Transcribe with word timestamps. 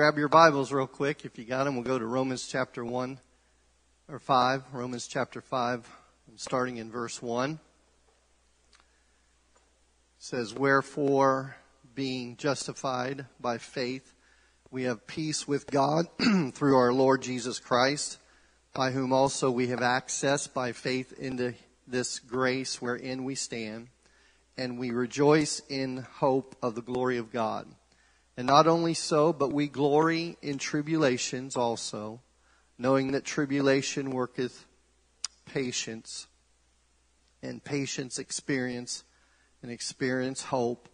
grab 0.00 0.16
your 0.16 0.28
Bibles 0.30 0.72
real 0.72 0.86
quick. 0.86 1.26
If 1.26 1.38
you 1.38 1.44
got 1.44 1.64
them, 1.64 1.74
we'll 1.74 1.84
go 1.84 1.98
to 1.98 2.06
Romans 2.06 2.48
chapter 2.48 2.82
1 2.82 3.20
or 4.08 4.18
5. 4.18 4.62
Romans 4.72 5.06
chapter 5.06 5.42
5, 5.42 5.86
starting 6.36 6.78
in 6.78 6.90
verse 6.90 7.20
1. 7.20 7.50
It 7.50 7.58
says, 10.18 10.54
Wherefore, 10.54 11.54
being 11.94 12.38
justified 12.38 13.26
by 13.38 13.58
faith, 13.58 14.14
we 14.70 14.84
have 14.84 15.06
peace 15.06 15.46
with 15.46 15.66
God 15.66 16.06
through 16.54 16.78
our 16.78 16.94
Lord 16.94 17.20
Jesus 17.20 17.58
Christ, 17.58 18.16
by 18.72 18.92
whom 18.92 19.12
also 19.12 19.50
we 19.50 19.66
have 19.66 19.82
access 19.82 20.46
by 20.46 20.72
faith 20.72 21.12
into 21.18 21.52
this 21.86 22.20
grace 22.20 22.80
wherein 22.80 23.24
we 23.24 23.34
stand, 23.34 23.88
and 24.56 24.78
we 24.78 24.92
rejoice 24.92 25.60
in 25.68 26.06
hope 26.10 26.56
of 26.62 26.74
the 26.74 26.80
glory 26.80 27.18
of 27.18 27.30
God. 27.30 27.66
And 28.36 28.46
not 28.46 28.66
only 28.66 28.94
so, 28.94 29.32
but 29.32 29.52
we 29.52 29.68
glory 29.68 30.36
in 30.40 30.58
tribulations 30.58 31.56
also, 31.56 32.20
knowing 32.78 33.12
that 33.12 33.24
tribulation 33.24 34.10
worketh 34.10 34.66
patience, 35.44 36.26
and 37.42 37.62
patience 37.62 38.18
experience, 38.18 39.04
and 39.62 39.70
experience 39.70 40.44
hope, 40.44 40.88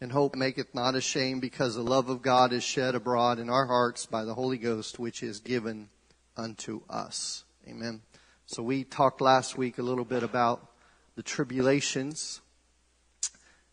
and 0.00 0.12
hope 0.12 0.36
maketh 0.36 0.74
not 0.74 0.94
ashamed, 0.94 1.40
because 1.40 1.74
the 1.74 1.82
love 1.82 2.08
of 2.08 2.22
God 2.22 2.52
is 2.52 2.62
shed 2.62 2.94
abroad 2.94 3.38
in 3.38 3.48
our 3.48 3.66
hearts 3.66 4.06
by 4.06 4.24
the 4.24 4.34
Holy 4.34 4.58
Ghost, 4.58 4.98
which 4.98 5.22
is 5.22 5.40
given 5.40 5.88
unto 6.36 6.82
us. 6.90 7.44
Amen. 7.66 8.02
So 8.46 8.62
we 8.62 8.84
talked 8.84 9.20
last 9.20 9.56
week 9.56 9.78
a 9.78 9.82
little 9.82 10.04
bit 10.04 10.22
about 10.22 10.70
the 11.16 11.22
tribulations. 11.22 12.40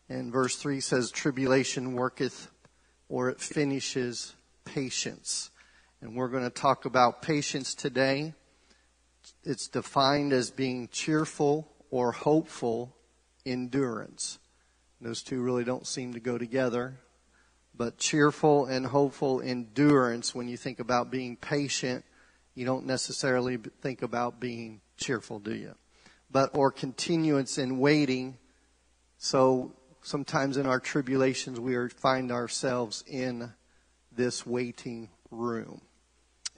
And 0.08 0.32
verse 0.32 0.56
3 0.56 0.80
says, 0.80 1.10
Tribulation 1.10 1.92
worketh 1.94 2.50
or 3.12 3.28
it 3.28 3.38
finishes 3.38 4.34
patience. 4.64 5.50
And 6.00 6.16
we're 6.16 6.28
going 6.28 6.44
to 6.44 6.50
talk 6.50 6.86
about 6.86 7.20
patience 7.20 7.74
today. 7.74 8.32
It's 9.44 9.68
defined 9.68 10.32
as 10.32 10.50
being 10.50 10.88
cheerful 10.90 11.68
or 11.90 12.12
hopeful 12.12 12.96
endurance. 13.44 14.38
Those 14.98 15.22
two 15.22 15.42
really 15.42 15.62
don't 15.62 15.86
seem 15.86 16.14
to 16.14 16.20
go 16.20 16.38
together. 16.38 17.00
But 17.76 17.98
cheerful 17.98 18.64
and 18.64 18.86
hopeful 18.86 19.42
endurance, 19.42 20.34
when 20.34 20.48
you 20.48 20.56
think 20.56 20.80
about 20.80 21.10
being 21.10 21.36
patient, 21.36 22.06
you 22.54 22.64
don't 22.64 22.86
necessarily 22.86 23.58
think 23.82 24.00
about 24.00 24.40
being 24.40 24.80
cheerful, 24.96 25.38
do 25.38 25.54
you? 25.54 25.74
But, 26.30 26.56
or 26.56 26.70
continuance 26.70 27.58
in 27.58 27.78
waiting. 27.78 28.38
So 29.18 29.74
sometimes 30.02 30.56
in 30.56 30.66
our 30.66 30.80
tribulations 30.80 31.58
we 31.58 31.74
are, 31.76 31.88
find 31.88 32.30
ourselves 32.30 33.04
in 33.06 33.52
this 34.10 34.44
waiting 34.44 35.08
room. 35.30 35.80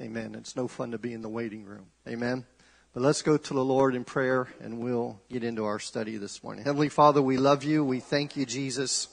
Amen. 0.00 0.34
It's 0.34 0.56
no 0.56 0.66
fun 0.66 0.90
to 0.90 0.98
be 0.98 1.12
in 1.12 1.22
the 1.22 1.28
waiting 1.28 1.64
room. 1.64 1.86
Amen. 2.08 2.44
But 2.92 3.02
let's 3.02 3.22
go 3.22 3.36
to 3.36 3.54
the 3.54 3.64
Lord 3.64 3.94
in 3.94 4.04
prayer 4.04 4.48
and 4.60 4.78
we'll 4.78 5.20
get 5.30 5.44
into 5.44 5.64
our 5.64 5.78
study 5.78 6.16
this 6.16 6.42
morning. 6.42 6.64
Heavenly 6.64 6.88
Father, 6.88 7.22
we 7.22 7.36
love 7.36 7.62
you. 7.62 7.84
We 7.84 8.00
thank 8.00 8.36
you, 8.36 8.46
Jesus, 8.46 9.08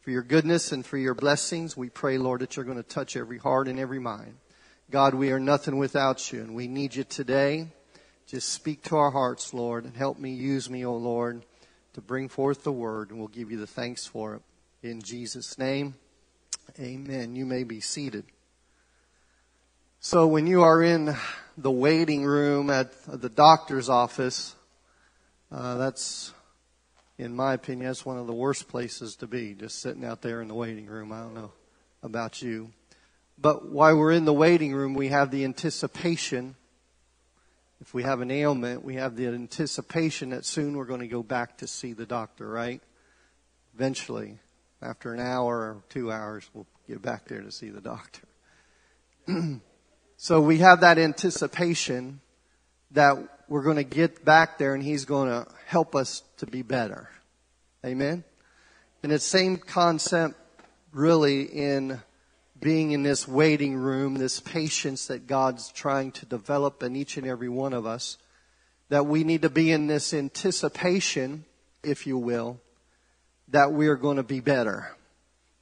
for 0.00 0.10
your 0.10 0.22
goodness 0.22 0.72
and 0.72 0.86
for 0.86 0.96
your 0.96 1.14
blessings. 1.14 1.76
We 1.76 1.90
pray, 1.90 2.18
Lord, 2.18 2.40
that 2.40 2.56
you're 2.56 2.64
going 2.64 2.76
to 2.76 2.82
touch 2.82 3.16
every 3.16 3.38
heart 3.38 3.68
and 3.68 3.78
every 3.78 3.98
mind. 3.98 4.36
God, 4.90 5.14
we 5.14 5.32
are 5.32 5.40
nothing 5.40 5.76
without 5.76 6.32
you 6.32 6.40
and 6.40 6.54
we 6.54 6.68
need 6.68 6.94
you 6.94 7.04
today. 7.04 7.68
Just 8.26 8.50
speak 8.50 8.82
to 8.84 8.96
our 8.96 9.10
hearts, 9.10 9.52
Lord, 9.52 9.84
and 9.84 9.96
help 9.96 10.18
me, 10.18 10.32
use 10.32 10.70
me, 10.70 10.84
O 10.84 10.90
oh 10.90 10.96
Lord 10.96 11.42
to 11.96 12.02
bring 12.02 12.28
forth 12.28 12.62
the 12.62 12.70
word, 12.70 13.08
and 13.08 13.18
we'll 13.18 13.28
give 13.28 13.50
you 13.50 13.56
the 13.56 13.66
thanks 13.66 14.06
for 14.06 14.34
it. 14.34 14.42
In 14.82 15.00
Jesus' 15.00 15.56
name, 15.56 15.94
amen. 16.78 17.34
You 17.34 17.46
may 17.46 17.64
be 17.64 17.80
seated. 17.80 18.26
So 19.98 20.26
when 20.26 20.46
you 20.46 20.62
are 20.62 20.82
in 20.82 21.16
the 21.56 21.70
waiting 21.70 22.22
room 22.22 22.68
at 22.68 22.92
the 23.06 23.30
doctor's 23.30 23.88
office, 23.88 24.54
uh, 25.50 25.78
that's, 25.78 26.34
in 27.16 27.34
my 27.34 27.54
opinion, 27.54 27.86
that's 27.86 28.04
one 28.04 28.18
of 28.18 28.26
the 28.26 28.34
worst 28.34 28.68
places 28.68 29.16
to 29.16 29.26
be, 29.26 29.54
just 29.54 29.80
sitting 29.80 30.04
out 30.04 30.20
there 30.20 30.42
in 30.42 30.48
the 30.48 30.54
waiting 30.54 30.84
room. 30.84 31.12
I 31.12 31.22
don't 31.22 31.34
know 31.34 31.52
about 32.02 32.42
you. 32.42 32.72
But 33.38 33.70
while 33.70 33.96
we're 33.96 34.12
in 34.12 34.26
the 34.26 34.34
waiting 34.34 34.74
room, 34.74 34.92
we 34.92 35.08
have 35.08 35.30
the 35.30 35.44
anticipation 35.44 36.56
if 37.80 37.92
we 37.92 38.02
have 38.02 38.20
an 38.20 38.30
ailment, 38.30 38.84
we 38.84 38.94
have 38.94 39.16
the 39.16 39.26
anticipation 39.26 40.30
that 40.30 40.44
soon 40.44 40.76
we're 40.76 40.86
going 40.86 41.00
to 41.00 41.08
go 41.08 41.22
back 41.22 41.58
to 41.58 41.66
see 41.66 41.92
the 41.92 42.06
doctor, 42.06 42.48
right? 42.48 42.80
Eventually, 43.74 44.38
after 44.80 45.12
an 45.12 45.20
hour 45.20 45.56
or 45.56 45.82
two 45.88 46.10
hours, 46.10 46.48
we'll 46.54 46.66
get 46.88 47.02
back 47.02 47.26
there 47.26 47.42
to 47.42 47.52
see 47.52 47.68
the 47.68 47.80
doctor. 47.80 48.22
so 50.16 50.40
we 50.40 50.58
have 50.58 50.80
that 50.80 50.98
anticipation 50.98 52.20
that 52.92 53.16
we're 53.48 53.62
going 53.62 53.76
to 53.76 53.84
get 53.84 54.24
back 54.24 54.58
there 54.58 54.74
and 54.74 54.82
he's 54.82 55.04
going 55.04 55.28
to 55.28 55.46
help 55.66 55.94
us 55.94 56.22
to 56.38 56.46
be 56.46 56.62
better. 56.62 57.10
Amen? 57.84 58.24
And 59.02 59.12
it's 59.12 59.24
the 59.24 59.38
same 59.38 59.56
concept 59.56 60.34
really 60.92 61.42
in 61.42 62.00
being 62.60 62.92
in 62.92 63.02
this 63.02 63.28
waiting 63.28 63.76
room, 63.76 64.14
this 64.14 64.40
patience 64.40 65.06
that 65.06 65.26
God's 65.26 65.70
trying 65.72 66.12
to 66.12 66.26
develop 66.26 66.82
in 66.82 66.96
each 66.96 67.16
and 67.16 67.26
every 67.26 67.48
one 67.48 67.72
of 67.72 67.86
us, 67.86 68.18
that 68.88 69.06
we 69.06 69.24
need 69.24 69.42
to 69.42 69.50
be 69.50 69.72
in 69.72 69.86
this 69.86 70.14
anticipation, 70.14 71.44
if 71.82 72.06
you 72.06 72.16
will, 72.16 72.60
that 73.48 73.72
we 73.72 73.88
are 73.88 73.96
going 73.96 74.16
to 74.16 74.22
be 74.22 74.40
better. 74.40 74.90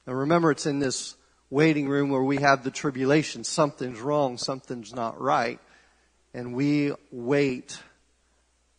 Now 0.07 0.13
remember, 0.13 0.51
it's 0.51 0.65
in 0.65 0.79
this 0.79 1.15
waiting 1.49 1.87
room 1.87 2.09
where 2.09 2.23
we 2.23 2.37
have 2.37 2.63
the 2.63 2.71
tribulation. 2.71 3.43
Something's 3.43 3.99
wrong, 3.99 4.37
something's 4.37 4.93
not 4.93 5.19
right. 5.19 5.59
And 6.33 6.53
we 6.53 6.93
wait 7.11 7.79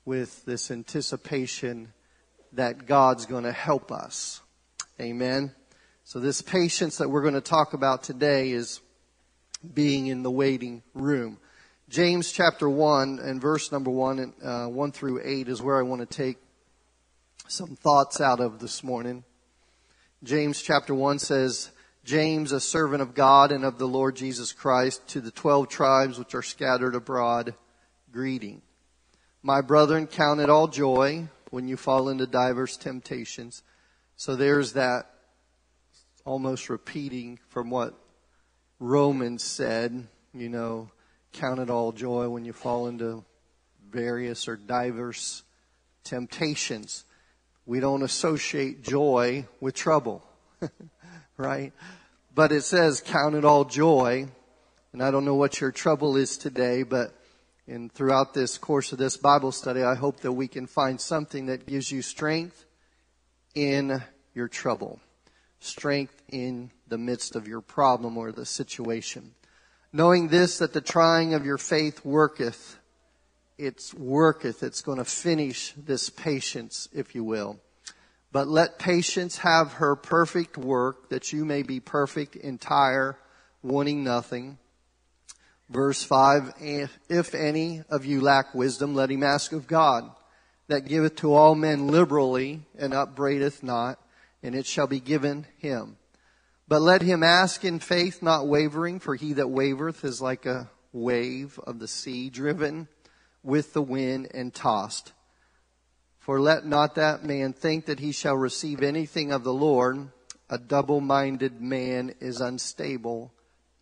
with 0.04 0.44
this 0.44 0.70
anticipation 0.70 1.92
that 2.52 2.86
God's 2.86 3.26
going 3.26 3.44
to 3.44 3.52
help 3.52 3.90
us. 3.90 4.40
Amen. 5.00 5.52
So 6.08 6.20
this 6.20 6.40
patience 6.40 6.98
that 6.98 7.10
we're 7.10 7.22
going 7.22 7.34
to 7.34 7.40
talk 7.40 7.72
about 7.72 8.04
today 8.04 8.52
is 8.52 8.80
being 9.74 10.06
in 10.06 10.22
the 10.22 10.30
waiting 10.30 10.84
room. 10.94 11.38
James 11.88 12.30
chapter 12.30 12.70
1 12.70 13.18
and 13.18 13.40
verse 13.40 13.72
number 13.72 13.90
1 13.90 14.34
uh, 14.40 14.66
1 14.66 14.92
through 14.92 15.20
8 15.24 15.48
is 15.48 15.60
where 15.60 15.76
I 15.76 15.82
want 15.82 16.08
to 16.08 16.16
take 16.16 16.38
some 17.48 17.74
thoughts 17.74 18.20
out 18.20 18.38
of 18.38 18.60
this 18.60 18.84
morning. 18.84 19.24
James 20.22 20.62
chapter 20.62 20.94
1 20.94 21.18
says, 21.18 21.72
James, 22.04 22.52
a 22.52 22.60
servant 22.60 23.02
of 23.02 23.12
God 23.12 23.50
and 23.50 23.64
of 23.64 23.78
the 23.78 23.88
Lord 23.88 24.14
Jesus 24.14 24.52
Christ, 24.52 25.08
to 25.08 25.20
the 25.20 25.32
twelve 25.32 25.68
tribes 25.68 26.20
which 26.20 26.36
are 26.36 26.42
scattered 26.42 26.94
abroad, 26.94 27.52
greeting. 28.12 28.62
My 29.42 29.60
brethren, 29.60 30.06
count 30.06 30.38
it 30.38 30.50
all 30.50 30.68
joy 30.68 31.26
when 31.50 31.66
you 31.66 31.76
fall 31.76 32.08
into 32.08 32.28
divers 32.28 32.76
temptations. 32.76 33.64
So 34.14 34.36
there's 34.36 34.74
that 34.74 35.10
almost 36.26 36.68
repeating 36.68 37.38
from 37.48 37.70
what 37.70 37.94
Romans 38.80 39.42
said, 39.42 40.06
you 40.34 40.48
know, 40.48 40.90
count 41.32 41.60
it 41.60 41.70
all 41.70 41.92
joy 41.92 42.28
when 42.28 42.44
you 42.44 42.52
fall 42.52 42.88
into 42.88 43.24
various 43.90 44.48
or 44.48 44.56
diverse 44.56 45.44
temptations. 46.04 47.04
We 47.64 47.80
don't 47.80 48.02
associate 48.02 48.82
joy 48.82 49.46
with 49.60 49.74
trouble, 49.74 50.22
right? 51.36 51.72
But 52.34 52.52
it 52.52 52.62
says 52.62 53.00
count 53.00 53.36
it 53.36 53.44
all 53.44 53.64
joy. 53.64 54.26
And 54.92 55.02
I 55.02 55.10
don't 55.10 55.24
know 55.24 55.36
what 55.36 55.60
your 55.60 55.72
trouble 55.72 56.16
is 56.16 56.36
today, 56.36 56.82
but 56.82 57.14
in 57.68 57.88
throughout 57.88 58.34
this 58.34 58.58
course 58.58 58.92
of 58.92 58.98
this 58.98 59.16
Bible 59.16 59.52
study, 59.52 59.82
I 59.82 59.94
hope 59.94 60.20
that 60.20 60.32
we 60.32 60.48
can 60.48 60.66
find 60.66 61.00
something 61.00 61.46
that 61.46 61.66
gives 61.66 61.90
you 61.90 62.02
strength 62.02 62.64
in 63.54 64.02
your 64.34 64.48
trouble 64.48 65.00
strength 65.60 66.22
in 66.28 66.70
the 66.88 66.98
midst 66.98 67.36
of 67.36 67.48
your 67.48 67.60
problem 67.60 68.16
or 68.16 68.32
the 68.32 68.46
situation. 68.46 69.32
Knowing 69.92 70.28
this, 70.28 70.58
that 70.58 70.72
the 70.72 70.80
trying 70.80 71.34
of 71.34 71.46
your 71.46 71.58
faith 71.58 72.04
worketh, 72.04 72.78
it's 73.58 73.94
worketh, 73.94 74.62
it's 74.62 74.82
going 74.82 74.98
to 74.98 75.04
finish 75.04 75.72
this 75.76 76.10
patience, 76.10 76.88
if 76.92 77.14
you 77.14 77.24
will. 77.24 77.58
But 78.32 78.48
let 78.48 78.78
patience 78.78 79.38
have 79.38 79.74
her 79.74 79.96
perfect 79.96 80.58
work, 80.58 81.08
that 81.08 81.32
you 81.32 81.44
may 81.44 81.62
be 81.62 81.80
perfect, 81.80 82.36
entire, 82.36 83.16
wanting 83.62 84.04
nothing. 84.04 84.58
Verse 85.70 86.02
5, 86.02 86.52
if 87.08 87.34
any 87.34 87.82
of 87.88 88.04
you 88.04 88.20
lack 88.20 88.54
wisdom, 88.54 88.94
let 88.94 89.10
him 89.10 89.22
ask 89.22 89.52
of 89.52 89.66
God, 89.66 90.10
that 90.68 90.86
giveth 90.86 91.16
to 91.16 91.32
all 91.32 91.54
men 91.54 91.88
liberally 91.88 92.62
and 92.78 92.92
upbraideth 92.92 93.62
not, 93.62 93.98
and 94.42 94.54
it 94.54 94.66
shall 94.66 94.86
be 94.86 95.00
given 95.00 95.46
him. 95.58 95.96
But 96.68 96.82
let 96.82 97.02
him 97.02 97.22
ask 97.22 97.64
in 97.64 97.78
faith, 97.78 98.22
not 98.22 98.48
wavering, 98.48 98.98
for 98.98 99.14
he 99.14 99.34
that 99.34 99.46
wavereth 99.46 100.04
is 100.04 100.20
like 100.20 100.46
a 100.46 100.68
wave 100.92 101.60
of 101.64 101.78
the 101.78 101.88
sea, 101.88 102.28
driven 102.30 102.88
with 103.42 103.72
the 103.72 103.82
wind 103.82 104.28
and 104.34 104.52
tossed. 104.52 105.12
For 106.18 106.40
let 106.40 106.66
not 106.66 106.96
that 106.96 107.24
man 107.24 107.52
think 107.52 107.86
that 107.86 108.00
he 108.00 108.10
shall 108.10 108.36
receive 108.36 108.82
anything 108.82 109.30
of 109.30 109.44
the 109.44 109.54
Lord. 109.54 110.08
A 110.50 110.58
double-minded 110.58 111.60
man 111.60 112.14
is 112.20 112.40
unstable 112.40 113.32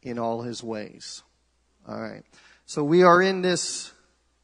in 0.03 0.19
all 0.19 0.43
his 0.43 0.63
ways. 0.63 1.23
All 1.89 1.99
right. 1.99 2.23
So 2.67 2.85
we 2.85 3.03
are 3.03 3.23
in 3.23 3.41
this 3.41 3.93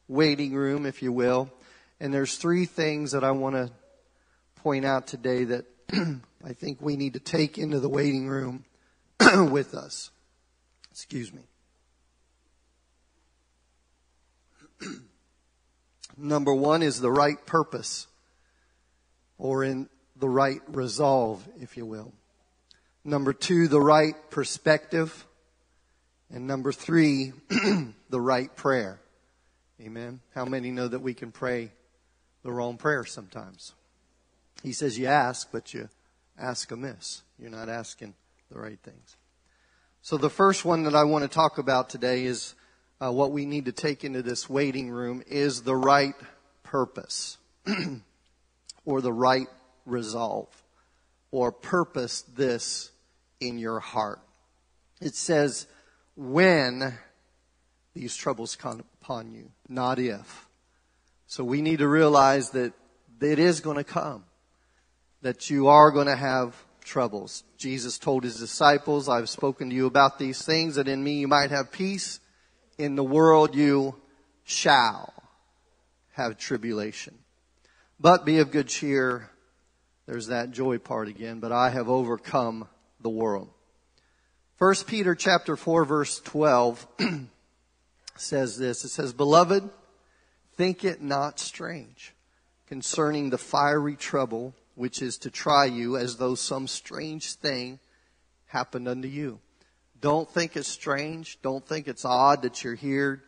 waiting 0.07 0.53
room, 0.53 0.85
if 0.85 1.03
you 1.03 1.11
will, 1.11 1.51
and 1.99 2.13
there's 2.13 2.35
three 2.35 2.65
things 2.65 3.11
that 3.11 3.23
I 3.23 3.31
want 3.31 3.55
to 3.55 3.71
point 4.55 4.85
out 4.85 5.07
today 5.07 5.43
that 5.45 5.65
I 6.43 6.53
think 6.53 6.81
we 6.81 6.95
need 6.95 7.13
to 7.13 7.19
take 7.19 7.57
into 7.57 7.79
the 7.79 7.89
waiting 7.89 8.27
room 8.27 8.65
with 9.51 9.73
us. 9.73 10.11
Excuse 10.91 11.31
me. 11.33 11.41
Number 16.17 16.53
one 16.53 16.81
is 16.83 16.99
the 16.99 17.11
right 17.11 17.43
purpose, 17.45 18.07
or 19.37 19.63
in 19.63 19.89
the 20.15 20.29
right 20.29 20.61
resolve, 20.67 21.47
if 21.59 21.77
you 21.77 21.85
will. 21.85 22.13
Number 23.03 23.33
two, 23.33 23.67
the 23.67 23.81
right 23.81 24.15
perspective. 24.29 25.25
And 26.33 26.47
number 26.47 26.71
three, 26.71 27.33
the 27.49 28.21
right 28.21 28.55
prayer. 28.55 29.01
Amen. 29.81 30.21
How 30.33 30.45
many 30.45 30.71
know 30.71 30.87
that 30.87 31.01
we 31.01 31.13
can 31.13 31.31
pray 31.31 31.71
the 32.43 32.51
wrong 32.51 32.77
prayer 32.77 33.03
sometimes? 33.03 33.73
He 34.63 34.73
says 34.73 34.97
you 34.97 35.07
ask, 35.07 35.49
but 35.51 35.73
you 35.73 35.89
ask 36.37 36.71
amiss. 36.71 37.23
You're 37.39 37.49
not 37.49 37.69
asking 37.69 38.13
the 38.51 38.59
right 38.59 38.79
things. 38.81 39.17
So 40.01 40.17
the 40.17 40.29
first 40.29 40.65
one 40.65 40.83
that 40.83 40.95
I 40.95 41.03
want 41.03 41.23
to 41.23 41.27
talk 41.27 41.57
about 41.57 41.89
today 41.89 42.25
is 42.25 42.55
uh, 42.99 43.11
what 43.11 43.31
we 43.31 43.45
need 43.45 43.65
to 43.65 43.71
take 43.71 44.03
into 44.03 44.21
this 44.21 44.49
waiting 44.49 44.89
room 44.89 45.23
is 45.27 45.63
the 45.63 45.75
right 45.75 46.15
purpose 46.63 47.37
or 48.85 49.01
the 49.01 49.13
right 49.13 49.47
resolve 49.85 50.49
or 51.31 51.51
purpose 51.51 52.21
this 52.21 52.91
in 53.39 53.57
your 53.57 53.79
heart. 53.79 54.19
It 54.99 55.15
says, 55.15 55.67
when 56.15 56.93
these 57.93 58.15
troubles 58.15 58.55
come 58.55 58.83
upon 59.01 59.31
you, 59.31 59.51
not 59.67 59.97
if. 59.99 60.47
So 61.27 61.43
we 61.43 61.61
need 61.61 61.79
to 61.79 61.87
realize 61.87 62.51
that 62.51 62.73
it 63.21 63.39
is 63.39 63.61
going 63.61 63.77
to 63.77 63.83
come, 63.83 64.25
that 65.21 65.49
you 65.49 65.67
are 65.67 65.91
going 65.91 66.07
to 66.07 66.15
have 66.15 66.55
troubles. 66.83 67.43
Jesus 67.57 67.97
told 67.97 68.23
his 68.23 68.39
disciples, 68.39 69.07
I've 69.07 69.29
spoken 69.29 69.69
to 69.69 69.75
you 69.75 69.85
about 69.85 70.17
these 70.17 70.43
things 70.43 70.75
that 70.75 70.87
in 70.87 71.03
me 71.03 71.19
you 71.19 71.27
might 71.27 71.51
have 71.51 71.71
peace. 71.71 72.19
In 72.77 72.95
the 72.95 73.03
world 73.03 73.55
you 73.55 73.95
shall 74.43 75.13
have 76.13 76.37
tribulation. 76.37 77.17
But 77.99 78.25
be 78.25 78.39
of 78.39 78.51
good 78.51 78.67
cheer. 78.67 79.29
There's 80.07 80.27
that 80.27 80.51
joy 80.51 80.79
part 80.79 81.07
again. 81.07 81.39
But 81.39 81.51
I 81.51 81.69
have 81.69 81.87
overcome 81.87 82.67
the 82.99 83.09
world. 83.09 83.49
1 84.57 84.75
Peter 84.87 85.15
chapter 85.15 85.55
4 85.55 85.85
verse 85.85 86.19
12 86.21 86.87
says 88.15 88.57
this. 88.57 88.83
It 88.83 88.89
says, 88.89 89.13
Beloved, 89.13 89.69
think 90.55 90.83
it 90.83 91.01
not 91.01 91.39
strange 91.39 92.13
concerning 92.67 93.29
the 93.29 93.37
fiery 93.37 93.95
trouble 93.95 94.55
which 94.75 95.01
is 95.01 95.17
to 95.19 95.29
try 95.29 95.65
you 95.65 95.97
as 95.97 96.17
though 96.17 96.35
some 96.35 96.67
strange 96.67 97.33
thing 97.33 97.79
happened 98.47 98.87
unto 98.87 99.07
you. 99.07 99.39
Don't 99.99 100.29
think 100.29 100.55
it's 100.55 100.67
strange. 100.67 101.39
Don't 101.41 101.65
think 101.65 101.87
it's 101.87 102.05
odd 102.05 102.41
that 102.41 102.63
you're 102.63 102.75
here. 102.75 103.23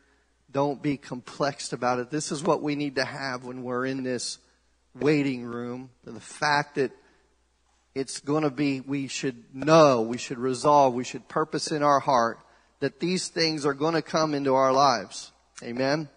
Don't 0.51 0.81
be 0.81 0.97
complexed 0.97 1.73
about 1.73 1.99
it. 1.99 2.09
This 2.09 2.31
is 2.31 2.43
what 2.43 2.61
we 2.61 2.75
need 2.75 2.95
to 2.95 3.05
have 3.05 3.45
when 3.45 3.63
we're 3.63 3.85
in 3.85 4.03
this 4.03 4.37
waiting 4.95 5.43
room. 5.43 5.89
The 6.03 6.19
fact 6.19 6.75
that 6.75 6.91
it's 7.95 8.19
going 8.19 8.43
to 8.43 8.49
be, 8.49 8.81
we 8.81 9.07
should 9.07 9.43
know, 9.53 10.01
we 10.01 10.17
should 10.17 10.39
resolve, 10.39 10.93
we 10.93 11.03
should 11.03 11.27
purpose 11.27 11.71
in 11.71 11.83
our 11.83 11.99
heart 11.99 12.39
that 12.79 12.99
these 12.99 13.27
things 13.27 13.65
are 13.65 13.73
going 13.73 13.93
to 13.93 14.01
come 14.01 14.33
into 14.33 14.53
our 14.55 14.73
lives. 14.73 15.31
Amen? 15.61 16.09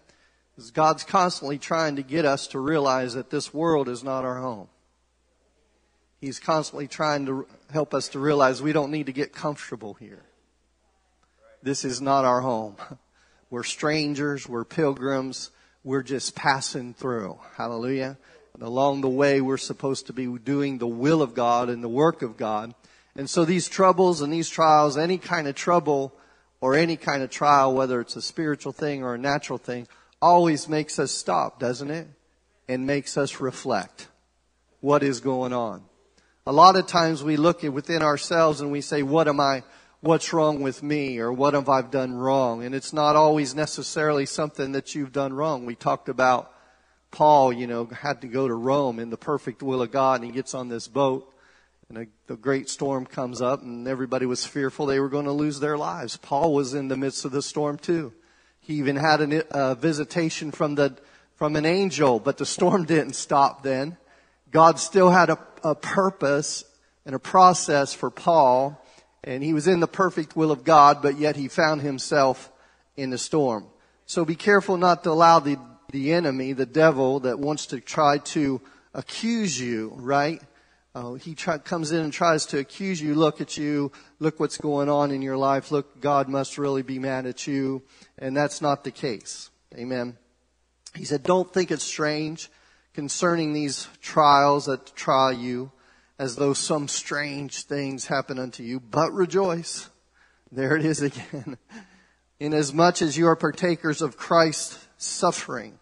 Because 0.55 0.71
God's 0.71 1.03
constantly 1.03 1.59
trying 1.59 1.95
to 1.97 2.03
get 2.03 2.25
us 2.25 2.47
to 2.47 2.59
realize 2.59 3.13
that 3.13 3.29
this 3.29 3.53
world 3.53 3.87
is 3.87 4.03
not 4.03 4.25
our 4.25 4.39
home. 4.39 4.67
He's 6.19 6.39
constantly 6.39 6.87
trying 6.87 7.25
to 7.27 7.47
help 7.71 7.93
us 7.93 8.09
to 8.09 8.19
realize 8.19 8.61
we 8.61 8.73
don't 8.73 8.91
need 8.91 9.05
to 9.05 9.13
get 9.13 9.33
comfortable 9.33 9.93
here. 9.93 10.23
This 11.61 11.85
is 11.85 12.01
not 12.01 12.25
our 12.25 12.41
home. 12.41 12.77
We're 13.49 13.63
strangers. 13.63 14.47
We're 14.47 14.65
pilgrims. 14.65 15.51
We're 15.83 16.03
just 16.03 16.35
passing 16.35 16.93
through. 16.93 17.39
Hallelujah. 17.55 18.17
And 18.53 18.63
along 18.63 19.01
the 19.01 19.09
way, 19.09 19.39
we're 19.39 19.57
supposed 19.57 20.07
to 20.07 20.13
be 20.13 20.25
doing 20.39 20.79
the 20.79 20.87
will 20.87 21.21
of 21.21 21.33
God 21.33 21.69
and 21.69 21.83
the 21.83 21.87
work 21.87 22.23
of 22.23 22.35
God. 22.35 22.73
And 23.15 23.29
so 23.29 23.45
these 23.45 23.69
troubles 23.69 24.21
and 24.21 24.33
these 24.33 24.49
trials, 24.49 24.97
any 24.97 25.17
kind 25.17 25.47
of 25.47 25.55
trouble 25.55 26.13
or 26.59 26.75
any 26.75 26.97
kind 26.97 27.23
of 27.23 27.29
trial, 27.29 27.73
whether 27.73 28.01
it's 28.01 28.15
a 28.15 28.21
spiritual 28.21 28.73
thing 28.73 29.03
or 29.03 29.13
a 29.13 29.17
natural 29.17 29.59
thing, 29.59 29.87
always 30.21 30.67
makes 30.67 30.99
us 30.99 31.11
stop, 31.11 31.59
doesn't 31.59 31.91
it? 31.91 32.07
And 32.67 32.85
makes 32.85 33.15
us 33.15 33.39
reflect 33.39 34.07
what 34.81 35.03
is 35.03 35.21
going 35.21 35.53
on. 35.53 35.83
A 36.47 36.53
lot 36.53 36.77
of 36.77 36.87
times 36.87 37.25
we 37.25 37.35
look 37.35 37.63
within 37.63 38.01
ourselves 38.01 38.61
and 38.61 38.71
we 38.71 38.79
say, 38.79 39.03
what 39.03 39.27
am 39.27 39.37
I, 39.37 39.63
what's 39.99 40.31
wrong 40.31 40.61
with 40.61 40.81
me 40.81 41.19
or 41.19 41.29
what 41.29 41.53
have 41.53 41.67
I 41.67 41.81
done 41.81 42.13
wrong? 42.13 42.63
And 42.63 42.73
it's 42.73 42.93
not 42.93 43.17
always 43.17 43.53
necessarily 43.53 44.25
something 44.25 44.71
that 44.71 44.95
you've 44.95 45.11
done 45.11 45.33
wrong. 45.33 45.65
We 45.65 45.75
talked 45.75 46.07
about 46.07 46.53
Paul, 47.11 47.51
you 47.51 47.67
know, 47.67 47.83
had 47.87 48.21
to 48.21 48.27
go 48.27 48.47
to 48.47 48.53
Rome 48.53 48.97
in 48.97 49.09
the 49.09 49.17
perfect 49.17 49.61
will 49.61 49.81
of 49.81 49.91
God 49.91 50.21
and 50.21 50.23
he 50.23 50.31
gets 50.31 50.53
on 50.53 50.69
this 50.69 50.87
boat 50.87 51.29
and 51.89 51.97
a, 51.97 52.07
the 52.27 52.37
great 52.37 52.69
storm 52.69 53.05
comes 53.05 53.41
up 53.41 53.61
and 53.61 53.85
everybody 53.85 54.25
was 54.25 54.45
fearful 54.45 54.85
they 54.85 55.01
were 55.01 55.09
going 55.09 55.25
to 55.25 55.33
lose 55.33 55.59
their 55.59 55.77
lives. 55.77 56.15
Paul 56.15 56.53
was 56.53 56.73
in 56.73 56.87
the 56.87 56.95
midst 56.95 57.25
of 57.25 57.33
the 57.33 57.41
storm 57.41 57.77
too. 57.77 58.13
He 58.61 58.75
even 58.75 58.95
had 58.95 59.19
a 59.19 59.47
uh, 59.53 59.75
visitation 59.75 60.51
from 60.51 60.75
the, 60.75 60.97
from 61.35 61.57
an 61.57 61.65
angel, 61.65 62.21
but 62.21 62.37
the 62.37 62.45
storm 62.45 62.85
didn't 62.85 63.15
stop 63.17 63.63
then. 63.63 63.97
God 64.51 64.79
still 64.79 65.09
had 65.09 65.29
a, 65.29 65.37
a 65.63 65.75
purpose 65.75 66.65
and 67.05 67.15
a 67.15 67.19
process 67.19 67.93
for 67.93 68.09
Paul 68.09 68.81
and 69.27 69.43
he 69.43 69.53
was 69.53 69.67
in 69.67 69.81
the 69.81 69.87
perfect 69.87 70.37
will 70.37 70.51
of 70.51 70.63
God, 70.63 71.01
but 71.01 71.17
yet 71.17 71.35
he 71.35 71.49
found 71.49 71.81
himself 71.81 72.49
in 72.95 73.09
the 73.09 73.17
storm. 73.17 73.67
So 74.05 74.23
be 74.23 74.35
careful 74.35 74.77
not 74.77 75.03
to 75.03 75.11
allow 75.11 75.39
the, 75.39 75.59
the 75.91 76.13
enemy, 76.13 76.53
the 76.53 76.65
devil 76.65 77.19
that 77.19 77.37
wants 77.37 77.65
to 77.67 77.81
try 77.81 78.19
to 78.19 78.61
accuse 78.93 79.59
you, 79.59 79.91
right? 79.95 80.41
Uh, 80.95 81.15
he 81.15 81.35
try, 81.35 81.57
comes 81.57 81.91
in 81.91 81.99
and 81.99 82.13
tries 82.13 82.45
to 82.47 82.59
accuse 82.59 83.01
you. 83.01 83.15
Look 83.15 83.41
at 83.41 83.57
you. 83.57 83.91
Look 84.19 84.39
what's 84.39 84.57
going 84.57 84.87
on 84.87 85.11
in 85.11 85.21
your 85.21 85.37
life. 85.37 85.71
Look, 85.71 85.99
God 85.99 86.29
must 86.29 86.57
really 86.57 86.81
be 86.81 86.97
mad 86.97 87.25
at 87.25 87.45
you. 87.45 87.83
And 88.17 88.35
that's 88.35 88.61
not 88.61 88.85
the 88.85 88.91
case. 88.91 89.49
Amen. 89.75 90.17
He 90.95 91.03
said, 91.03 91.23
don't 91.23 91.51
think 91.53 91.69
it's 91.69 91.83
strange 91.83 92.49
concerning 92.97 93.53
these 93.53 93.87
trials 94.01 94.65
that 94.65 94.95
try 94.95 95.29
you 95.29 95.71
as 96.17 96.35
though 96.35 96.51
some 96.51 96.87
strange 96.87 97.61
things 97.61 98.07
happen 98.07 98.39
unto 98.39 98.63
you, 98.63 98.79
but 98.79 99.13
rejoice. 99.13 99.87
There 100.51 100.75
it 100.75 100.83
is 100.83 101.03
again. 101.03 101.59
Inasmuch 102.39 103.03
as 103.03 103.15
you 103.15 103.27
are 103.27 103.35
partakers 103.35 104.01
of 104.01 104.17
Christ's 104.17 104.87
suffering. 104.97 105.77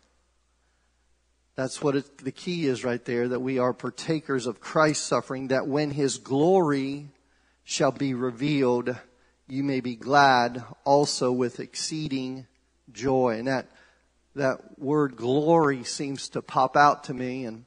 That's 1.56 1.82
what 1.82 1.96
it, 1.96 2.18
the 2.18 2.34
key 2.34 2.68
is 2.68 2.84
right 2.84 3.04
there, 3.06 3.30
that 3.30 3.40
we 3.40 3.60
are 3.60 3.72
partakers 3.72 4.46
of 4.46 4.60
Christ's 4.60 5.06
suffering, 5.06 5.48
that 5.48 5.68
when 5.68 5.92
his 5.92 6.18
glory 6.18 7.08
shall 7.64 7.94
be 7.94 8.14
revealed, 8.14 8.94
you 9.48 9.64
may 9.64 9.80
be 9.80 9.96
glad 9.96 10.66
also 10.84 11.32
with 11.32 11.62
exceeding 11.62 12.46
joy. 12.92 13.38
And 13.40 13.48
that, 13.48 13.70
that 14.36 14.80
word 14.80 15.16
glory 15.16 15.84
seems 15.84 16.30
to 16.30 16.42
pop 16.42 16.76
out 16.76 17.06
to 17.06 17.14
me 17.14 17.46
and 17.46 17.66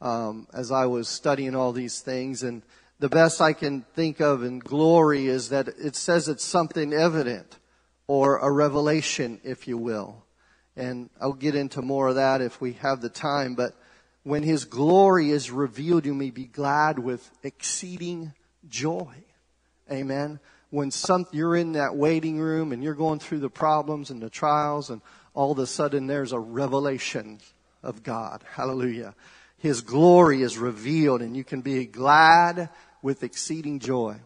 um, 0.00 0.46
as 0.52 0.70
I 0.70 0.86
was 0.86 1.08
studying 1.08 1.54
all 1.54 1.72
these 1.72 2.00
things. 2.00 2.42
And 2.42 2.62
the 2.98 3.08
best 3.08 3.40
I 3.40 3.52
can 3.52 3.82
think 3.94 4.20
of 4.20 4.42
in 4.42 4.58
glory 4.58 5.26
is 5.26 5.50
that 5.50 5.68
it 5.68 5.96
says 5.96 6.28
it's 6.28 6.44
something 6.44 6.92
evident 6.92 7.58
or 8.06 8.38
a 8.38 8.50
revelation, 8.50 9.40
if 9.44 9.68
you 9.68 9.76
will. 9.78 10.24
And 10.76 11.10
I'll 11.20 11.32
get 11.32 11.54
into 11.54 11.82
more 11.82 12.08
of 12.08 12.14
that 12.14 12.40
if 12.40 12.60
we 12.60 12.74
have 12.74 13.00
the 13.00 13.08
time. 13.08 13.54
But 13.54 13.74
when 14.22 14.42
His 14.42 14.64
glory 14.64 15.30
is 15.30 15.50
revealed, 15.50 16.06
you 16.06 16.14
may 16.14 16.30
be 16.30 16.44
glad 16.44 16.98
with 16.98 17.30
exceeding 17.42 18.32
joy. 18.68 19.12
Amen. 19.90 20.40
When 20.70 20.90
some, 20.90 21.26
you're 21.32 21.56
in 21.56 21.72
that 21.72 21.96
waiting 21.96 22.38
room 22.38 22.72
and 22.72 22.82
you're 22.82 22.94
going 22.94 23.18
through 23.18 23.40
the 23.40 23.50
problems 23.50 24.10
and 24.10 24.22
the 24.22 24.30
trials 24.30 24.88
and 24.88 25.02
all 25.34 25.52
of 25.52 25.58
a 25.58 25.66
sudden 25.66 26.06
there's 26.06 26.32
a 26.32 26.38
revelation 26.38 27.40
of 27.82 28.02
God. 28.02 28.44
Hallelujah. 28.52 29.14
His 29.58 29.80
glory 29.80 30.42
is 30.42 30.58
revealed 30.58 31.22
and 31.22 31.36
you 31.36 31.44
can 31.44 31.60
be 31.60 31.86
glad 31.86 32.70
with 33.02 33.22
exceeding 33.22 33.78
joy. 33.78 34.16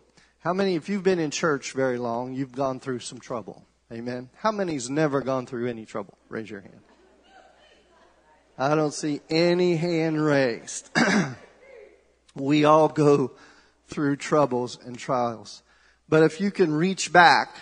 How 0.41 0.53
many, 0.53 0.75
if 0.75 0.89
you've 0.89 1.03
been 1.03 1.19
in 1.19 1.31
church 1.31 1.73
very 1.73 1.99
long, 1.99 2.35
you've 2.35 2.53
gone 2.53 2.79
through 2.79 3.01
some 3.01 3.19
trouble? 3.19 3.65
Amen. 3.93 4.29
How 4.37 4.53
many's 4.53 4.91
never 4.91 5.21
gone 5.21 5.47
through 5.47 5.69
any 5.69 5.87
trouble? 5.87 6.19
Raise 6.29 6.51
your 6.51 6.61
hand. 6.61 6.81
I 8.57 8.75
don't 8.75 8.95
see 8.95 9.21
any 9.29 9.77
hand 9.77 10.23
raised. 10.23 10.91
we 12.35 12.65
all 12.65 12.89
go 12.89 13.33
through 13.89 14.17
troubles 14.17 14.79
and 14.85 14.99
trials. 14.99 15.63
But 16.09 16.23
if 16.23 16.41
you 16.41 16.51
can 16.51 16.73
reach 16.73 17.13
back 17.13 17.57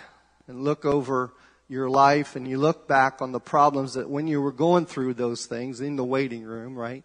and 0.47 0.63
look 0.63 0.85
over 0.85 1.33
your 1.67 1.89
life 1.89 2.35
and 2.35 2.47
you 2.47 2.57
look 2.57 2.87
back 2.87 3.21
on 3.21 3.31
the 3.31 3.39
problems 3.39 3.93
that 3.93 4.09
when 4.09 4.27
you 4.27 4.41
were 4.41 4.51
going 4.51 4.85
through 4.85 5.13
those 5.13 5.45
things 5.45 5.81
in 5.81 5.95
the 5.95 6.03
waiting 6.03 6.43
room, 6.43 6.75
right? 6.75 7.03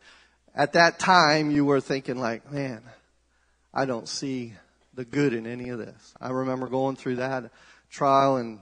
At 0.55 0.73
that 0.73 0.99
time, 0.99 1.51
you 1.51 1.65
were 1.65 1.81
thinking 1.81 2.19
like, 2.19 2.51
man, 2.51 2.83
I 3.73 3.85
don't 3.85 4.09
see 4.09 4.55
the 4.95 5.05
good 5.05 5.33
in 5.33 5.47
any 5.47 5.69
of 5.69 5.79
this. 5.79 6.15
I 6.21 6.31
remember 6.31 6.67
going 6.67 6.97
through 6.97 7.17
that 7.17 7.51
trial 7.91 8.37
and 8.37 8.61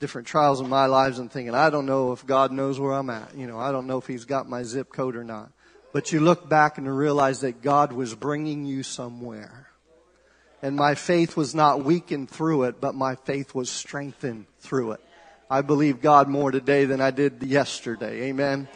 different 0.00 0.26
trials 0.26 0.60
in 0.60 0.68
my 0.68 0.86
lives 0.86 1.18
and 1.18 1.30
thinking, 1.30 1.54
I 1.54 1.70
don't 1.70 1.86
know 1.86 2.12
if 2.12 2.26
God 2.26 2.52
knows 2.52 2.78
where 2.78 2.92
I'm 2.92 3.10
at. 3.10 3.36
You 3.36 3.46
know, 3.46 3.58
I 3.58 3.72
don't 3.72 3.86
know 3.86 3.98
if 3.98 4.06
He's 4.06 4.24
got 4.24 4.48
my 4.48 4.62
zip 4.62 4.92
code 4.92 5.16
or 5.16 5.24
not. 5.24 5.50
But 5.92 6.12
you 6.12 6.20
look 6.20 6.48
back 6.48 6.78
and 6.78 6.96
realize 6.96 7.40
that 7.40 7.62
God 7.62 7.92
was 7.92 8.14
bringing 8.14 8.64
you 8.64 8.82
somewhere. 8.82 9.68
And 10.60 10.76
my 10.76 10.94
faith 10.94 11.36
was 11.36 11.54
not 11.54 11.84
weakened 11.84 12.30
through 12.30 12.64
it, 12.64 12.80
but 12.80 12.94
my 12.94 13.14
faith 13.14 13.54
was 13.54 13.70
strengthened 13.70 14.46
through 14.58 14.92
it. 14.92 15.00
I 15.50 15.62
believe 15.62 16.02
God 16.02 16.28
more 16.28 16.50
today 16.50 16.84
than 16.84 17.00
I 17.00 17.10
did 17.10 17.42
yesterday. 17.42 18.24
Amen. 18.24 18.68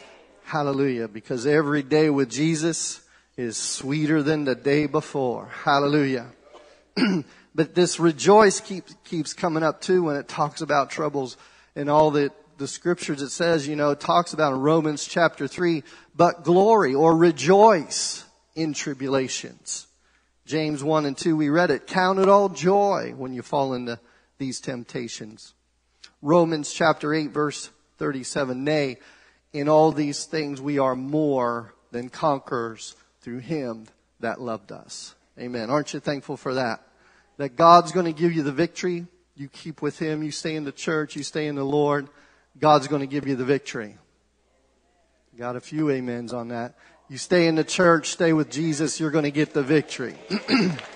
Hallelujah. 0.43 1.07
Because 1.07 1.45
every 1.45 1.83
day 1.83 2.09
with 2.09 2.31
Jesus 2.31 3.01
is 3.37 3.57
sweeter 3.57 4.23
than 4.23 4.43
the 4.45 4.55
day 4.55 4.87
before. 4.87 5.45
Hallelujah. 5.47 6.31
but 7.55 7.75
this 7.75 7.99
rejoice 7.99 8.59
keeps, 8.59 8.95
keeps 9.03 9.33
coming 9.33 9.61
up 9.61 9.81
too 9.81 10.03
when 10.03 10.15
it 10.15 10.27
talks 10.27 10.61
about 10.61 10.89
troubles 10.89 11.37
and 11.75 11.91
all 11.91 12.09
the, 12.09 12.31
the 12.57 12.67
scriptures 12.67 13.21
it 13.21 13.29
says, 13.29 13.67
you 13.67 13.75
know, 13.75 13.91
it 13.91 13.99
talks 13.99 14.33
about 14.33 14.53
in 14.53 14.59
Romans 14.59 15.05
chapter 15.05 15.47
three, 15.47 15.83
but 16.15 16.43
glory 16.43 16.95
or 16.95 17.15
rejoice 17.15 18.25
in 18.55 18.73
tribulations. 18.73 19.85
James 20.47 20.83
1 20.83 21.05
and 21.05 21.17
2, 21.17 21.35
we 21.37 21.49
read 21.49 21.69
it. 21.69 21.85
Count 21.85 22.17
it 22.17 22.27
all 22.27 22.49
joy 22.49 23.13
when 23.15 23.31
you 23.31 23.43
fall 23.43 23.73
into 23.73 23.99
these 24.39 24.59
temptations. 24.59 25.53
Romans 26.23 26.71
chapter 26.71 27.13
8 27.13 27.31
verse 27.31 27.69
37, 27.97 28.63
nay, 28.63 28.97
in 29.51 29.67
all 29.67 29.91
these 29.91 30.23
things 30.23 30.61
we 30.61 30.79
are 30.79 30.95
more 30.95 31.73
than 31.91 32.07
conquerors 32.07 32.95
through 33.19 33.39
him 33.39 33.87
that 34.21 34.39
loved 34.39 34.71
us. 34.71 35.15
Amen. 35.37 35.69
Aren't 35.69 35.93
you 35.93 35.99
thankful 35.99 36.37
for 36.37 36.53
that? 36.53 36.81
That 37.37 37.57
God's 37.57 37.91
going 37.91 38.05
to 38.05 38.13
give 38.13 38.31
you 38.31 38.41
the 38.41 38.53
victory. 38.53 39.05
You 39.35 39.49
keep 39.49 39.81
with 39.81 39.99
him. 39.99 40.23
You 40.23 40.31
stay 40.31 40.55
in 40.55 40.63
the 40.63 40.71
church. 40.71 41.17
You 41.17 41.23
stay 41.23 41.47
in 41.47 41.55
the 41.55 41.65
Lord. 41.65 42.07
God's 42.57 42.87
going 42.87 43.01
to 43.01 43.07
give 43.07 43.27
you 43.27 43.35
the 43.35 43.43
victory. 43.43 43.97
Got 45.37 45.57
a 45.57 45.61
few 45.61 45.91
amens 45.91 46.31
on 46.31 46.49
that. 46.49 46.75
You 47.09 47.17
stay 47.17 47.47
in 47.47 47.55
the 47.55 47.65
church, 47.65 48.11
stay 48.11 48.31
with 48.31 48.49
Jesus, 48.49 48.99
you're 48.99 49.11
going 49.11 49.25
to 49.25 49.31
get 49.31 49.53
the 49.53 49.63
victory. 49.63 50.15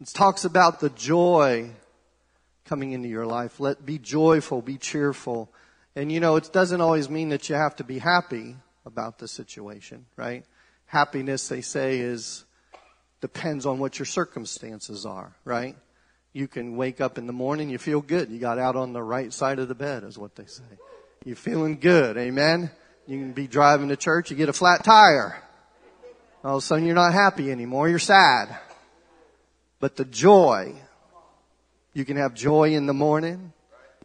it 0.00 0.08
talks 0.08 0.44
about 0.44 0.80
the 0.80 0.90
joy 0.90 1.70
coming 2.64 2.92
into 2.92 3.08
your 3.08 3.26
life. 3.26 3.60
Let 3.60 3.84
be 3.84 3.98
joyful, 3.98 4.62
be 4.62 4.78
cheerful. 4.78 5.50
And 5.96 6.10
you 6.10 6.20
know, 6.20 6.36
it 6.36 6.50
doesn't 6.52 6.80
always 6.80 7.08
mean 7.08 7.28
that 7.28 7.48
you 7.48 7.54
have 7.54 7.76
to 7.76 7.84
be 7.84 7.98
happy 7.98 8.56
about 8.86 9.18
the 9.18 9.28
situation, 9.28 10.06
right? 10.16 10.44
Happiness, 10.86 11.48
they 11.48 11.60
say, 11.60 11.98
is 11.98 12.44
depends 13.20 13.64
on 13.64 13.78
what 13.78 13.98
your 13.98 14.06
circumstances 14.06 15.06
are, 15.06 15.34
right? 15.44 15.76
You 16.32 16.48
can 16.48 16.76
wake 16.76 17.00
up 17.00 17.16
in 17.16 17.26
the 17.26 17.32
morning, 17.32 17.70
you 17.70 17.78
feel 17.78 18.00
good. 18.00 18.28
You 18.28 18.38
got 18.38 18.58
out 18.58 18.76
on 18.76 18.92
the 18.92 19.02
right 19.02 19.32
side 19.32 19.58
of 19.58 19.68
the 19.68 19.74
bed, 19.74 20.04
is 20.04 20.18
what 20.18 20.34
they 20.34 20.46
say. 20.46 20.64
You're 21.24 21.36
feeling 21.36 21.78
good. 21.78 22.18
Amen. 22.18 22.70
You 23.06 23.18
can 23.18 23.32
be 23.32 23.46
driving 23.46 23.88
to 23.88 23.96
church, 23.96 24.30
you 24.30 24.36
get 24.36 24.48
a 24.48 24.52
flat 24.52 24.84
tire. 24.84 25.40
All 26.42 26.56
of 26.56 26.62
a 26.62 26.66
sudden 26.66 26.84
you're 26.84 26.94
not 26.94 27.14
happy 27.14 27.50
anymore. 27.50 27.88
You're 27.88 27.98
sad. 27.98 28.54
But 29.84 29.96
the 29.96 30.06
joy, 30.06 30.76
you 31.92 32.06
can 32.06 32.16
have 32.16 32.32
joy 32.32 32.72
in 32.72 32.86
the 32.86 32.94
morning. 32.94 33.52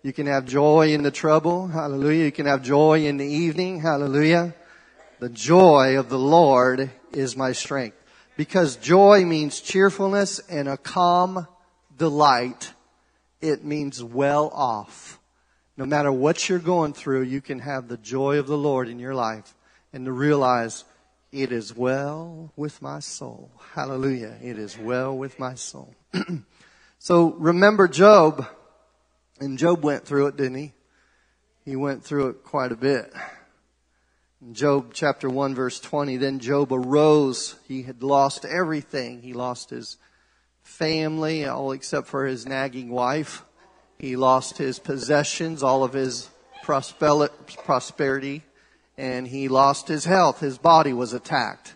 You 0.04 0.12
can 0.12 0.28
have 0.28 0.44
joy 0.44 0.92
in 0.92 1.04
the 1.04 1.10
trouble. 1.10 1.68
Hallelujah. 1.68 2.26
You 2.26 2.34
can 2.34 2.48
have 2.48 2.64
joy 2.64 3.06
in 3.06 3.16
the 3.16 3.26
evening. 3.26 3.80
Hallelujah. 3.80 4.54
The 5.20 5.30
joy 5.30 5.98
of 5.98 6.10
the 6.10 6.20
Lord 6.20 6.92
is 7.14 7.38
my 7.38 7.54
strength. 7.54 7.96
Because 8.36 8.76
joy 8.76 9.24
means 9.24 9.62
cheerfulness 9.62 10.40
and 10.50 10.68
a 10.68 10.76
calm 10.76 11.48
delight, 11.98 12.74
it 13.40 13.64
means 13.64 14.04
well 14.04 14.50
off. 14.54 15.18
No 15.78 15.86
matter 15.86 16.12
what 16.12 16.50
you're 16.50 16.60
going 16.60 16.92
through, 16.92 17.22
you 17.22 17.40
can 17.40 17.60
have 17.60 17.88
the 17.88 17.96
joy 17.96 18.38
of 18.38 18.48
the 18.48 18.58
Lord 18.58 18.90
in 18.90 19.00
your 19.00 19.16
life 19.16 19.56
and 19.94 20.04
to 20.04 20.12
realize 20.12 20.84
it 21.32 21.52
is 21.52 21.76
well 21.76 22.52
with 22.56 22.82
my 22.82 23.00
soul. 23.00 23.52
Hallelujah. 23.74 24.36
It 24.42 24.58
is 24.58 24.78
well 24.78 25.16
with 25.16 25.38
my 25.40 25.56
soul. 25.56 25.94
so 27.00 27.34
remember 27.34 27.88
Job, 27.88 28.48
and 29.40 29.58
Job 29.58 29.84
went 29.84 30.06
through 30.06 30.28
it, 30.28 30.38
didn't 30.38 30.58
he? 30.58 30.74
He 31.66 31.76
went 31.76 32.04
through 32.04 32.30
it 32.30 32.44
quite 32.44 32.72
a 32.72 32.76
bit. 32.76 33.14
In 34.42 34.54
Job 34.54 34.92
chapter 34.94 35.30
1 35.30 35.54
verse 35.54 35.80
20, 35.80 36.18
then 36.18 36.40
Job 36.40 36.72
arose. 36.72 37.56
He 37.68 37.84
had 37.84 38.02
lost 38.02 38.46
everything. 38.46 39.22
He 39.22 39.34
lost 39.34 39.70
his 39.70 39.98
family, 40.64 41.46
all 41.46 41.74
except 41.74 42.08
for 42.08 42.26
his 42.26 42.46
nagging 42.48 42.90
wife. 42.90 43.44
He 44.00 44.16
lost 44.16 44.58
his 44.58 44.80
possessions, 44.80 45.62
all 45.62 45.84
of 45.84 45.94
his 45.94 46.30
prosperity, 46.64 48.44
and 49.00 49.26
he 49.26 49.48
lost 49.48 49.88
his 49.88 50.04
health. 50.04 50.42
His 50.42 50.58
body 50.58 50.92
was 50.92 51.14
attacked. 51.14 51.74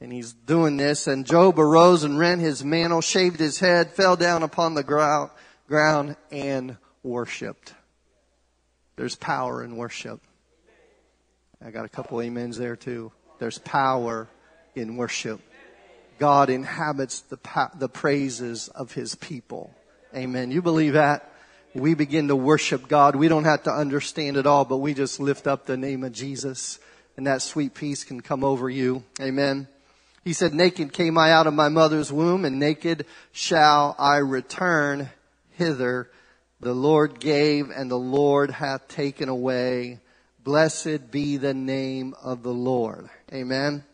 And 0.00 0.10
he's 0.10 0.32
doing 0.32 0.78
this, 0.78 1.06
and 1.06 1.26
Job 1.26 1.58
arose 1.58 2.02
and 2.02 2.18
rent 2.18 2.40
his 2.40 2.64
mantle, 2.64 3.02
shaved 3.02 3.38
his 3.38 3.60
head, 3.60 3.92
fell 3.92 4.16
down 4.16 4.42
upon 4.42 4.74
the 4.74 4.82
ground, 4.82 5.30
ground 5.68 6.16
and 6.30 6.78
worshiped. 7.02 7.74
There's 8.96 9.16
power 9.16 9.62
in 9.62 9.76
worship. 9.76 10.20
I 11.64 11.70
got 11.70 11.84
a 11.84 11.90
couple 11.90 12.20
amens 12.20 12.56
there 12.56 12.76
too. 12.76 13.12
There's 13.38 13.58
power 13.58 14.28
in 14.74 14.96
worship. 14.96 15.40
God 16.18 16.48
inhabits 16.48 17.20
the, 17.20 17.38
the 17.78 17.88
praises 17.88 18.68
of 18.68 18.92
his 18.92 19.14
people. 19.14 19.74
Amen. 20.14 20.50
You 20.50 20.62
believe 20.62 20.94
that? 20.94 21.30
We 21.76 21.94
begin 21.94 22.28
to 22.28 22.36
worship 22.36 22.88
God. 22.88 23.16
We 23.16 23.28
don't 23.28 23.44
have 23.44 23.64
to 23.64 23.72
understand 23.72 24.36
it 24.36 24.46
all, 24.46 24.64
but 24.64 24.78
we 24.78 24.94
just 24.94 25.20
lift 25.20 25.46
up 25.46 25.66
the 25.66 25.76
name 25.76 26.04
of 26.04 26.12
Jesus 26.12 26.78
and 27.16 27.26
that 27.26 27.42
sweet 27.42 27.74
peace 27.74 28.04
can 28.04 28.20
come 28.20 28.44
over 28.44 28.68
you. 28.68 29.04
Amen. 29.20 29.68
He 30.24 30.32
said, 30.32 30.54
naked 30.54 30.92
came 30.92 31.16
I 31.16 31.30
out 31.32 31.46
of 31.46 31.54
my 31.54 31.68
mother's 31.68 32.12
womb 32.12 32.44
and 32.44 32.58
naked 32.58 33.06
shall 33.32 33.94
I 33.98 34.16
return 34.16 35.10
hither. 35.52 36.10
The 36.60 36.74
Lord 36.74 37.20
gave 37.20 37.70
and 37.70 37.90
the 37.90 37.98
Lord 37.98 38.50
hath 38.50 38.88
taken 38.88 39.28
away. 39.28 40.00
Blessed 40.42 41.10
be 41.10 41.36
the 41.36 41.54
name 41.54 42.14
of 42.22 42.42
the 42.42 42.54
Lord. 42.54 43.08
Amen 43.32 43.84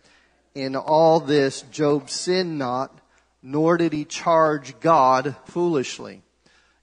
in 0.55 0.77
all 0.77 1.21
this, 1.21 1.63
Job 1.63 2.11
sinned 2.11 2.59
not, 2.59 2.99
nor 3.43 3.77
did 3.77 3.93
he 3.93 4.05
charge 4.05 4.79
God 4.81 5.37
foolishly. 5.47 6.23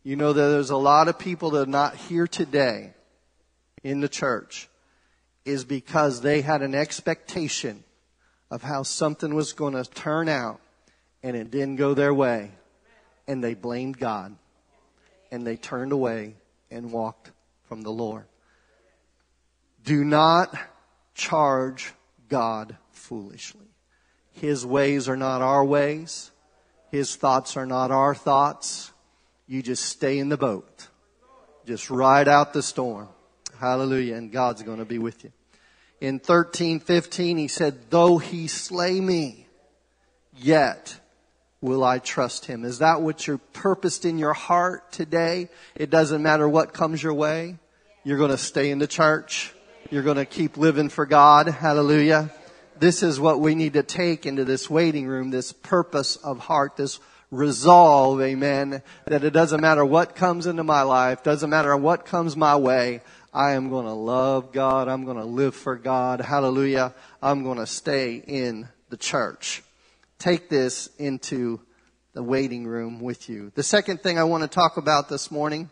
You 0.10 0.16
know 0.16 0.34
that 0.34 0.42
there's 0.42 0.72
a 0.72 0.76
lot 0.76 1.08
of 1.08 1.20
people 1.20 1.52
that 1.52 1.68
are 1.68 1.72
not 1.72 1.96
here 1.96 2.26
today 2.26 2.96
in 3.84 4.00
the 4.00 4.10
church 4.10 4.68
is 5.46 5.64
because 5.64 6.22
they 6.22 6.42
had 6.42 6.64
an 6.64 6.74
expectation 6.74 7.84
of 8.50 8.64
how 8.64 8.82
something 8.82 9.36
was 9.36 9.54
going 9.54 9.76
to 9.76 9.84
turn 9.84 10.28
out 10.28 10.62
and 11.22 11.38
it 11.38 11.52
didn't 11.52 11.76
go 11.76 11.94
their 11.94 12.12
way 12.12 12.50
and 13.28 13.44
they 13.44 13.54
blamed 13.54 14.00
God 14.00 14.36
and 15.32 15.46
they 15.46 15.58
turned 15.58 15.92
away 15.92 16.34
and 16.72 16.92
walked 16.92 17.30
from 17.68 17.84
the 17.84 17.92
Lord. 17.92 18.26
Do 19.84 20.04
not 20.04 20.58
charge 21.14 21.94
God 22.30 22.76
foolishly. 22.90 23.68
His 24.32 24.66
ways 24.66 25.08
are 25.08 25.18
not 25.18 25.44
our 25.44 25.64
ways. 25.64 26.32
His 26.90 27.16
thoughts 27.16 27.56
are 27.56 27.68
not 27.68 27.92
our 27.92 28.16
thoughts. 28.16 28.92
You 29.50 29.64
just 29.64 29.84
stay 29.84 30.20
in 30.20 30.30
the 30.30 30.38
boat. 30.38 30.88
Just 31.66 31.90
ride 31.90 32.28
out 32.28 32.54
the 32.54 32.62
storm. 32.62 33.10
Hallelujah. 33.60 34.16
And 34.16 34.32
God's 34.32 34.62
going 34.62 34.78
to 34.78 34.86
be 34.86 35.00
with 35.00 35.24
you. 35.24 35.32
In 36.00 36.16
1315, 36.16 37.38
he 37.38 37.48
said, 37.48 37.90
though 37.90 38.20
he 38.20 38.48
slay 38.48 39.02
me, 39.02 39.48
yet 40.38 41.00
will 41.62 41.84
I 41.84 41.98
trust 41.98 42.46
him. 42.46 42.64
Is 42.64 42.78
that 42.78 43.02
what 43.02 43.26
you're 43.26 43.40
purposed 43.40 44.06
in 44.06 44.20
your 44.20 44.34
heart 44.34 44.92
today? 44.92 45.50
It 45.76 45.90
doesn't 45.90 46.22
matter 46.22 46.48
what 46.48 46.72
comes 46.72 47.02
your 47.02 47.16
way. 47.16 47.58
You're 48.04 48.20
going 48.20 48.30
to 48.30 48.38
stay 48.38 48.70
in 48.70 48.78
the 48.78 48.88
church. 48.88 49.52
You're 49.90 50.04
going 50.04 50.18
to 50.18 50.26
keep 50.26 50.58
living 50.58 50.90
for 50.90 51.08
God. 51.08 51.48
Hallelujah 51.48 52.32
this 52.80 53.04
is 53.04 53.20
what 53.20 53.40
we 53.40 53.56
need 53.56 53.74
to 53.74 53.84
take 53.84 54.26
into 54.26 54.46
this 54.46 54.70
waiting 54.70 55.06
room, 55.06 55.32
this 55.32 55.52
purpose 55.52 56.16
of 56.16 56.40
heart, 56.40 56.78
this 56.78 57.00
resolve, 57.32 58.22
amen, 58.22 58.82
that 59.06 59.24
it 59.24 59.32
doesn't 59.32 59.62
matter 59.62 59.86
what 59.86 60.16
comes 60.16 60.48
into 60.48 60.64
my 60.64 60.82
life, 60.82 61.24
doesn't 61.24 61.50
matter 61.50 61.76
what 61.78 62.06
comes 62.06 62.36
my 62.36 62.56
way, 62.56 63.02
I 63.34 63.52
am 63.52 63.70
going 63.70 63.86
to 63.86 63.94
love 63.94 64.52
God, 64.52 64.88
I'm 64.88 65.06
going 65.06 65.18
to 65.18 65.26
live 65.26 65.54
for 65.54 65.76
God, 65.76 66.22
hallelujah, 66.22 66.94
I'm 67.22 67.44
going 67.44 67.60
to 67.60 67.68
stay 67.68 68.16
in 68.16 68.68
the 68.90 68.98
church. 68.98 69.62
Take 70.18 70.50
this 70.50 70.90
into 70.98 71.62
the 72.14 72.24
waiting 72.24 72.66
room 72.66 73.00
with 73.00 73.30
you. 73.30 73.52
The 73.54 73.64
second 73.64 74.02
thing 74.02 74.18
I 74.18 74.24
want 74.24 74.44
to 74.44 74.50
talk 74.50 74.78
about 74.78 75.10
this 75.10 75.30
morning 75.30 75.70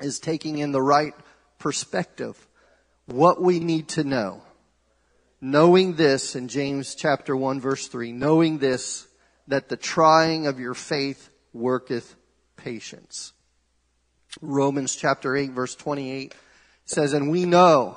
is 0.00 0.20
taking 0.20 0.58
in 0.58 0.72
the 0.72 0.82
right 0.82 1.14
perspective. 1.58 2.46
What 3.06 3.40
we 3.40 3.60
need 3.60 3.88
to 3.90 4.04
know. 4.04 4.42
Knowing 5.40 5.94
this 5.94 6.36
in 6.36 6.48
James 6.48 6.94
chapter 6.94 7.36
1 7.36 7.60
verse 7.60 7.88
3, 7.88 8.12
knowing 8.12 8.58
this, 8.58 9.06
that 9.48 9.68
the 9.68 9.76
trying 9.76 10.46
of 10.46 10.58
your 10.58 10.74
faith 10.74 11.30
worketh 11.52 12.14
patience. 12.56 13.32
Romans 14.40 14.96
chapter 14.96 15.36
8 15.36 15.50
verse 15.50 15.74
28 15.74 16.34
says, 16.84 17.12
and 17.12 17.30
we 17.30 17.44
know 17.44 17.96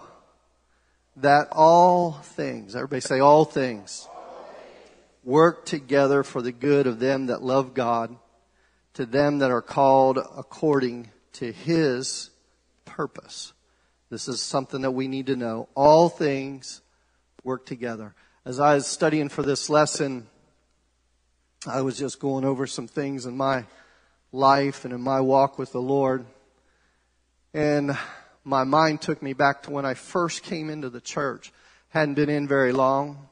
that 1.17 1.47
all 1.51 2.13
things, 2.13 2.75
everybody 2.75 3.01
say 3.01 3.19
all 3.19 3.43
things, 3.43 4.07
work 5.23 5.65
together 5.65 6.23
for 6.23 6.41
the 6.41 6.51
good 6.51 6.87
of 6.87 6.99
them 6.99 7.25
that 7.27 7.41
love 7.41 7.73
God, 7.73 8.15
to 8.93 9.05
them 9.05 9.39
that 9.39 9.51
are 9.51 9.61
called 9.61 10.17
according 10.17 11.09
to 11.33 11.51
His 11.51 12.29
purpose. 12.85 13.53
This 14.09 14.27
is 14.27 14.41
something 14.41 14.81
that 14.81 14.91
we 14.91 15.07
need 15.07 15.27
to 15.27 15.35
know. 15.35 15.67
All 15.75 16.07
things 16.07 16.81
work 17.43 17.65
together. 17.65 18.15
As 18.45 18.59
I 18.59 18.75
was 18.75 18.87
studying 18.87 19.27
for 19.27 19.43
this 19.43 19.69
lesson, 19.69 20.27
I 21.67 21.81
was 21.81 21.97
just 21.97 22.21
going 22.21 22.45
over 22.45 22.65
some 22.65 22.87
things 22.87 23.25
in 23.25 23.35
my 23.35 23.65
life 24.31 24.85
and 24.85 24.93
in 24.93 25.01
my 25.01 25.19
walk 25.19 25.59
with 25.59 25.73
the 25.73 25.81
Lord. 25.81 26.25
And 27.53 27.97
my 28.45 28.63
mind 28.63 29.01
took 29.01 29.21
me 29.21 29.33
back 29.33 29.63
to 29.63 29.71
when 29.71 29.85
I 29.85 29.93
first 29.93 30.43
came 30.43 30.69
into 30.69 30.89
the 30.89 31.01
church. 31.01 31.51
Hadn't 31.89 32.13
been 32.13 32.29
in 32.29 32.47
very 32.47 32.71
long, 32.71 33.27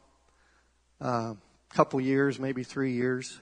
a 0.99 1.05
uh, 1.05 1.33
couple 1.69 2.01
years, 2.01 2.37
maybe 2.37 2.63
three 2.63 2.91
years, 2.91 3.39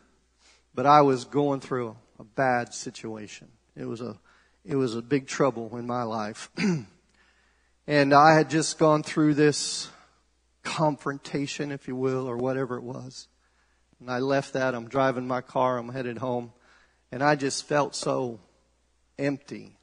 but 0.76 0.86
I 0.86 1.02
was 1.02 1.26
going 1.26 1.60
through 1.60 1.96
a, 2.20 2.22
a 2.22 2.24
bad 2.24 2.74
situation. 2.74 3.48
It 3.76 3.86
was 3.86 4.02
a, 4.02 4.20
it 4.64 4.76
was 4.76 4.96
a 4.96 5.02
big 5.02 5.26
trouble 5.26 5.76
in 5.76 5.88
my 5.88 6.04
life. 6.04 6.52
and 7.88 8.14
I 8.14 8.36
had 8.36 8.50
just 8.50 8.78
gone 8.78 9.02
through 9.02 9.34
this 9.34 9.90
confrontation, 10.62 11.72
if 11.72 11.88
you 11.88 11.96
will, 11.96 12.28
or 12.28 12.38
whatever 12.38 12.78
it 12.78 12.84
was. 12.84 13.28
And 14.04 14.12
I 14.12 14.20
left 14.20 14.52
that. 14.52 14.76
I'm 14.76 14.90
driving 14.90 15.26
my 15.28 15.40
car. 15.40 15.78
I'm 15.78 15.88
headed 15.88 16.18
home. 16.18 16.52
And 17.10 17.24
I 17.24 17.38
just 17.38 17.66
felt 17.66 17.96
so 17.96 18.42
empty. 19.18 19.78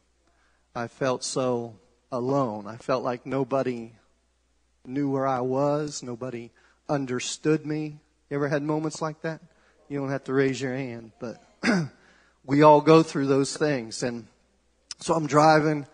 I 0.74 0.88
felt 0.88 1.24
so 1.24 1.76
alone. 2.12 2.66
I 2.66 2.76
felt 2.76 3.02
like 3.02 3.24
nobody 3.24 3.92
knew 4.84 5.08
where 5.08 5.26
I 5.26 5.40
was. 5.40 6.02
Nobody 6.02 6.50
understood 6.86 7.64
me. 7.64 7.98
You 8.28 8.36
ever 8.36 8.48
had 8.48 8.62
moments 8.62 9.00
like 9.00 9.22
that? 9.22 9.40
You 9.88 10.00
don't 10.00 10.10
have 10.10 10.24
to 10.24 10.34
raise 10.34 10.60
your 10.60 10.74
hand, 10.74 11.12
but 11.18 11.42
we 12.44 12.60
all 12.60 12.82
go 12.82 13.02
through 13.02 13.26
those 13.26 13.56
things. 13.56 14.02
And 14.02 14.26
so 14.98 15.14
I'm 15.14 15.28
driving. 15.28 15.86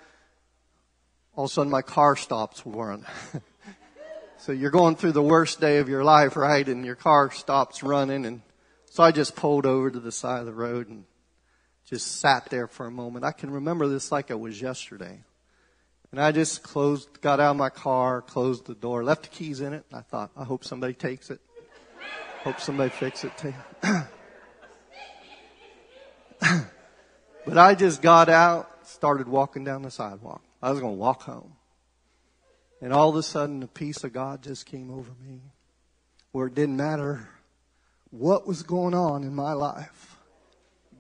All 1.37 1.45
of 1.45 1.51
a 1.53 1.55
sudden 1.55 1.71
my 1.71 1.83
car 1.83 2.17
stops 2.17 2.61
running. 2.67 3.07
so 4.47 4.53
you're 4.53 4.71
going 4.71 4.95
through 4.95 5.11
the 5.11 5.21
worst 5.25 5.61
day 5.61 5.79
of 5.79 5.89
your 5.89 6.05
life, 6.05 6.37
right? 6.37 6.65
And 6.69 6.87
your 6.87 6.95
car 6.95 7.33
stops 7.33 7.83
running. 7.83 8.25
And 8.25 8.43
so 8.85 9.03
I 9.03 9.11
just 9.11 9.35
pulled 9.35 9.67
over 9.67 9.91
to 9.91 9.99
the 9.99 10.13
side 10.13 10.39
of 10.39 10.47
the 10.47 10.53
road 10.53 10.89
and 10.89 11.03
just 11.85 12.21
sat 12.21 12.49
there 12.49 12.69
for 12.69 12.87
a 12.87 12.91
moment. 12.93 13.25
I 13.25 13.33
can 13.33 13.51
remember 13.51 13.89
this 13.89 14.13
like 14.13 14.31
it 14.31 14.39
was 14.39 14.63
yesterday. 14.63 15.25
And 16.13 16.21
I 16.21 16.31
just 16.31 16.63
closed, 16.63 17.21
got 17.21 17.41
out 17.41 17.51
of 17.51 17.57
my 17.57 17.71
car, 17.71 18.23
closed 18.23 18.67
the 18.67 18.77
door, 18.77 19.03
left 19.03 19.25
the 19.25 19.31
keys 19.31 19.61
in 19.61 19.73
it. 19.73 19.85
I 19.93 20.03
thought, 20.03 20.31
I 20.37 20.45
hope 20.45 20.63
somebody 20.63 20.95
takes 20.95 21.31
it. 21.31 21.41
Hope 22.45 22.61
somebody 22.61 22.91
fix 22.91 23.25
it 23.25 23.37
too. 23.37 23.53
but 27.45 27.59
I 27.59 27.75
just 27.75 28.01
got 28.01 28.29
out, 28.29 28.87
started 28.87 29.27
walking 29.27 29.65
down 29.65 29.83
the 29.83 29.91
sidewalk. 29.91 30.43
I 30.63 30.71
was 30.71 30.79
going 30.79 30.95
to 30.95 31.01
walk 31.01 31.23
home. 31.23 31.57
And 32.81 32.93
all 32.93 33.09
of 33.09 33.17
a 33.17 33.23
sudden, 33.23 33.61
the 33.61 33.67
peace 33.67 34.05
of 34.05 34.13
God 34.13 34.43
just 34.43 34.67
came 34.67 34.91
over 34.91 35.11
me 35.27 35.41
where 36.33 36.49
it 36.49 36.55
didn't 36.55 36.77
matter 36.77 37.29
what 38.11 38.47
was 38.47 38.63
going 38.63 38.95
on 38.95 39.25
in 39.25 39.35
my 39.35 39.53
life. 39.53 40.17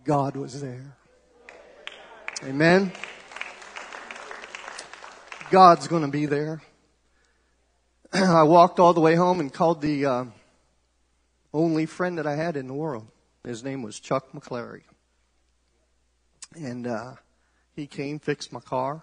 God 0.04 0.36
was 0.36 0.60
there. 0.60 0.96
Amen. 2.42 2.92
God's 5.50 5.88
going 5.88 6.02
to 6.02 6.08
be 6.08 6.26
there. 6.26 6.62
I 8.12 8.44
walked 8.44 8.80
all 8.80 8.94
the 8.94 9.00
way 9.00 9.14
home 9.14 9.40
and 9.40 9.52
called 9.52 9.82
the 9.82 10.06
uh, 10.06 10.24
only 11.52 11.86
friend 11.86 12.18
that 12.18 12.26
I 12.26 12.36
had 12.36 12.56
in 12.56 12.66
the 12.66 12.74
world. 12.74 13.06
His 13.44 13.62
name 13.62 13.82
was 13.82 14.00
Chuck 14.00 14.32
McClary. 14.32 14.82
And 16.54 16.86
uh, 16.86 17.14
he 17.74 17.86
came, 17.86 18.18
fixed 18.18 18.52
my 18.52 18.60
car, 18.60 19.02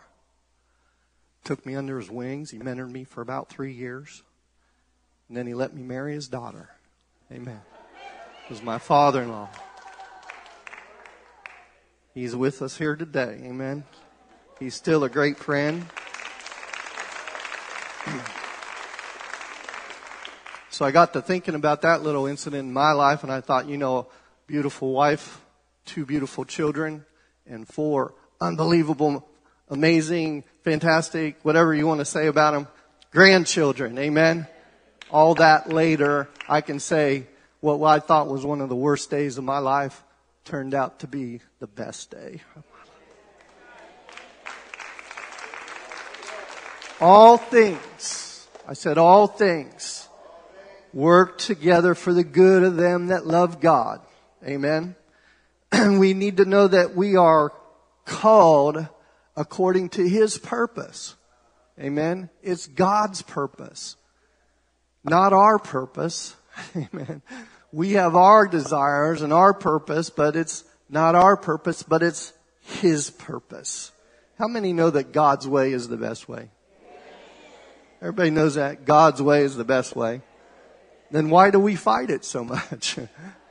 took 1.44 1.66
me 1.66 1.76
under 1.76 2.00
his 2.00 2.10
wings. 2.10 2.52
He 2.52 2.60
mentored 2.60 2.92
me 2.92 3.04
for 3.04 3.22
about 3.22 3.50
three 3.50 3.74
years. 3.74 4.24
And 5.28 5.38
then 5.38 5.48
he 5.48 5.54
let 5.54 5.74
me 5.74 5.84
marry 5.84 6.14
his 6.14 6.28
daughter. 6.28 6.70
Amen. 7.32 7.62
He 8.48 8.54
was 8.54 8.62
my 8.62 8.78
father 8.78 9.24
in 9.24 9.30
law. 9.30 9.50
He's 12.14 12.36
with 12.36 12.62
us 12.62 12.78
here 12.78 12.96
today. 12.96 13.42
Amen. 13.44 13.84
He's 14.60 14.76
still 14.76 15.04
a 15.04 15.10
great 15.10 15.38
friend. 15.38 15.86
So 20.70 20.86
I 20.86 20.92
got 20.92 21.14
to 21.14 21.22
thinking 21.22 21.54
about 21.56 21.84
that 21.84 22.02
little 22.02 22.26
incident 22.26 22.68
in 22.68 22.74
my 22.74 22.94
life 22.94 23.24
and 23.24 23.32
I 23.32 23.42
thought, 23.42 23.68
you 23.68 23.78
know, 23.78 24.08
beautiful 24.48 24.92
wife, 24.92 25.42
two 25.86 26.06
beautiful 26.06 26.46
children, 26.46 27.06
and 27.46 27.68
four 27.68 28.16
unbelievable, 28.42 29.28
amazing, 29.70 30.44
fantastic, 30.64 31.38
whatever 31.44 31.74
you 31.74 31.88
want 31.88 32.00
to 32.00 32.06
say 32.06 32.28
about 32.28 32.54
them, 32.54 32.68
grandchildren. 33.12 33.98
Amen. 33.98 34.48
All 35.12 35.36
that 35.36 35.70
later, 35.70 36.30
I 36.48 36.62
can 36.62 36.80
say 36.80 37.28
what 37.60 37.82
I 37.84 38.00
thought 38.00 38.28
was 38.28 38.46
one 38.46 38.62
of 38.62 38.70
the 38.70 38.76
worst 38.76 39.10
days 39.10 39.38
of 39.38 39.44
my 39.44 39.60
life 39.60 40.04
turned 40.46 40.74
out 40.74 41.00
to 41.00 41.08
be 41.08 41.40
the 41.60 41.68
best 41.68 42.12
day 42.12 42.42
All 47.06 47.36
things, 47.36 48.48
I 48.66 48.72
said 48.72 48.98
all 48.98 49.28
things, 49.28 50.08
work 50.94 51.38
together 51.38 51.96
for 51.96 52.14
the 52.14 52.24
good 52.24 52.64
of 52.64 52.78
them 52.78 53.08
that 53.08 53.28
love 53.28 53.60
God. 53.60 54.00
Amen. 54.46 54.96
And 55.70 56.00
we 56.00 56.14
need 56.14 56.38
to 56.38 56.46
know 56.46 56.70
that 56.70 56.96
we 56.96 57.18
are 57.18 57.52
called 58.06 58.88
according 59.36 59.90
to 59.90 60.08
His 60.08 60.38
purpose. 60.38 61.16
Amen. 61.80 62.30
It's 62.42 62.68
God's 62.68 63.22
purpose, 63.22 63.96
not 65.04 65.34
our 65.34 65.58
purpose. 65.60 66.36
Amen. 66.76 67.22
We 67.72 67.94
have 67.94 68.16
our 68.16 68.48
desires 68.48 69.22
and 69.22 69.34
our 69.34 69.54
purpose, 69.54 70.10
but 70.12 70.36
it's 70.36 70.64
not 70.90 71.16
our 71.16 71.36
purpose, 71.36 71.82
but 71.82 72.04
it's 72.04 72.34
His 72.62 73.10
purpose. 73.10 73.92
How 74.38 74.48
many 74.48 74.74
know 74.74 74.90
that 74.92 75.12
God's 75.12 75.48
way 75.48 75.74
is 75.74 75.88
the 75.88 75.98
best 75.98 76.30
way? 76.30 76.50
Everybody 78.02 78.32
knows 78.32 78.56
that 78.56 78.86
God's 78.86 79.22
way 79.22 79.44
is 79.44 79.56
the 79.56 79.64
best 79.64 79.96
way. 79.96 80.22
Then 81.10 81.30
why 81.30 81.52
do 81.52 81.60
we 81.60 81.76
fight 81.76 82.10
it 82.10 82.26
so 82.26 82.44
much? 82.44 83.00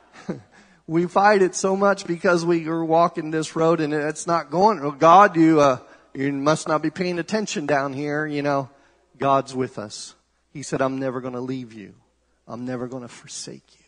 we 0.87 1.05
fight 1.07 1.41
it 1.41 1.55
so 1.55 1.75
much 1.75 2.05
because 2.05 2.45
we 2.45 2.67
are 2.67 2.83
walking 2.83 3.31
this 3.31 3.55
road 3.55 3.79
and 3.79 3.93
it's 3.93 4.27
not 4.27 4.49
going. 4.49 4.79
Oh 4.81 4.91
God, 4.91 5.35
you 5.35 5.59
uh, 5.59 5.79
you 6.13 6.31
must 6.31 6.67
not 6.67 6.81
be 6.81 6.89
paying 6.89 7.19
attention 7.19 7.65
down 7.65 7.93
here. 7.93 8.25
You 8.25 8.41
know, 8.41 8.69
God's 9.17 9.55
with 9.55 9.79
us. 9.79 10.15
He 10.51 10.61
said, 10.61 10.81
"I'm 10.81 10.99
never 10.99 11.21
going 11.21 11.33
to 11.33 11.41
leave 11.41 11.73
you. 11.73 11.95
I'm 12.47 12.65
never 12.65 12.87
going 12.87 13.03
to 13.03 13.09
forsake 13.09 13.63
you." 13.73 13.85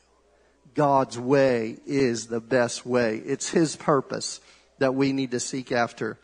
God's 0.74 1.18
way 1.18 1.78
is 1.86 2.28
the 2.28 2.42
best 2.42 2.86
way. 2.86 3.18
It's 3.18 3.50
His 3.50 3.76
purpose 3.76 4.42
that 4.80 4.96
we 4.96 5.14
need 5.14 5.32
to 5.32 5.40
seek 5.40 5.72
after. 5.72 6.20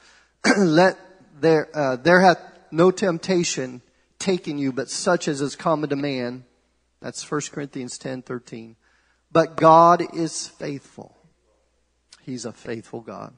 Let 0.58 0.98
there, 1.40 1.70
uh, 1.74 1.96
there 1.98 2.22
hath 2.22 2.42
no 2.72 2.92
temptation 2.92 3.82
taken 4.20 4.58
you, 4.58 4.72
but 4.72 4.90
such 4.90 5.28
as 5.28 5.42
is 5.42 5.56
common 5.56 5.90
to 5.90 5.96
man. 5.96 6.46
That's 7.02 7.30
1 7.30 7.42
Corinthians 7.52 7.98
10, 7.98 8.22
13. 8.22 8.76
But 9.32 9.56
God 9.56 10.16
is 10.16 10.48
faithful. 10.48 11.16
He's 12.22 12.46
a 12.46 12.52
faithful 12.52 13.02
God 13.02 13.34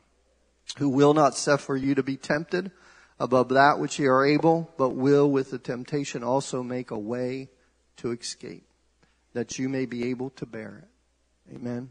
who 0.78 0.90
will 0.90 1.14
not 1.14 1.36
suffer 1.36 1.76
you 1.76 1.96
to 1.96 2.04
be 2.04 2.18
tempted 2.18 2.72
above 3.20 3.50
that 3.50 3.80
which 3.80 4.00
you 4.00 4.10
are 4.10 4.26
able, 4.26 4.72
but 4.78 4.90
will 4.90 5.30
with 5.30 5.52
the 5.52 5.60
temptation 5.60 6.24
also 6.24 6.64
make 6.64 6.92
a 6.92 6.98
way 6.98 7.50
to 7.98 8.12
escape 8.12 8.66
that 9.34 9.60
you 9.60 9.70
may 9.70 9.86
be 9.86 10.10
able 10.10 10.30
to 10.32 10.46
bear 10.46 10.84
it. 10.84 11.56
Amen. 11.56 11.90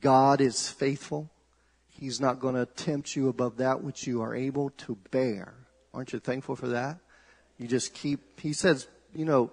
God 0.00 0.40
is 0.40 0.68
faithful. 0.68 1.30
He's 1.88 2.20
not 2.20 2.40
going 2.40 2.54
to 2.54 2.66
tempt 2.66 3.16
you 3.16 3.28
above 3.28 3.56
that 3.58 3.82
which 3.82 4.06
you 4.06 4.22
are 4.22 4.34
able 4.34 4.70
to 4.70 4.96
bear. 5.10 5.54
Aren't 5.92 6.12
you 6.12 6.20
thankful 6.20 6.56
for 6.56 6.68
that? 6.68 6.98
You 7.58 7.66
just 7.66 7.92
keep, 7.92 8.40
he 8.40 8.52
says, 8.52 8.86
you 9.14 9.24
know, 9.24 9.50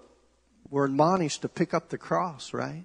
we're 0.70 0.84
admonished 0.84 1.42
to 1.42 1.48
pick 1.48 1.74
up 1.74 1.88
the 1.88 1.98
cross, 1.98 2.52
right? 2.52 2.84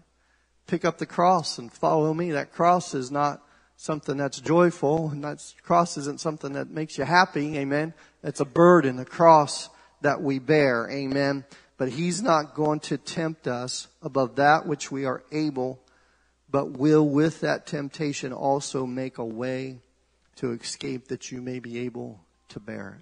Pick 0.71 0.85
up 0.85 0.99
the 0.99 1.05
cross 1.05 1.57
and 1.57 1.69
follow 1.69 2.13
me. 2.13 2.31
That 2.31 2.53
cross 2.53 2.93
is 2.93 3.11
not 3.11 3.43
something 3.75 4.15
that's 4.15 4.39
joyful 4.39 5.09
and 5.09 5.21
that 5.25 5.43
cross 5.63 5.97
isn't 5.97 6.21
something 6.21 6.53
that 6.53 6.69
makes 6.69 6.97
you 6.97 7.03
happy. 7.03 7.57
Amen. 7.57 7.93
It's 8.23 8.39
a 8.39 8.45
burden, 8.45 8.97
a 8.97 9.03
cross 9.03 9.69
that 9.99 10.21
we 10.21 10.39
bear. 10.39 10.89
Amen. 10.89 11.43
But 11.77 11.89
he's 11.89 12.21
not 12.21 12.55
going 12.55 12.79
to 12.81 12.97
tempt 12.97 13.47
us 13.47 13.89
above 14.01 14.37
that 14.37 14.65
which 14.65 14.89
we 14.89 15.03
are 15.03 15.23
able, 15.29 15.81
but 16.49 16.77
will 16.77 17.05
with 17.05 17.41
that 17.41 17.67
temptation 17.67 18.31
also 18.31 18.85
make 18.85 19.17
a 19.17 19.25
way 19.25 19.79
to 20.37 20.53
escape 20.53 21.09
that 21.09 21.33
you 21.33 21.41
may 21.41 21.59
be 21.59 21.79
able 21.79 22.21
to 22.47 22.61
bear 22.61 23.01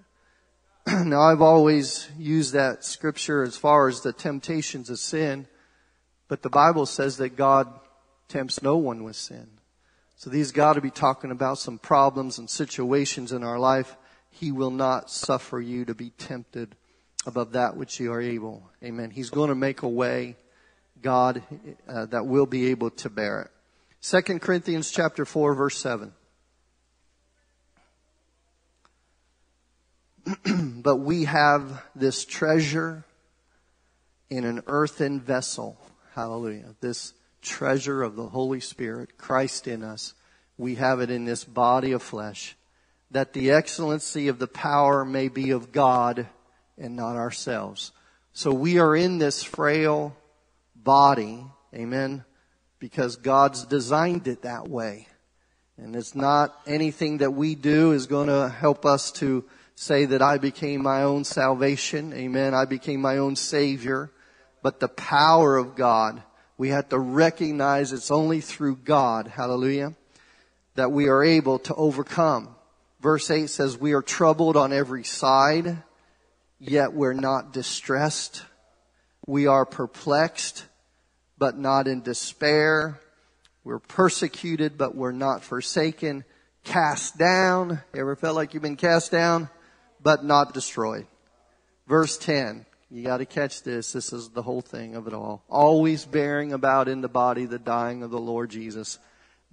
it. 0.88 1.06
now 1.06 1.22
I've 1.22 1.44
always 1.44 2.10
used 2.18 2.54
that 2.54 2.84
scripture 2.84 3.44
as 3.44 3.58
far 3.58 3.88
as 3.88 4.02
the 4.02 4.12
temptations 4.12 4.90
of 4.90 4.98
sin, 4.98 5.46
but 6.30 6.42
the 6.44 6.50
Bible 6.50 6.86
says 6.86 7.18
that 7.18 7.36
God 7.36 7.68
tempts 8.30 8.64
no 8.64 8.78
one 8.78 9.04
with 9.04 9.18
sin. 9.18 9.48
So 10.16 10.30
these 10.30 10.52
got 10.52 10.74
to 10.74 10.82
be 10.82 10.92
talking 10.92 11.32
about 11.32 11.58
some 11.58 11.78
problems 11.78 12.38
and 12.38 12.50
situations 12.50 13.34
in 13.34 13.44
our 13.44 13.60
life. 13.60 13.98
He 14.30 14.52
will 14.52 14.72
not 14.72 15.10
suffer 15.10 15.60
you 15.60 15.86
to 15.86 15.96
be 15.96 16.12
tempted 16.12 16.76
above 17.26 17.54
that 17.54 17.76
which 17.76 18.00
you 18.00 18.14
are 18.14 18.22
able. 18.22 18.70
Amen. 18.84 19.12
He's 19.12 19.30
going 19.30 19.50
to 19.50 19.56
make 19.56 19.82
a 19.82 19.90
way, 19.90 20.38
God, 21.02 21.42
uh, 21.88 22.06
that 22.06 22.26
will 22.26 22.46
be 22.46 22.68
able 22.68 22.92
to 22.92 23.10
bear 23.10 23.42
it. 23.42 23.52
Second 24.02 24.42
Corinthians 24.42 24.92
chapter 24.92 25.26
4 25.26 25.56
verse 25.56 25.78
7. 25.78 26.14
but 30.84 30.98
we 30.98 31.26
have 31.26 31.84
this 31.96 32.24
treasure 32.24 33.04
in 34.30 34.46
an 34.46 34.62
earthen 34.68 35.20
vessel. 35.20 35.78
Hallelujah. 36.20 36.76
This 36.82 37.14
treasure 37.42 38.04
of 38.04 38.18
the 38.18 38.28
Holy 38.28 38.60
Spirit, 38.60 39.18
Christ 39.18 39.70
in 39.70 39.84
us. 39.84 40.16
We 40.58 40.76
have 40.76 41.00
it 41.00 41.10
in 41.10 41.24
this 41.24 41.46
body 41.46 41.94
of 41.94 42.04
flesh 42.04 42.58
that 43.10 43.32
the 43.32 43.52
excellency 43.52 44.28
of 44.28 44.38
the 44.38 44.46
power 44.46 45.06
may 45.06 45.30
be 45.30 45.52
of 45.52 45.72
God 45.72 46.28
and 46.78 46.98
not 46.98 47.16
ourselves. 47.16 47.94
So 48.34 48.52
we 48.52 48.80
are 48.80 48.98
in 48.98 49.18
this 49.18 49.44
frail 49.44 50.14
body, 50.76 51.46
amen, 51.74 52.26
because 52.80 53.16
God's 53.16 53.64
designed 53.64 54.28
it 54.28 54.42
that 54.42 54.68
way. 54.68 55.08
And 55.78 55.96
it's 55.96 56.16
not 56.16 56.54
anything 56.68 57.20
that 57.20 57.32
we 57.32 57.56
do 57.56 57.94
is 57.94 58.08
going 58.08 58.28
to 58.28 58.50
help 58.50 58.86
us 58.86 59.14
to 59.14 59.46
say 59.76 60.04
that 60.04 60.22
I 60.22 60.38
became 60.38 60.84
my 60.84 61.04
own 61.04 61.24
salvation, 61.24 62.12
amen, 62.12 62.54
I 62.54 62.66
became 62.66 63.00
my 63.00 63.20
own 63.20 63.38
savior, 63.38 64.12
but 64.62 64.80
the 64.80 64.88
power 64.88 65.58
of 65.58 65.76
God, 65.76 66.22
we 66.58 66.70
have 66.70 66.90
to 66.90 67.00
recognize 67.00 67.94
it's 67.94 68.12
only 68.12 68.42
through 68.42 68.78
God, 68.78 69.28
hallelujah, 69.28 69.96
that 70.76 70.92
we 70.92 71.08
are 71.08 71.24
able 71.24 71.60
to 71.60 71.76
overcome. 71.76 72.56
Verse 73.02 73.32
8 73.32 73.50
says, 73.50 73.78
we 73.78 73.94
are 73.94 74.02
troubled 74.02 74.58
on 74.58 74.74
every 74.74 75.04
side, 75.04 75.84
yet 76.60 76.94
we're 76.94 77.14
not 77.14 77.54
distressed. 77.54 78.44
We 79.26 79.48
are 79.48 79.66
perplexed, 79.66 80.66
but 81.38 81.58
not 81.58 81.88
in 81.88 82.02
despair. 82.02 83.00
We're 83.64 83.80
persecuted, 83.80 84.78
but 84.78 84.96
we're 84.96 85.12
not 85.12 85.44
forsaken. 85.44 86.26
Cast 86.64 87.18
down. 87.18 87.82
Ever 87.94 88.16
felt 88.16 88.36
like 88.36 88.54
you've 88.54 88.64
been 88.64 88.76
cast 88.76 89.12
down? 89.12 89.50
But 90.02 90.26
not 90.26 90.54
destroyed. 90.54 91.08
Verse 91.88 92.18
10. 92.18 92.66
You 92.92 93.04
gotta 93.04 93.26
catch 93.26 93.64
this. 93.64 93.94
This 93.94 94.14
is 94.14 94.30
the 94.30 94.42
whole 94.42 94.62
thing 94.62 94.96
of 94.96 95.08
it 95.08 95.14
all. 95.14 95.44
Always 95.50 96.06
bearing 96.06 96.54
about 96.54 96.88
in 96.88 97.02
the 97.02 97.10
body 97.10 97.46
the 97.46 97.60
dying 97.60 98.04
of 98.04 98.12
the 98.12 98.20
Lord 98.20 98.50
Jesus, 98.50 99.00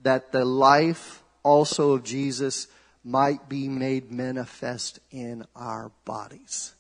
that 0.03 0.33
the 0.33 0.44
life 0.44 1.22
also 1.42 1.92
of 1.92 2.05
Jesus 2.05 2.66
might 3.05 3.49
be 3.49 3.68
made 3.68 4.11
manifest 4.11 4.99
in 5.11 5.44
our 5.55 5.92
bodies 6.05 6.75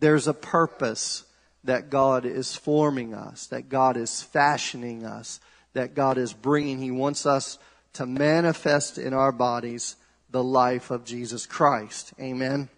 there's 0.00 0.28
a 0.28 0.34
purpose 0.34 1.24
that 1.64 1.90
God 1.90 2.24
is 2.24 2.54
forming 2.54 3.14
us, 3.14 3.46
that 3.48 3.68
God 3.68 3.96
is 3.96 4.22
fashioning 4.22 5.04
us, 5.04 5.40
that 5.72 5.94
God 5.94 6.18
is 6.18 6.32
bringing. 6.32 6.78
He 6.78 6.90
wants 6.90 7.26
us 7.26 7.58
to 7.94 8.06
manifest 8.06 8.98
in 8.98 9.12
our 9.12 9.32
bodies 9.32 9.96
the 10.30 10.42
life 10.42 10.90
of 10.90 11.04
Jesus 11.04 11.46
Christ. 11.46 12.12
Amen. 12.20 12.68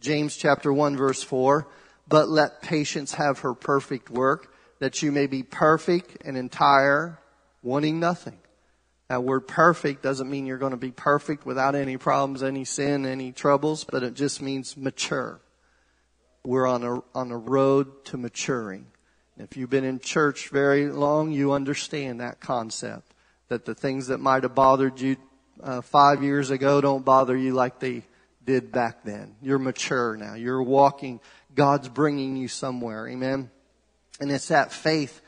James 0.00 0.36
chapter 0.36 0.72
1 0.72 0.96
verse 0.96 1.22
4. 1.22 1.66
But 2.08 2.28
let 2.28 2.62
patience 2.62 3.14
have 3.14 3.40
her 3.40 3.54
perfect 3.54 4.10
work, 4.10 4.54
that 4.78 5.02
you 5.02 5.10
may 5.10 5.26
be 5.26 5.42
perfect 5.42 6.24
and 6.24 6.36
entire, 6.36 7.18
wanting 7.62 7.98
nothing. 7.98 8.38
That 9.08 9.24
word 9.24 9.46
perfect 9.46 10.02
doesn't 10.02 10.28
mean 10.28 10.46
you're 10.46 10.58
going 10.58 10.72
to 10.72 10.76
be 10.76 10.90
perfect 10.90 11.46
without 11.46 11.74
any 11.74 11.96
problems, 11.96 12.42
any 12.42 12.64
sin, 12.64 13.06
any 13.06 13.32
troubles, 13.32 13.84
but 13.84 14.02
it 14.02 14.14
just 14.14 14.42
means 14.42 14.76
mature 14.76 15.40
we're 16.46 16.66
on 16.66 16.84
a, 16.84 17.02
on 17.14 17.32
a 17.32 17.36
road 17.36 18.04
to 18.06 18.16
maturing. 18.16 18.86
If 19.36 19.56
you've 19.56 19.68
been 19.68 19.84
in 19.84 19.98
church 19.98 20.48
very 20.48 20.88
long, 20.88 21.32
you 21.32 21.52
understand 21.52 22.20
that 22.20 22.40
concept. 22.40 23.12
That 23.48 23.64
the 23.64 23.74
things 23.74 24.06
that 24.06 24.18
might 24.18 24.44
have 24.44 24.54
bothered 24.54 25.00
you 25.00 25.16
uh, 25.62 25.82
five 25.82 26.22
years 26.22 26.50
ago 26.50 26.80
don't 26.80 27.04
bother 27.04 27.36
you 27.36 27.52
like 27.52 27.80
they 27.80 28.04
did 28.44 28.72
back 28.72 29.04
then. 29.04 29.34
You're 29.42 29.58
mature 29.58 30.16
now. 30.16 30.34
You're 30.34 30.62
walking. 30.62 31.20
God's 31.56 31.88
bringing 31.88 32.36
you 32.36 32.46
somewhere. 32.46 33.08
Amen. 33.08 33.50
And 34.20 34.30
it's 34.30 34.48
that 34.48 34.72
faith 34.72 35.20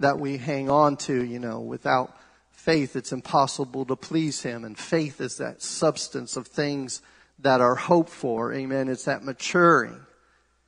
that 0.00 0.18
we 0.18 0.38
hang 0.38 0.68
on 0.68 0.96
to, 0.96 1.24
you 1.24 1.38
know, 1.38 1.60
without 1.60 2.16
faith, 2.50 2.96
it's 2.96 3.12
impossible 3.12 3.84
to 3.86 3.94
please 3.94 4.42
Him. 4.42 4.64
And 4.64 4.76
faith 4.76 5.20
is 5.20 5.36
that 5.36 5.62
substance 5.62 6.36
of 6.36 6.48
things 6.48 7.00
that 7.38 7.60
are 7.60 7.76
hoped 7.76 8.10
for. 8.10 8.52
Amen. 8.52 8.88
It's 8.88 9.04
that 9.04 9.22
maturing 9.22 10.00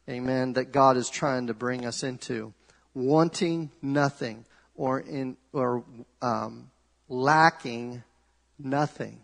amen, 0.09 0.55
that 0.55 0.73
God 0.73 0.97
is 0.97 1.09
trying 1.09 1.49
to 1.49 1.55
bring 1.55 1.85
us 1.85 2.03
into. 2.03 2.53
Wanting 2.95 3.71
nothing 3.83 4.45
or 4.75 5.01
in, 5.01 5.37
or, 5.53 5.85
um, 6.23 6.71
lacking 7.09 8.03
nothing. 8.59 9.21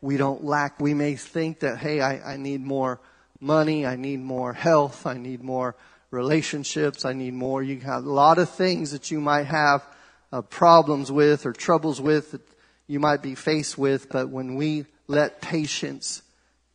We 0.00 0.16
don't 0.16 0.44
lack. 0.44 0.80
We 0.80 0.94
may 0.94 1.16
think 1.16 1.60
that, 1.60 1.78
hey, 1.78 2.00
I, 2.00 2.34
I 2.34 2.36
need 2.36 2.60
more 2.60 3.00
money. 3.40 3.86
I 3.86 3.96
need 3.96 4.20
more 4.20 4.52
health. 4.52 5.06
I 5.06 5.14
need 5.14 5.42
more 5.42 5.76
relationships. 6.10 7.04
I 7.04 7.12
need 7.12 7.34
more. 7.34 7.62
You 7.62 7.80
have 7.80 8.04
a 8.04 8.10
lot 8.10 8.38
of 8.38 8.50
things 8.50 8.92
that 8.92 9.10
you 9.10 9.20
might 9.20 9.46
have 9.46 9.84
uh, 10.32 10.42
problems 10.42 11.10
with 11.10 11.46
or 11.46 11.52
troubles 11.52 12.00
with 12.00 12.32
that 12.32 12.42
you 12.86 13.00
might 13.00 13.22
be 13.22 13.34
faced 13.34 13.76
with. 13.76 14.08
But 14.08 14.30
when 14.30 14.54
we 14.54 14.86
let 15.06 15.40
patience 15.40 16.22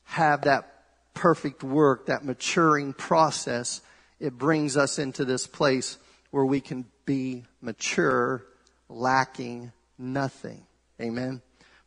have 0.03 0.41
that 0.43 0.67
perfect 1.13 1.63
work, 1.63 2.07
that 2.07 2.25
maturing 2.25 2.93
process, 2.93 3.81
it 4.19 4.37
brings 4.37 4.77
us 4.77 4.99
into 4.99 5.25
this 5.25 5.47
place 5.47 5.97
where 6.31 6.45
we 6.45 6.61
can 6.61 6.85
be 7.05 7.43
mature, 7.61 8.45
lacking 8.89 9.71
nothing. 9.97 10.65
Amen. 10.99 11.41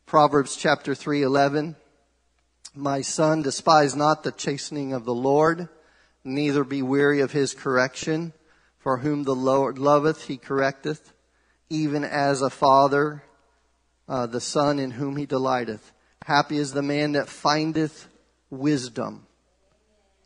Proverbs 0.05 0.55
chapter 0.55 0.93
3, 0.93 1.23
11. 1.23 1.75
My 2.77 3.01
son, 3.01 3.41
despise 3.41 3.95
not 3.95 4.23
the 4.23 4.33
chastening 4.33 4.91
of 4.91 5.05
the 5.05 5.13
Lord, 5.13 5.69
neither 6.25 6.65
be 6.65 6.81
weary 6.81 7.21
of 7.21 7.31
his 7.31 7.53
correction. 7.53 8.33
For 8.79 8.97
whom 8.97 9.23
the 9.23 9.33
Lord 9.33 9.79
loveth, 9.79 10.25
he 10.25 10.37
correcteth, 10.37 11.13
even 11.69 12.03
as 12.03 12.41
a 12.41 12.51
father, 12.51 13.23
uh, 14.07 14.27
the 14.27 14.41
son 14.41 14.77
in 14.77 14.91
whom 14.91 15.17
he 15.17 15.25
delighteth. 15.25 15.91
Happy 16.23 16.57
is 16.57 16.73
the 16.73 16.83
man 16.83 17.13
that 17.13 17.29
findeth 17.29 18.07
wisdom, 18.51 19.25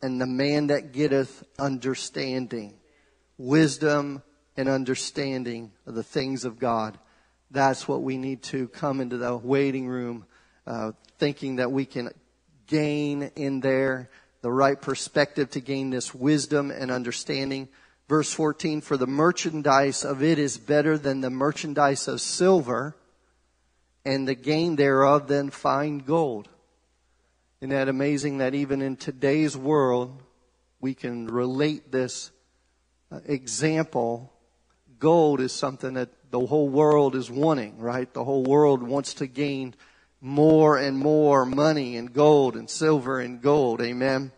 and 0.02 0.20
the 0.20 0.26
man 0.26 0.68
that 0.68 0.92
getteth 0.92 1.44
understanding. 1.58 2.74
Wisdom 3.38 4.24
and 4.58 4.68
understanding 4.68 5.72
of 5.86 5.96
the 5.96 6.04
things 6.04 6.44
of 6.44 6.60
God. 6.60 6.98
That's 7.52 7.88
what 7.88 8.02
we 8.02 8.18
need 8.18 8.44
to 8.44 8.68
come 8.68 9.00
into 9.00 9.18
the 9.18 9.38
waiting 9.38 9.88
room, 9.88 10.26
uh, 10.68 10.92
thinking 11.18 11.58
that 11.58 11.72
we 11.72 11.86
can 11.86 12.10
gain 12.70 13.32
in 13.36 13.60
there 13.60 14.10
the 14.42 14.52
right 14.52 14.80
perspective 14.80 15.50
to 15.52 15.60
gain 15.60 15.90
this 15.90 16.16
wisdom 16.16 16.72
and 16.72 16.92
understanding. 16.92 17.68
Verse 18.08 18.32
14, 18.32 18.82
for 18.82 18.96
the 18.96 19.08
merchandise 19.08 20.06
of 20.06 20.24
it 20.24 20.40
is 20.40 20.58
better 20.58 20.98
than 20.98 21.22
the 21.22 21.30
merchandise 21.30 22.08
of 22.08 22.22
silver, 22.22 22.96
and 24.06 24.28
the 24.28 24.36
gain 24.36 24.78
thereof 24.78 25.28
than 25.28 25.50
fine 25.50 26.00
gold. 26.00 26.48
Isn't 27.60 27.72
that 27.72 27.90
amazing 27.90 28.38
that 28.38 28.56
even 28.56 28.82
in 28.82 28.96
today's 28.96 29.58
world, 29.58 30.24
we 30.80 30.94
can 30.94 31.28
relate 31.28 31.92
this 31.92 32.32
uh, 33.12 33.20
example? 33.26 34.32
Gold 34.98 35.42
is 35.42 35.52
something 35.52 35.96
that 35.96 36.10
the 36.32 36.40
whole 36.40 36.70
world 36.70 37.16
is 37.16 37.30
wanting, 37.30 37.80
right? 37.80 38.12
The 38.14 38.24
whole 38.24 38.44
world 38.44 38.82
wants 38.82 39.16
to 39.16 39.28
gain 39.28 39.76
more 40.22 40.78
and 40.78 40.98
more 40.98 41.46
money 41.46 41.98
and 41.98 42.14
gold 42.14 42.56
and 42.56 42.70
silver 42.70 43.20
and 43.20 43.42
gold. 43.42 43.82
Amen. 43.82 44.32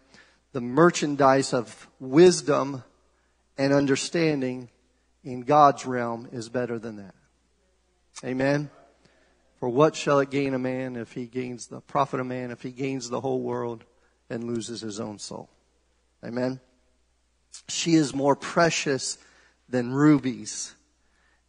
The 0.53 0.61
merchandise 0.61 1.53
of 1.53 1.87
wisdom 1.99 2.83
and 3.57 3.73
understanding 3.73 4.69
in 5.23 5.41
God's 5.41 5.85
realm 5.85 6.27
is 6.31 6.49
better 6.49 6.77
than 6.77 6.97
that. 6.97 7.15
Amen. 8.23 8.69
For 9.59 9.69
what 9.69 9.95
shall 9.95 10.19
it 10.19 10.31
gain 10.31 10.53
a 10.53 10.59
man 10.59 10.95
if 10.95 11.13
he 11.13 11.27
gains 11.27 11.67
the 11.67 11.81
profit 11.81 12.19
of 12.19 12.25
man 12.25 12.51
if 12.51 12.61
he 12.61 12.71
gains 12.71 13.09
the 13.09 13.21
whole 13.21 13.41
world 13.41 13.83
and 14.29 14.43
loses 14.43 14.81
his 14.81 14.99
own 14.99 15.19
soul? 15.19 15.49
Amen. 16.23 16.59
She 17.67 17.95
is 17.95 18.13
more 18.13 18.35
precious 18.35 19.17
than 19.69 19.93
rubies. 19.93 20.75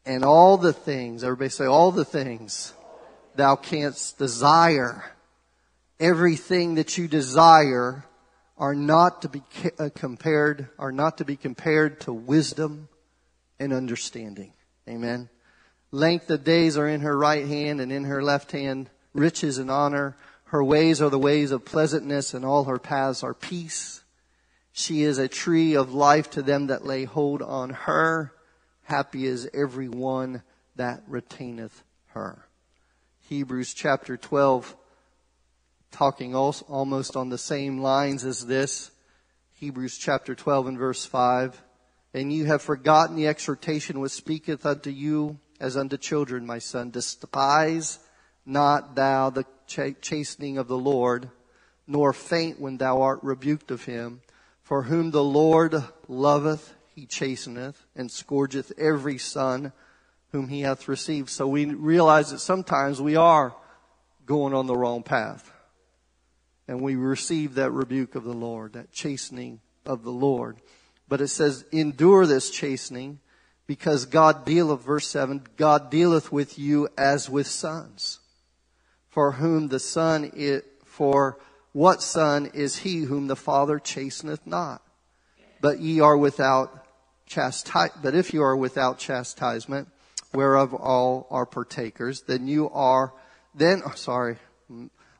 And 0.05 0.25
all 0.25 0.57
the 0.57 0.73
things, 0.73 1.23
everybody 1.23 1.51
say 1.51 1.65
all 1.65 1.91
the 1.91 2.05
things 2.05 2.75
thou 3.37 3.57
canst 3.57 4.19
desire. 4.19 5.05
Everything 6.01 6.77
that 6.77 6.99
you 6.99 7.09
desire 7.09 8.05
are 8.59 8.75
not 8.75 9.23
to 9.23 9.29
be 9.29 9.43
uh, 9.79 9.89
compared, 9.95 10.69
are 10.79 10.93
not 10.93 11.19
to 11.19 11.25
be 11.25 11.37
compared 11.37 12.01
to 12.01 12.13
wisdom 12.13 12.89
and 13.59 13.73
understanding. 13.73 14.53
Amen. 14.89 15.29
Length 15.91 16.31
of 16.31 16.45
days 16.45 16.77
are 16.77 16.89
in 16.89 17.01
her 17.01 17.17
right 17.17 17.47
hand 17.47 17.81
and 17.81 17.93
in 17.93 18.05
her 18.05 18.23
left 18.23 18.53
hand 18.53 18.89
riches 19.15 19.59
and 19.59 19.71
honor. 19.71 20.17
Her 20.45 20.65
ways 20.65 21.01
are 21.01 21.11
the 21.11 21.19
ways 21.19 21.51
of 21.51 21.65
pleasantness 21.65 22.35
and 22.35 22.45
all 22.45 22.65
her 22.65 22.79
paths 22.79 23.23
are 23.23 23.35
peace. 23.35 24.03
She 24.73 25.03
is 25.03 25.19
a 25.19 25.29
tree 25.29 25.75
of 25.75 25.93
life 25.93 26.31
to 26.31 26.43
them 26.43 26.69
that 26.69 26.87
lay 26.87 27.05
hold 27.05 27.43
on 27.43 27.71
her. 27.71 28.33
Happy 28.85 29.27
is 29.27 29.49
every 29.53 29.89
one 29.89 30.43
that 30.77 31.03
retaineth 31.07 31.83
her. 32.09 32.47
Hebrews 33.33 33.73
chapter 33.73 34.19
12, 34.19 34.77
talking 35.91 36.35
almost 36.35 37.17
on 37.17 37.31
the 37.31 37.39
same 37.39 37.79
lines 37.79 38.27
as 38.27 38.45
this. 38.45 38.91
Hebrews 39.55 39.97
chapter 39.97 40.35
12 40.35 40.67
and 40.67 40.79
verse 40.79 41.07
5. 41.07 41.63
And 42.13 42.31
you 42.31 42.45
have 42.45 42.61
forgotten 42.61 43.17
the 43.17 43.29
exhortation 43.29 44.01
which 44.01 44.13
speaketh 44.13 44.67
unto 44.67 44.91
you 44.91 45.39
as 45.59 45.79
unto 45.79 45.97
children, 45.97 46.45
my 46.45 46.59
son. 46.59 46.91
Despise 46.91 48.01
not 48.45 48.97
thou 48.97 49.31
the 49.31 49.47
chastening 49.67 50.59
of 50.59 50.69
the 50.69 50.77
Lord, 50.77 51.31
nor 51.87 52.13
faint 52.13 52.61
when 52.61 52.77
thou 52.77 53.01
art 53.01 53.21
rebuked 53.23 53.71
of 53.71 53.87
him. 53.87 54.21
For 54.63 54.83
whom 54.83 55.11
the 55.11 55.25
Lord 55.25 55.83
loveth, 56.07 56.75
he 56.95 57.07
chasteneth, 57.07 57.87
and 57.97 58.11
scourgeth 58.11 58.79
every 58.79 59.17
son 59.17 59.73
whom 60.33 60.49
he 60.49 60.63
hath 60.63 60.89
received. 60.89 61.29
So 61.29 61.47
we 61.47 61.67
realize 61.67 62.31
that 62.31 62.41
sometimes 62.41 63.01
we 63.01 63.17
are 63.17 63.55
going 64.27 64.55
on 64.55 64.67
the 64.67 64.77
wrong 64.77 65.03
path. 65.03 65.53
And 66.67 66.81
we 66.81 66.97
receive 66.97 67.55
that 67.55 67.71
rebuke 67.71 68.15
of 68.15 68.25
the 68.25 68.33
Lord, 68.33 68.73
that 68.73 68.93
chastening 68.93 69.61
of 69.85 70.05
the 70.05 70.11
Lord. 70.11 70.57
But 71.09 71.21
it 71.21 71.29
says, 71.29 71.65
endure 71.71 72.25
this 72.25 72.51
chastening 72.51 73.21
because 73.67 74.07
God 74.07 74.45
dealeth, 74.45 74.83
verse 74.83 75.07
7, 75.09 75.43
God 75.57 75.91
dealeth 75.91 76.33
with 76.33 76.59
you 76.59 76.89
as 76.97 77.29
with 77.29 77.47
sons. 77.47 78.21
For 79.09 79.33
whom 79.33 79.69
the 79.69 79.81
son 79.81 80.31
is, 80.35 80.63
for 80.85 81.39
what 81.73 82.03
son 82.03 82.51
is 82.55 82.79
he 82.79 83.01
whom 83.01 83.27
the 83.27 83.37
father 83.37 83.79
chasteneth 83.79 84.47
not? 84.47 84.83
But 85.61 85.81
ye 85.81 86.01
are 86.01 86.17
without 86.17 86.87
chastisement, 87.27 88.03
but 88.03 88.15
if 88.15 88.33
you 88.33 88.43
are 88.43 88.57
without 88.57 88.99
chastisement, 88.99 89.89
whereof 90.33 90.75
all 90.75 91.27
are 91.31 91.47
partakers, 91.47 92.23
then 92.23 92.49
you 92.49 92.71
are, 92.71 93.13
then, 93.55 93.83
oh, 93.87 93.93
sorry, 93.95 94.37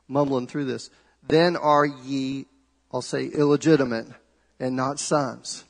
mumbling 0.07 0.47
through 0.47 0.65
this, 0.65 0.89
then 1.27 1.55
are 1.55 1.85
ye, 1.85 2.45
I'll 2.91 3.01
say 3.01 3.25
illegitimate 3.25 4.07
and 4.59 4.75
not 4.75 4.99
sons. 4.99 5.63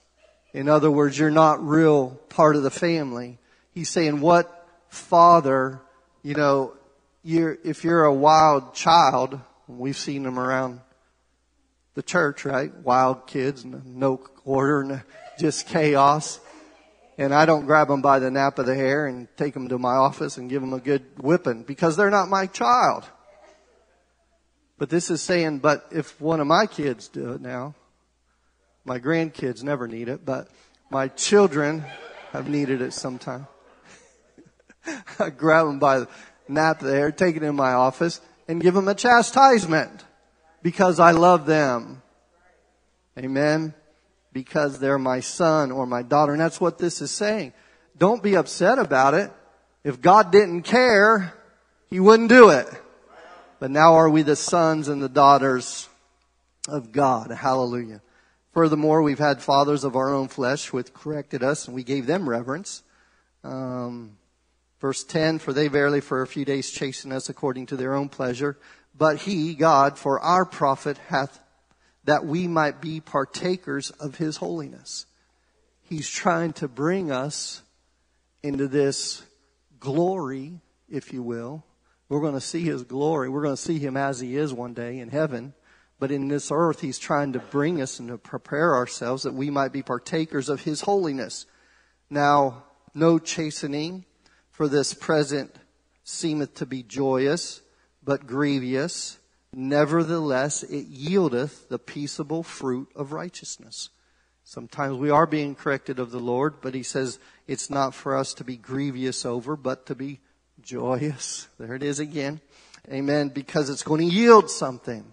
In 0.54 0.70
other 0.70 0.92
words, 0.92 1.18
you're 1.18 1.32
not 1.32 1.66
real 1.66 2.12
part 2.30 2.56
of 2.56 2.64
the 2.64 2.72
family. 2.72 3.40
He's 3.72 3.90
saying 3.90 4.22
what 4.22 4.68
father, 4.90 5.82
you 6.22 6.36
know, 6.36 6.74
you're, 7.24 7.58
if 7.64 7.84
you're 7.84 8.04
a 8.04 8.14
wild 8.14 8.74
child, 8.74 9.40
we've 9.68 9.98
seen 9.98 10.24
them 10.24 10.38
around 10.38 10.82
the 11.96 12.04
church, 12.04 12.46
right? 12.46 12.74
Wild 12.76 13.28
kids, 13.28 13.66
no 13.66 14.22
order, 14.46 15.06
just 15.40 15.68
chaos 15.68 16.40
and 17.18 17.34
I 17.34 17.46
don't 17.46 17.66
grab 17.66 17.88
them 17.88 18.02
by 18.02 18.20
the 18.20 18.32
nape 18.32 18.58
of 18.58 18.66
the 18.66 18.76
hair 18.76 19.06
and 19.06 19.28
take 19.38 19.54
them 19.54 19.70
to 19.70 19.78
my 19.78 19.96
office 19.96 20.38
and 20.38 20.50
give 20.50 20.62
them 20.62 20.74
a 20.74 20.80
good 20.80 21.06
whipping 21.18 21.64
because 21.64 21.96
they're 21.96 22.10
not 22.10 22.30
my 22.30 22.48
child. 22.48 23.04
But 24.78 24.90
this 24.90 25.12
is 25.12 25.22
saying, 25.22 25.60
but 25.60 25.88
if 25.92 26.20
one 26.20 26.40
of 26.40 26.48
my 26.48 26.66
kids 26.66 27.08
do 27.08 27.34
it 27.34 27.42
now, 27.42 27.76
my 28.84 29.00
grandkids 29.00 29.64
never 29.64 29.88
need 29.88 30.10
it, 30.10 30.26
but 30.26 30.50
my 30.90 31.08
children 31.08 31.86
have 32.32 32.50
needed 32.50 32.82
it 32.82 32.94
sometime. 32.94 33.48
I 35.20 35.30
grab 35.30 35.68
them 35.68 35.80
by 35.80 36.00
the 36.00 36.08
nape 36.48 36.82
of 36.82 36.88
the 36.88 36.94
hair, 36.94 37.12
take 37.12 37.36
it 37.36 37.44
in 37.44 37.56
my 37.56 37.74
office, 37.74 38.20
and 38.48 38.62
give 38.62 38.74
them 38.74 38.88
a 38.88 38.96
chastisement 38.96 40.04
because 40.62 41.00
I 41.00 41.12
love 41.12 41.46
them. 41.46 42.02
Amen 43.18 43.76
because 44.34 44.80
they're 44.80 45.00
my 45.00 45.20
son 45.20 45.72
or 45.72 45.86
my 45.86 46.02
daughter. 46.02 46.32
And 46.32 46.42
that's 46.42 46.60
what 46.60 46.78
this 46.78 47.02
is 47.02 47.12
saying. 47.12 47.54
Don't 47.98 48.24
be 48.24 48.36
upset 48.36 48.80
about 48.80 49.14
it. 49.14 49.32
If 49.84 50.02
God 50.02 50.32
didn't 50.32 50.64
care, 50.64 51.34
He 51.90 52.00
wouldn't 52.00 52.30
do 52.30 52.50
it. 52.50 52.68
But 53.60 53.72
now 53.72 53.94
are 53.94 54.10
we 54.10 54.24
the 54.24 54.36
sons 54.36 54.88
and 54.88 55.02
the 55.02 55.10
daughters 55.10 55.88
of 56.68 56.92
God? 56.92 57.32
Hallelujah. 57.32 58.02
Furthermore, 58.52 59.02
we've 59.02 59.20
had 59.20 59.42
fathers 59.42 59.84
of 59.84 59.96
our 59.96 60.14
own 60.14 60.28
flesh 60.28 60.74
which 60.74 60.94
corrected 60.94 61.44
us 61.44 61.66
and 61.66 61.76
we 61.76 61.84
gave 61.84 62.06
them 62.06 62.28
reverence. 62.28 62.84
Um, 63.44 64.18
verse 64.80 65.04
10, 65.04 65.40
for 65.40 65.54
they 65.54 65.68
verily 65.68 66.02
for 66.02 66.22
a 66.22 66.28
few 66.28 66.46
days 66.46 66.70
chastened 66.72 67.14
us 67.14 67.30
according 67.30 67.68
to 67.68 67.78
their 67.78 67.96
own 67.96 68.10
pleasure. 68.10 68.58
But 68.96 69.18
he, 69.20 69.56
God, 69.56 69.98
for 69.98 70.20
our 70.20 70.46
profit 70.46 70.98
hath 71.08 71.40
that 72.06 72.26
we 72.26 72.48
might 72.48 72.82
be 72.82 73.00
partakers 73.00 73.90
of 73.92 74.16
His 74.16 74.38
holiness. 74.38 75.06
He's 75.82 76.10
trying 76.10 76.54
to 76.54 76.68
bring 76.68 77.12
us 77.12 77.62
into 78.42 78.68
this 78.68 79.24
glory, 79.80 80.60
if 80.90 81.14
you 81.14 81.22
will. 81.24 81.64
We're 82.10 82.22
going 82.22 82.34
to 82.34 82.42
see 82.42 82.64
His 82.64 82.84
glory. 82.84 83.30
We're 83.30 83.44
going 83.44 83.56
to 83.56 83.62
see 83.62 83.80
Him 83.80 83.98
as 83.98 84.20
He 84.20 84.36
is 84.36 84.54
one 84.54 84.74
day 84.74 85.00
in 85.00 85.10
heaven. 85.10 85.54
But 86.00 86.12
in 86.12 86.28
this 86.28 86.52
earth, 86.52 86.82
He's 86.82 87.00
trying 87.00 87.34
to 87.34 87.40
bring 87.40 87.82
us 87.82 88.00
and 88.00 88.10
to 88.10 88.18
prepare 88.18 88.76
ourselves 88.76 89.24
that 89.24 89.34
we 89.34 89.50
might 89.50 89.72
be 89.72 89.84
partakers 89.84 90.50
of 90.50 90.62
His 90.62 90.82
holiness. 90.82 91.46
Now, 92.10 92.64
no 92.94 93.20
chastening 93.20 94.06
for 94.52 94.68
this 94.68 94.94
present 94.94 95.56
seemeth 96.04 96.56
to 96.56 96.66
be 96.66 96.84
joyous, 96.84 97.62
but 98.04 98.28
grievous. 98.28 99.18
Nevertheless, 99.54 100.64
it 100.64 100.92
yieldeth 100.92 101.68
the 101.70 101.78
peaceable 101.78 102.42
fruit 102.42 102.90
of 102.96 103.12
righteousness. 103.12 103.90
Sometimes 104.44 104.98
we 104.98 105.12
are 105.12 105.28
being 105.28 105.54
corrected 105.54 106.00
of 106.00 106.12
the 106.12 106.20
Lord, 106.20 106.56
but 106.60 106.74
he 106.74 106.84
says 106.84 107.20
it's 107.48 107.70
not 107.70 107.94
for 107.94 108.18
us 108.18 108.34
to 108.36 108.44
be 108.44 108.58
grievous 108.58 109.26
over, 109.26 109.56
but 109.56 109.86
to 109.86 109.96
be 109.96 110.20
joyous. 110.62 111.48
There 111.60 111.76
it 111.76 111.84
is 111.84 112.00
again. 112.00 112.42
Amen. 112.92 113.30
Because 113.30 113.70
it's 113.70 113.84
going 113.84 114.02
to 114.02 114.14
yield 114.14 114.50
something. 114.50 115.06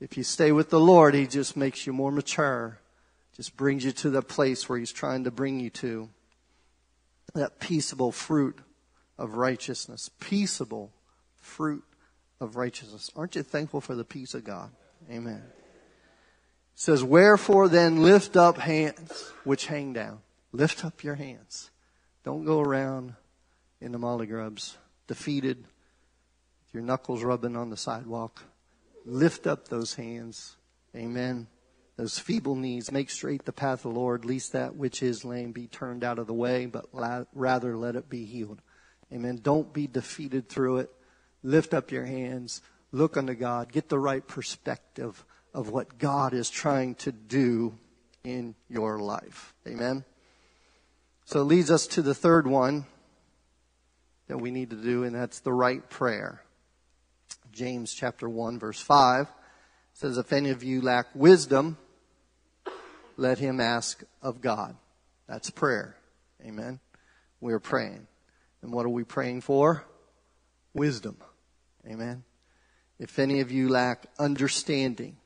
If 0.00 0.16
you 0.16 0.24
stay 0.24 0.50
with 0.50 0.70
the 0.70 0.80
Lord, 0.80 1.14
he 1.14 1.26
just 1.28 1.56
makes 1.56 1.86
you 1.86 1.92
more 1.92 2.10
mature. 2.10 2.78
Just 3.36 3.56
brings 3.56 3.84
you 3.84 3.92
to 3.92 4.10
the 4.10 4.20
place 4.20 4.68
where 4.68 4.78
he's 4.78 4.92
trying 4.92 5.24
to 5.24 5.30
bring 5.30 5.60
you 5.60 5.70
to. 5.70 6.08
That 7.34 7.60
peaceable 7.60 8.12
fruit 8.12 8.58
of 9.16 9.34
righteousness. 9.34 10.10
Peaceable 10.20 10.92
fruit 11.40 11.84
of 12.42 12.56
righteousness. 12.56 13.10
Aren't 13.16 13.36
you 13.36 13.42
thankful 13.42 13.80
for 13.80 13.94
the 13.94 14.04
peace 14.04 14.34
of 14.34 14.44
God? 14.44 14.70
Amen. 15.10 15.42
It 15.44 16.80
says, 16.80 17.02
Wherefore 17.02 17.68
then 17.68 18.02
lift 18.02 18.36
up 18.36 18.58
hands 18.58 19.32
which 19.44 19.66
hang 19.66 19.92
down. 19.92 20.20
Lift 20.52 20.84
up 20.84 21.02
your 21.02 21.14
hands. 21.14 21.70
Don't 22.24 22.44
go 22.44 22.60
around 22.60 23.14
in 23.80 23.92
the 23.92 23.98
molly 23.98 24.26
grubs, 24.26 24.76
defeated, 25.06 25.64
your 26.72 26.82
knuckles 26.82 27.22
rubbing 27.22 27.56
on 27.56 27.70
the 27.70 27.76
sidewalk. 27.76 28.42
Lift 29.04 29.46
up 29.46 29.68
those 29.68 29.94
hands. 29.94 30.56
Amen. 30.94 31.48
Those 31.96 32.18
feeble 32.18 32.56
knees. 32.56 32.92
Make 32.92 33.10
straight 33.10 33.44
the 33.44 33.52
path 33.52 33.84
of 33.84 33.92
the 33.92 34.00
Lord, 34.00 34.24
lest 34.24 34.52
that 34.52 34.76
which 34.76 35.02
is 35.02 35.24
lame 35.24 35.52
be 35.52 35.66
turned 35.66 36.04
out 36.04 36.18
of 36.18 36.26
the 36.26 36.34
way, 36.34 36.66
but 36.66 36.86
rather 37.34 37.76
let 37.76 37.96
it 37.96 38.08
be 38.08 38.24
healed. 38.24 38.62
Amen. 39.12 39.40
Don't 39.42 39.72
be 39.72 39.86
defeated 39.86 40.48
through 40.48 40.78
it 40.78 40.90
lift 41.42 41.74
up 41.74 41.90
your 41.90 42.04
hands, 42.04 42.62
look 42.92 43.16
unto 43.16 43.34
God, 43.34 43.72
get 43.72 43.88
the 43.88 43.98
right 43.98 44.26
perspective 44.26 45.24
of 45.54 45.68
what 45.68 45.98
God 45.98 46.34
is 46.34 46.48
trying 46.50 46.94
to 46.96 47.12
do 47.12 47.74
in 48.24 48.54
your 48.68 48.98
life. 48.98 49.54
Amen. 49.66 50.04
So 51.24 51.40
it 51.40 51.44
leads 51.44 51.70
us 51.70 51.86
to 51.88 52.02
the 52.02 52.14
third 52.14 52.46
one 52.46 52.86
that 54.28 54.38
we 54.38 54.50
need 54.50 54.70
to 54.70 54.76
do, 54.76 55.04
and 55.04 55.14
that's 55.14 55.40
the 55.40 55.52
right 55.52 55.88
prayer. 55.90 56.42
James 57.52 57.92
chapter 57.92 58.28
1 58.28 58.58
verse 58.58 58.80
5 58.80 59.26
says, 59.92 60.16
if 60.16 60.32
any 60.32 60.50
of 60.50 60.62
you 60.62 60.80
lack 60.80 61.06
wisdom, 61.14 61.76
let 63.16 63.38
him 63.38 63.60
ask 63.60 64.02
of 64.22 64.40
God. 64.40 64.76
That's 65.28 65.50
prayer. 65.50 65.96
Amen. 66.44 66.80
We're 67.40 67.60
praying. 67.60 68.06
And 68.62 68.72
what 68.72 68.86
are 68.86 68.90
we 68.90 69.04
praying 69.04 69.42
for? 69.42 69.84
Wisdom. 70.74 71.16
Amen. 71.86 72.24
If 72.98 73.18
any 73.18 73.40
of 73.40 73.50
you 73.50 73.68
lack 73.68 74.06
understanding, 74.18 75.16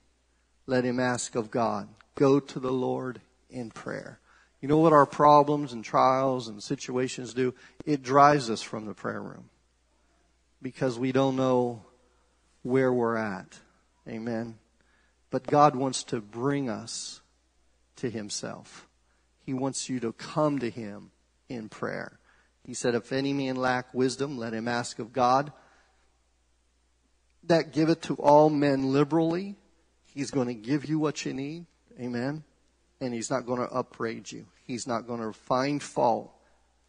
let 0.67 0.85
him 0.85 0.99
ask 0.99 1.35
of 1.35 1.51
God. 1.51 1.89
Go 2.15 2.41
to 2.41 2.59
the 2.59 2.73
Lord 2.73 3.21
in 3.51 3.71
prayer. 3.71 4.19
You 4.61 4.69
know 4.69 4.79
what 4.79 4.93
our 4.93 5.07
problems 5.07 5.73
and 5.73 5.85
trials 5.85 6.49
and 6.49 6.63
situations 6.63 7.35
do? 7.35 7.55
It 7.85 8.03
drives 8.03 8.49
us 8.49 8.63
from 8.63 8.87
the 8.87 8.95
prayer 8.95 9.23
room 9.23 9.51
because 10.63 10.99
we 10.99 11.13
don't 11.13 11.37
know 11.37 11.83
where 12.63 12.93
we're 12.93 13.17
at. 13.17 13.59
Amen. 14.09 14.57
But 15.31 15.47
God 15.47 15.77
wants 15.77 16.05
to 16.05 16.21
bring 16.21 16.71
us 16.71 17.21
to 17.97 18.09
Himself. 18.09 18.89
He 19.45 19.53
wants 19.53 19.89
you 19.89 20.01
to 20.01 20.13
come 20.13 20.59
to 20.61 20.71
Him 20.71 21.11
in 21.49 21.69
prayer. 21.69 22.19
He 22.65 22.75
said, 22.75 22.95
If 22.95 23.13
any 23.13 23.33
man 23.33 23.57
lack 23.57 23.95
wisdom, 23.95 24.37
let 24.37 24.53
him 24.53 24.67
ask 24.67 24.99
of 24.99 25.13
God. 25.13 25.53
That 27.47 27.73
giveth 27.73 28.03
to 28.03 28.15
all 28.15 28.51
men 28.51 28.93
liberally. 28.93 29.57
He's 30.05 30.31
going 30.31 30.49
to 30.49 30.55
give 30.55 30.87
you 30.87 30.99
what 30.99 31.25
you 31.25 31.33
need. 31.33 31.67
Amen. 32.01 32.45
And 33.01 33.15
He's 33.15 33.31
not 33.31 33.47
going 33.47 33.61
to 33.61 33.73
upbraid 33.73 34.33
you. 34.33 34.47
He's 34.65 34.87
not 34.87 35.07
going 35.07 35.21
to 35.21 35.33
find 35.33 35.83
fault 35.83 36.33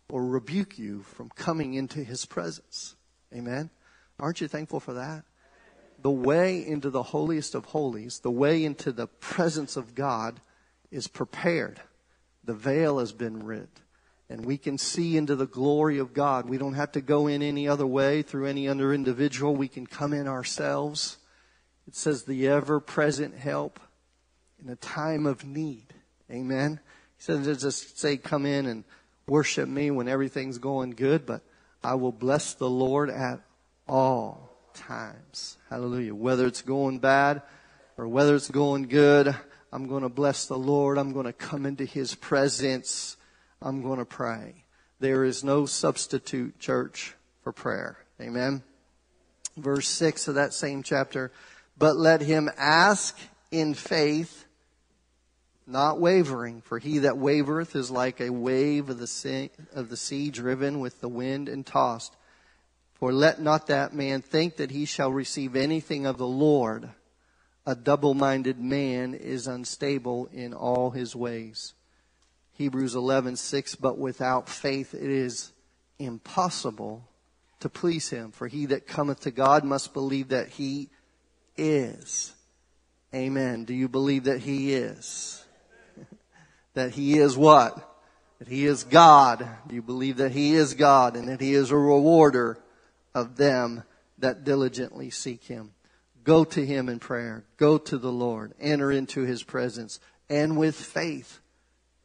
or 0.10 0.26
rebuke 0.26 0.80
you 0.80 1.02
from 1.04 1.30
coming 1.30 1.74
into 1.74 2.04
His 2.04 2.26
presence. 2.26 2.96
Amen. 3.34 3.70
Aren't 4.20 4.42
you 4.42 4.48
thankful 4.48 4.80
for 4.80 4.94
that? 4.94 5.26
The 6.02 6.12
way 6.12 6.66
into 6.66 6.90
the 6.90 7.04
holiest 7.04 7.56
of 7.56 7.66
holies, 7.66 8.20
the 8.20 8.32
way 8.32 8.64
into 8.64 8.92
the 8.92 9.08
presence 9.08 9.78
of 9.78 9.96
God 9.96 10.40
is 10.92 11.08
prepared. 11.08 11.82
The 12.44 12.54
veil 12.54 13.00
has 13.00 13.12
been 13.12 13.44
rid. 13.44 13.68
And 14.30 14.46
we 14.46 14.58
can 14.58 14.78
see 14.78 15.16
into 15.16 15.36
the 15.36 15.48
glory 15.48 16.00
of 16.00 16.14
God. 16.14 16.50
We 16.50 16.58
don't 16.58 16.74
have 16.74 16.92
to 16.94 17.02
go 17.02 17.28
in 17.28 17.42
any 17.42 17.68
other 17.68 17.88
way 17.88 18.22
through 18.22 18.48
any 18.48 18.68
other 18.68 18.94
individual. 18.94 19.56
We 19.56 19.70
can 19.70 19.88
come 19.88 20.14
in 20.14 20.28
ourselves. 20.28 21.18
It 21.88 21.96
says 21.96 22.24
the 22.24 22.50
ever 22.50 22.82
present 22.82 23.38
help 23.38 23.80
in 24.62 24.70
a 24.70 24.76
time 24.76 25.26
of 25.26 25.46
need. 25.46 25.94
Amen. 26.30 26.82
He 27.18 27.24
says, 27.24 27.62
just 27.62 27.98
say, 28.00 28.18
come 28.18 28.46
in 28.46 28.66
and 28.66 28.84
worship 29.28 29.70
me 29.70 29.92
when 29.92 30.08
everything's 30.08 30.58
going 30.58 30.92
good, 30.92 31.26
but 31.26 31.42
I 31.84 31.96
will 31.96 32.12
bless 32.12 32.54
the 32.54 32.70
Lord 32.70 33.10
at 33.10 33.40
all 33.88 34.58
times. 34.74 35.58
Hallelujah. 35.70 36.14
Whether 36.14 36.48
it's 36.48 36.62
going 36.62 37.00
bad 37.00 37.42
or 37.98 38.08
whether 38.08 38.36
it's 38.36 38.50
going 38.50 38.84
good, 38.84 39.36
I'm 39.72 39.88
going 39.88 40.04
to 40.04 40.10
bless 40.10 40.46
the 40.46 40.58
Lord. 40.58 40.98
I'm 40.98 41.14
going 41.14 41.26
to 41.26 41.34
come 41.34 41.66
into 41.66 41.86
His 41.86 42.16
presence. 42.16 43.17
I'm 43.62 43.82
going 43.82 44.00
to 44.00 44.06
pray. 44.06 44.64
There 45.00 45.24
is 45.24 45.44
no 45.44 45.66
substitute, 45.66 46.60
church, 46.60 47.16
for 47.44 47.52
prayer. 47.52 47.98
Amen. 48.22 48.64
Verse 49.56 49.88
6 49.88 50.28
of 50.28 50.36
that 50.36 50.54
same 50.54 50.84
chapter. 50.84 51.32
But 51.78 51.96
let 51.96 52.22
him 52.22 52.50
ask 52.58 53.18
in 53.52 53.74
faith 53.74 54.46
not 55.68 56.00
wavering, 56.00 56.62
for 56.62 56.80
he 56.80 57.00
that 57.00 57.18
wavereth 57.18 57.76
is 57.76 57.92
like 57.92 58.22
a 58.22 58.30
wave 58.30 58.90
of 58.90 59.00
the 59.00 59.08
sea, 59.08 59.50
of 59.74 59.90
the 59.90 59.98
sea 59.98 60.30
driven 60.30 60.80
with 60.80 61.02
the 61.02 61.10
wind 61.10 61.50
and 61.50 61.66
tossed. 61.66 62.16
For 62.94 63.12
let 63.12 63.42
not 63.42 63.68
that 63.68 63.94
man 63.94 64.22
think 64.22 64.56
that 64.56 64.72
he 64.72 64.86
shall 64.86 65.12
receive 65.12 65.56
anything 65.56 66.06
of 66.06 66.18
the 66.18 66.28
Lord. 66.28 66.90
A 67.66 67.76
double-minded 67.76 68.60
man 68.60 69.14
is 69.14 69.46
unstable 69.46 70.30
in 70.32 70.54
all 70.54 70.92
his 70.92 71.16
ways. 71.16 71.74
Hebrews 72.58 72.96
11:6 72.96 73.76
but 73.80 74.00
without 74.00 74.50
faith 74.50 74.96
it 74.96 75.12
is 75.12 75.52
impossible 76.00 77.08
to 77.60 77.70
please 77.70 78.10
him 78.10 78.32
for 78.32 78.48
he 78.48 78.66
that 78.68 78.88
cometh 78.88 79.22
to 79.22 79.32
God 79.32 79.64
must 79.64 79.94
believe 79.94 80.30
that 80.30 80.50
he 80.50 80.90
is. 81.56 82.34
Amen. 83.14 83.64
Do 83.64 83.76
you 83.76 83.88
believe 83.88 84.24
that 84.24 84.40
he 84.40 84.74
is? 84.74 85.46
that 86.74 86.92
he 86.92 87.20
is 87.20 87.38
what? 87.38 87.76
That 88.40 88.48
he 88.48 88.66
is 88.66 88.84
God. 88.84 89.48
Do 89.68 89.76
you 89.76 89.84
believe 89.84 90.18
that 90.18 90.32
he 90.32 90.56
is 90.56 90.74
God 90.74 91.16
and 91.16 91.30
that 91.30 91.42
he 91.42 91.54
is 91.54 91.70
a 91.70 91.78
rewarder 91.78 92.58
of 93.14 93.38
them 93.38 93.84
that 94.18 94.44
diligently 94.44 95.12
seek 95.12 95.44
him? 95.44 95.74
Go 96.24 96.44
to 96.44 96.66
him 96.66 96.90
in 96.90 96.98
prayer. 96.98 97.46
Go 97.58 97.78
to 97.78 98.00
the 98.00 98.12
Lord. 98.12 98.54
Enter 98.60 98.92
into 98.92 99.22
his 99.22 99.44
presence 99.44 100.00
and 100.28 100.58
with 100.58 100.76
faith 100.76 101.40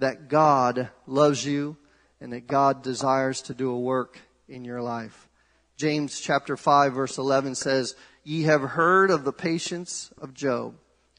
that 0.03 0.29
God 0.29 0.91
loves 1.07 1.45
you 1.47 1.77
and 2.21 2.33
that 2.33 2.47
God 2.47 2.83
desires 2.83 3.43
to 3.43 3.55
do 3.55 3.71
a 3.71 3.79
work 3.79 4.19
in 4.49 4.65
your 4.65 4.83
life. 4.83 5.29
James 5.77 6.21
chapter 6.21 6.57
5 6.57 6.93
verse 6.93 7.19
11 7.19 7.55
says, 7.55 7.95
Ye 8.25 8.43
have 8.43 8.62
heard 8.62 9.11
of 9.11 9.25
the 9.25 9.33
patience 9.33 10.12
of 10.19 10.35
Job 10.35 10.75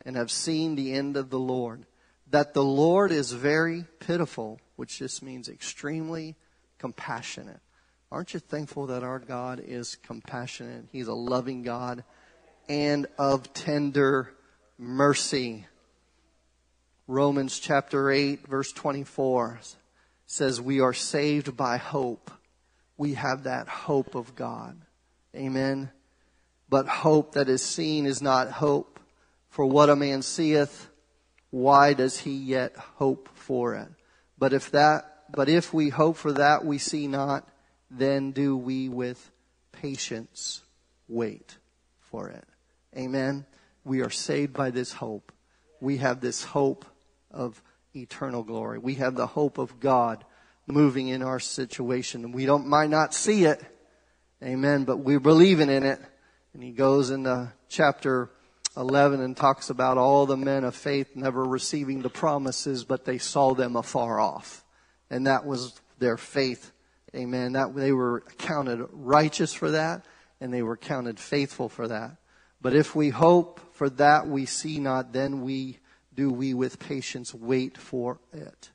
and 0.05 0.15
have 0.15 0.29
seen 0.31 0.75
the 0.75 0.93
end 0.93 1.17
of 1.17 1.29
the 1.29 1.39
Lord 1.39 1.85
that 2.33 2.53
the 2.53 2.63
Lord 2.63 3.11
is 3.11 3.31
very 3.31 3.85
pitiful, 3.99 4.59
which 4.75 4.97
just 4.97 5.21
means 5.21 5.47
extremely 5.47 6.35
compassionate. 6.79 7.59
Aren't 8.11 8.33
you 8.33 8.39
thankful 8.39 8.87
that 8.87 9.03
our 9.03 9.19
God 9.19 9.61
is 9.63 9.95
compassionate? 9.95 10.85
He's 10.91 11.07
a 11.07 11.13
loving 11.13 11.61
God 11.61 12.03
and 12.67 13.05
of 13.17 13.53
tender 13.53 14.33
mercy. 14.79 15.67
Romans 17.07 17.59
chapter 17.59 18.11
8 18.11 18.47
verse 18.47 18.71
24 18.71 19.59
says 20.25 20.61
we 20.61 20.79
are 20.79 20.93
saved 20.93 21.57
by 21.57 21.77
hope. 21.77 22.31
We 22.97 23.15
have 23.15 23.43
that 23.43 23.67
hope 23.67 24.15
of 24.15 24.35
God. 24.35 24.77
Amen. 25.35 25.91
But 26.69 26.87
hope 26.87 27.33
that 27.33 27.49
is 27.49 27.61
seen 27.61 28.05
is 28.05 28.21
not 28.21 28.51
hope. 28.51 28.99
For 29.49 29.65
what 29.65 29.89
a 29.89 29.95
man 29.95 30.21
seeth, 30.21 30.87
why 31.51 31.93
does 31.93 32.19
he 32.19 32.31
yet 32.31 32.75
hope 32.75 33.29
for 33.33 33.75
it? 33.75 33.89
But 34.37 34.53
if 34.53 34.71
that, 34.71 35.25
but 35.31 35.49
if 35.49 35.73
we 35.73 35.89
hope 35.89 36.17
for 36.17 36.31
that 36.33 36.65
we 36.65 36.77
see 36.77 37.07
not, 37.07 37.47
then 37.91 38.31
do 38.31 38.57
we 38.57 38.89
with 38.89 39.29
patience 39.71 40.61
wait 41.07 41.57
for 41.99 42.29
it. 42.29 42.45
Amen. 42.97 43.45
We 43.83 44.01
are 44.01 44.09
saved 44.09 44.53
by 44.53 44.71
this 44.71 44.93
hope. 44.93 45.31
We 45.81 45.97
have 45.97 46.21
this 46.21 46.43
hope 46.43 46.85
of 47.33 47.61
eternal 47.95 48.43
glory. 48.43 48.79
We 48.79 48.95
have 48.95 49.15
the 49.15 49.27
hope 49.27 49.57
of 49.57 49.79
God 49.79 50.23
moving 50.67 51.07
in 51.07 51.21
our 51.21 51.39
situation. 51.39 52.31
We 52.31 52.45
don't, 52.45 52.67
might 52.67 52.89
not 52.89 53.13
see 53.13 53.45
it. 53.45 53.61
Amen. 54.41 54.83
But 54.83 54.97
we're 54.97 55.19
believing 55.19 55.69
in 55.69 55.83
it. 55.83 55.99
And 56.53 56.63
he 56.63 56.71
goes 56.71 57.09
into 57.09 57.53
chapter 57.69 58.29
11 58.77 59.21
and 59.21 59.35
talks 59.35 59.69
about 59.69 59.97
all 59.97 60.25
the 60.25 60.37
men 60.37 60.63
of 60.63 60.75
faith 60.75 61.15
never 61.15 61.43
receiving 61.43 62.01
the 62.01 62.09
promises, 62.09 62.83
but 62.83 63.05
they 63.05 63.17
saw 63.17 63.53
them 63.53 63.75
afar 63.75 64.19
off. 64.19 64.63
And 65.09 65.27
that 65.27 65.45
was 65.45 65.73
their 65.99 66.17
faith. 66.17 66.71
Amen. 67.15 67.53
That 67.53 67.75
they 67.75 67.91
were 67.91 68.21
counted 68.37 68.87
righteous 68.91 69.53
for 69.53 69.71
that 69.71 70.05
and 70.43 70.53
they 70.53 70.61
were 70.61 70.77
counted 70.77 71.19
faithful 71.19 71.69
for 71.69 71.87
that. 71.87 72.17
But 72.61 72.75
if 72.75 72.95
we 72.95 73.09
hope 73.09 73.61
for 73.73 73.89
that 73.91 74.27
we 74.27 74.45
see 74.45 74.79
not, 74.79 75.13
then 75.13 75.41
we 75.41 75.79
do 76.15 76.31
we 76.31 76.53
with 76.53 76.79
patience 76.79 77.33
wait 77.33 77.77
for 77.77 78.19
it. 78.31 78.71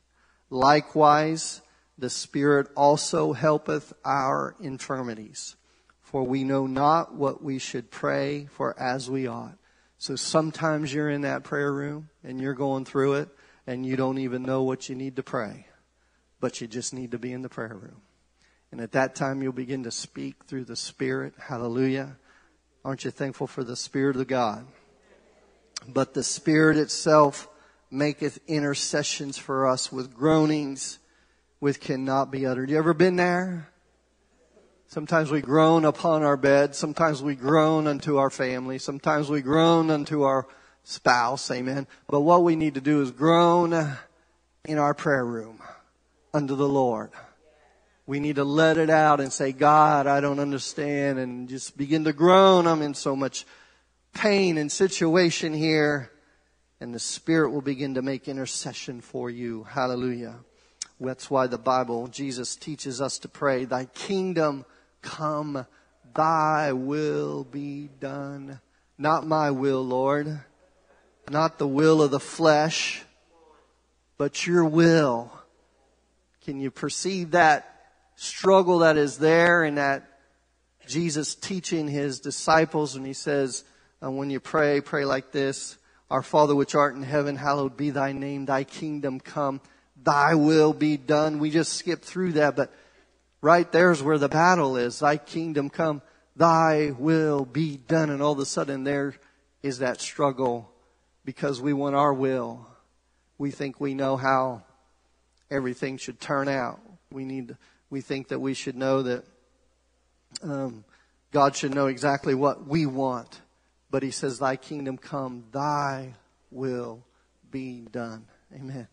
Likewise, 0.50 1.60
the 1.98 2.10
Spirit 2.10 2.68
also 2.76 3.32
helpeth 3.32 3.92
our 4.04 4.54
infirmities. 4.60 5.56
For 6.00 6.22
we 6.22 6.42
know 6.42 6.66
not 6.66 7.14
what 7.14 7.42
we 7.42 7.58
should 7.58 7.90
pray 7.90 8.48
for 8.52 8.78
as 8.80 9.10
we 9.10 9.26
ought. 9.26 9.58
So 9.98 10.16
sometimes 10.16 10.94
you're 10.94 11.10
in 11.10 11.22
that 11.22 11.44
prayer 11.44 11.72
room 11.72 12.08
and 12.24 12.40
you're 12.40 12.54
going 12.54 12.84
through 12.84 13.14
it 13.14 13.28
and 13.66 13.84
you 13.84 13.96
don't 13.96 14.18
even 14.18 14.42
know 14.42 14.62
what 14.62 14.88
you 14.88 14.94
need 14.94 15.16
to 15.16 15.22
pray, 15.22 15.66
but 16.40 16.60
you 16.60 16.66
just 16.66 16.94
need 16.94 17.10
to 17.10 17.18
be 17.18 17.32
in 17.32 17.42
the 17.42 17.48
prayer 17.48 17.74
room. 17.74 18.00
And 18.70 18.80
at 18.80 18.92
that 18.92 19.14
time 19.14 19.42
you'll 19.42 19.52
begin 19.52 19.82
to 19.84 19.90
speak 19.90 20.44
through 20.44 20.64
the 20.64 20.76
Spirit. 20.76 21.34
Hallelujah. 21.38 22.16
Aren't 22.84 23.04
you 23.04 23.10
thankful 23.10 23.46
for 23.46 23.64
the 23.64 23.76
Spirit 23.76 24.16
of 24.16 24.26
God? 24.28 24.66
But 25.86 26.14
the 26.14 26.22
Spirit 26.22 26.76
itself 26.76 27.48
maketh 27.90 28.38
intercessions 28.46 29.38
for 29.38 29.66
us 29.66 29.92
with 29.92 30.14
groanings 30.14 30.98
which 31.60 31.80
cannot 31.80 32.30
be 32.30 32.46
uttered. 32.46 32.70
You 32.70 32.78
ever 32.78 32.94
been 32.94 33.16
there? 33.16 33.68
Sometimes 34.86 35.30
we 35.30 35.42
groan 35.42 35.84
upon 35.84 36.22
our 36.22 36.36
bed. 36.36 36.74
Sometimes 36.74 37.22
we 37.22 37.34
groan 37.34 37.86
unto 37.86 38.16
our 38.16 38.30
family. 38.30 38.78
Sometimes 38.78 39.28
we 39.28 39.42
groan 39.42 39.90
unto 39.90 40.22
our 40.22 40.46
spouse. 40.82 41.50
Amen. 41.50 41.86
But 42.08 42.22
what 42.22 42.42
we 42.42 42.56
need 42.56 42.74
to 42.74 42.80
do 42.80 43.02
is 43.02 43.10
groan 43.10 43.74
in 44.64 44.78
our 44.78 44.94
prayer 44.94 45.26
room 45.26 45.60
unto 46.32 46.56
the 46.56 46.68
Lord. 46.68 47.10
We 48.06 48.20
need 48.20 48.36
to 48.36 48.44
let 48.44 48.78
it 48.78 48.88
out 48.88 49.20
and 49.20 49.30
say, 49.30 49.52
God, 49.52 50.06
I 50.06 50.22
don't 50.22 50.38
understand 50.38 51.18
and 51.18 51.48
just 51.48 51.76
begin 51.76 52.04
to 52.04 52.14
groan. 52.14 52.66
I'm 52.66 52.80
in 52.80 52.94
so 52.94 53.14
much 53.14 53.44
pain 54.18 54.58
and 54.58 54.70
situation 54.70 55.54
here. 55.54 56.10
And 56.80 56.94
the 56.94 56.98
Spirit 56.98 57.50
will 57.50 57.62
begin 57.62 57.94
to 57.94 58.02
make 58.02 58.28
intercession 58.28 59.00
for 59.00 59.30
you. 59.30 59.64
Hallelujah. 59.64 60.36
That's 61.00 61.30
why 61.30 61.46
the 61.46 61.58
Bible, 61.58 62.08
Jesus 62.08 62.56
teaches 62.56 63.00
us 63.00 63.18
to 63.20 63.28
pray, 63.28 63.64
Thy 63.64 63.86
kingdom 63.86 64.64
come, 65.02 65.66
Thy 66.14 66.72
will 66.72 67.44
be 67.44 67.88
done. 68.00 68.60
Not 68.96 69.26
my 69.26 69.52
will, 69.52 69.84
Lord. 69.84 70.40
Not 71.30 71.58
the 71.58 71.68
will 71.68 72.02
of 72.02 72.10
the 72.10 72.20
flesh, 72.20 73.04
but 74.16 74.46
your 74.46 74.64
will. 74.64 75.32
Can 76.44 76.58
you 76.60 76.70
perceive 76.70 77.32
that 77.32 77.74
struggle 78.16 78.80
that 78.80 78.96
is 78.96 79.18
there 79.18 79.62
and 79.62 79.78
that 79.78 80.08
Jesus 80.88 81.34
teaching 81.34 81.86
his 81.86 82.18
disciples 82.18 82.94
when 82.96 83.04
he 83.04 83.12
says, 83.12 83.62
uh, 84.02 84.10
when 84.10 84.30
you 84.30 84.40
pray, 84.40 84.80
pray 84.80 85.04
like 85.04 85.32
this. 85.32 85.76
Our 86.10 86.22
Father 86.22 86.54
which 86.54 86.74
art 86.74 86.94
in 86.94 87.02
heaven, 87.02 87.36
hallowed 87.36 87.76
be 87.76 87.90
thy 87.90 88.12
name, 88.12 88.46
thy 88.46 88.64
kingdom 88.64 89.20
come, 89.20 89.60
thy 90.02 90.34
will 90.34 90.72
be 90.72 90.96
done. 90.96 91.38
We 91.38 91.50
just 91.50 91.74
skip 91.74 92.02
through 92.02 92.32
that, 92.32 92.56
but 92.56 92.72
right 93.42 93.70
there's 93.70 94.02
where 94.02 94.18
the 94.18 94.28
battle 94.28 94.76
is. 94.76 95.00
Thy 95.00 95.18
kingdom 95.18 95.68
come, 95.68 96.00
thy 96.34 96.92
will 96.98 97.44
be 97.44 97.76
done. 97.76 98.08
And 98.08 98.22
all 98.22 98.32
of 98.32 98.38
a 98.38 98.46
sudden 98.46 98.84
there 98.84 99.14
is 99.62 99.80
that 99.80 100.00
struggle 100.00 100.70
because 101.24 101.60
we 101.60 101.74
want 101.74 101.94
our 101.94 102.14
will. 102.14 102.66
We 103.36 103.50
think 103.50 103.80
we 103.80 103.92
know 103.92 104.16
how 104.16 104.62
everything 105.50 105.98
should 105.98 106.20
turn 106.20 106.48
out. 106.48 106.80
We 107.12 107.24
need, 107.24 107.56
we 107.90 108.00
think 108.00 108.28
that 108.28 108.40
we 108.40 108.54
should 108.54 108.76
know 108.76 109.02
that 109.02 109.24
um, 110.42 110.84
God 111.32 111.54
should 111.54 111.74
know 111.74 111.86
exactly 111.88 112.34
what 112.34 112.66
we 112.66 112.86
want. 112.86 113.40
But 113.90 114.02
he 114.02 114.10
says, 114.10 114.38
Thy 114.38 114.56
kingdom 114.56 114.98
come, 114.98 115.44
thy 115.52 116.14
will 116.50 117.04
be 117.50 117.86
done. 117.90 118.26
Amen. 118.54 118.88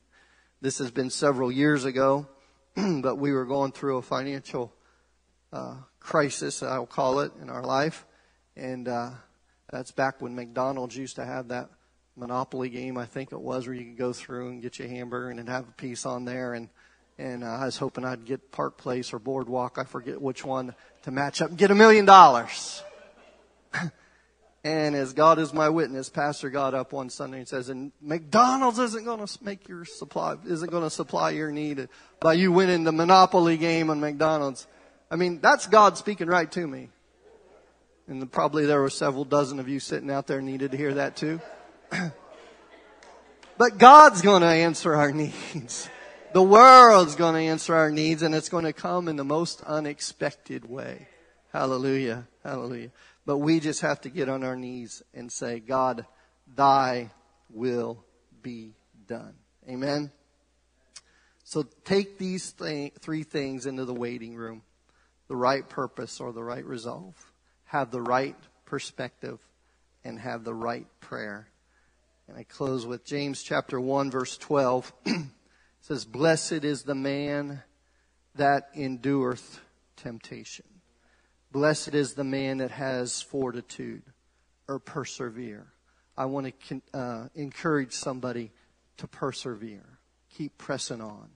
This 0.61 0.77
has 0.79 0.91
been 0.91 1.09
several 1.09 1.51
years 1.51 1.85
ago, 1.85 2.27
but 2.75 3.17
we 3.17 3.31
were 3.31 3.45
going 3.45 3.71
through 3.71 3.97
a 3.97 4.01
financial 4.01 4.73
uh, 5.51 5.75
crisis, 5.99 6.63
I'll 6.63 6.85
call 6.85 7.19
it, 7.19 7.31
in 7.41 7.49
our 7.49 7.63
life. 7.63 8.05
And 8.55 8.87
uh, 8.87 9.11
that's 9.69 9.91
back 9.91 10.21
when 10.21 10.35
McDonald's 10.35 10.95
used 10.95 11.17
to 11.17 11.25
have 11.25 11.49
that 11.49 11.69
Monopoly 12.17 12.69
game, 12.69 12.97
I 12.97 13.05
think 13.05 13.33
it 13.33 13.39
was, 13.39 13.67
where 13.67 13.75
you 13.75 13.83
could 13.83 13.97
go 13.97 14.13
through 14.13 14.49
and 14.49 14.61
get 14.61 14.79
your 14.79 14.87
hamburger 14.87 15.29
and 15.29 15.49
have 15.49 15.67
a 15.67 15.73
piece 15.73 16.05
on 16.05 16.23
there. 16.23 16.53
And 16.53 16.69
and 17.17 17.43
uh, 17.43 17.47
I 17.47 17.65
was 17.65 17.77
hoping 17.77 18.03
I'd 18.03 18.25
get 18.25 18.51
Park 18.51 18.77
Place 18.77 19.13
or 19.13 19.19
Boardwalk, 19.19 19.77
I 19.77 19.85
forget 19.85 20.21
which 20.21 20.43
one, 20.43 20.75
to 21.03 21.11
match 21.11 21.41
up 21.41 21.49
and 21.49 21.57
get 21.57 21.71
a 21.71 21.75
million 21.75 22.05
dollars. 22.05 22.83
And 24.65 24.95
as 24.95 25.13
God 25.13 25.37
is 25.37 25.53
my 25.53 25.69
witness, 25.69 26.09
Pastor 26.09 26.49
got 26.49 26.73
up 26.73 26.91
one 26.91 27.11
Sunday 27.11 27.37
and 27.37 27.47
says, 27.47 27.69
"And 27.69 27.91
McDonald's 28.01 28.79
isn't 28.79 29.05
going 29.05 29.23
to 29.23 29.43
make 29.43 29.69
your 29.69 29.85
supply, 29.85 30.37
isn't 30.43 30.71
going 30.71 30.81
to 30.81 30.89
supply 30.89 31.29
your 31.29 31.51
need 31.51 31.87
by 32.19 32.33
you 32.33 32.51
winning 32.51 32.83
the 32.83 32.91
Monopoly 32.91 33.57
game 33.57 33.91
on 33.91 33.99
McDonald's." 33.99 34.65
I 35.11 35.17
mean, 35.17 35.39
that's 35.39 35.67
God 35.67 35.99
speaking 35.99 36.27
right 36.27 36.51
to 36.53 36.65
me. 36.65 36.89
And 38.07 38.31
probably 38.31 38.65
there 38.65 38.81
were 38.81 38.89
several 38.89 39.23
dozen 39.23 39.59
of 39.59 39.69
you 39.69 39.79
sitting 39.79 40.09
out 40.09 40.25
there 40.25 40.41
needed 40.41 40.71
to 40.71 40.77
hear 40.77 40.95
that 40.95 41.15
too. 41.15 41.39
but 43.59 43.77
God's 43.77 44.23
going 44.23 44.41
to 44.41 44.47
answer 44.47 44.95
our 44.95 45.11
needs. 45.13 45.87
The 46.33 46.41
world's 46.41 47.15
going 47.15 47.35
to 47.35 47.41
answer 47.41 47.75
our 47.75 47.91
needs 47.91 48.23
and 48.23 48.33
it's 48.33 48.49
going 48.49 48.65
to 48.65 48.73
come 48.73 49.07
in 49.09 49.15
the 49.15 49.23
most 49.23 49.61
unexpected 49.61 50.67
way. 50.67 51.07
Hallelujah. 51.53 52.27
Hallelujah. 52.43 52.89
But 53.25 53.39
we 53.39 53.59
just 53.59 53.81
have 53.81 54.01
to 54.01 54.09
get 54.09 54.29
on 54.29 54.43
our 54.43 54.55
knees 54.55 55.01
and 55.13 55.31
say, 55.31 55.59
God, 55.59 56.05
thy 56.55 57.11
will 57.49 58.03
be 58.41 58.75
done. 59.07 59.33
Amen. 59.67 60.11
So 61.43 61.63
take 61.83 62.17
these 62.17 62.51
th- 62.53 62.93
three 62.99 63.23
things 63.23 63.65
into 63.65 63.85
the 63.85 63.93
waiting 63.93 64.35
room. 64.35 64.61
The 65.27 65.35
right 65.35 65.67
purpose 65.67 66.19
or 66.19 66.31
the 66.31 66.43
right 66.43 66.65
resolve. 66.65 67.15
Have 67.65 67.89
the 67.89 68.01
right 68.01 68.35
perspective 68.65 69.39
and 70.03 70.19
have 70.19 70.43
the 70.43 70.53
right 70.53 70.87
prayer. 70.99 71.47
And 72.27 72.37
I 72.37 72.43
close 72.43 72.85
with 72.85 73.05
James 73.05 73.41
chapter 73.41 73.79
1 73.79 74.11
verse 74.11 74.37
12. 74.37 74.93
says, 75.81 76.05
Blessed 76.05 76.63
is 76.63 76.83
the 76.83 76.95
man 76.95 77.61
that 78.35 78.69
endureth 78.75 79.61
temptation. 79.95 80.65
Blessed 81.55 81.93
is 81.93 82.15
the 82.15 82.25
man 82.25 82.57
that 82.57 82.71
has 82.71 83.21
fortitude 83.21 84.01
or 84.67 84.77
persevere. 84.77 85.67
I 86.17 86.25
want 86.25 86.53
to 86.67 86.81
uh, 86.93 87.27
encourage 87.33 87.93
somebody 87.93 88.51
to 88.97 89.07
persevere. 89.07 89.99
Keep 90.37 90.57
pressing 90.57 90.99
on. 90.99 91.29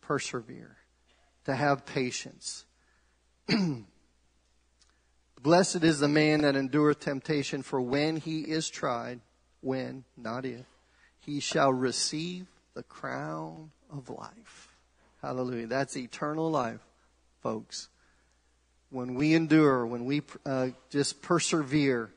Persevere. 0.00 0.78
To 1.44 1.54
have 1.54 1.84
patience. 1.84 2.64
Blessed 5.42 5.84
is 5.84 6.00
the 6.00 6.08
man 6.08 6.40
that 6.40 6.56
endureth 6.56 7.00
temptation, 7.00 7.62
for 7.62 7.78
when 7.78 8.16
he 8.16 8.40
is 8.40 8.70
tried, 8.70 9.20
when, 9.60 10.04
not 10.16 10.46
if, 10.46 10.64
he 11.18 11.40
shall 11.40 11.74
receive 11.74 12.46
the 12.72 12.84
crown 12.84 13.70
of 13.92 14.08
life. 14.08 14.74
Hallelujah. 15.20 15.66
That's 15.66 15.94
eternal 15.94 16.50
life, 16.50 16.80
folks. 17.42 17.90
When 18.90 19.14
we 19.14 19.34
endure, 19.34 19.86
when 19.86 20.04
we 20.06 20.22
uh, 20.46 20.68
just 20.90 21.20
persevere, 21.20 22.10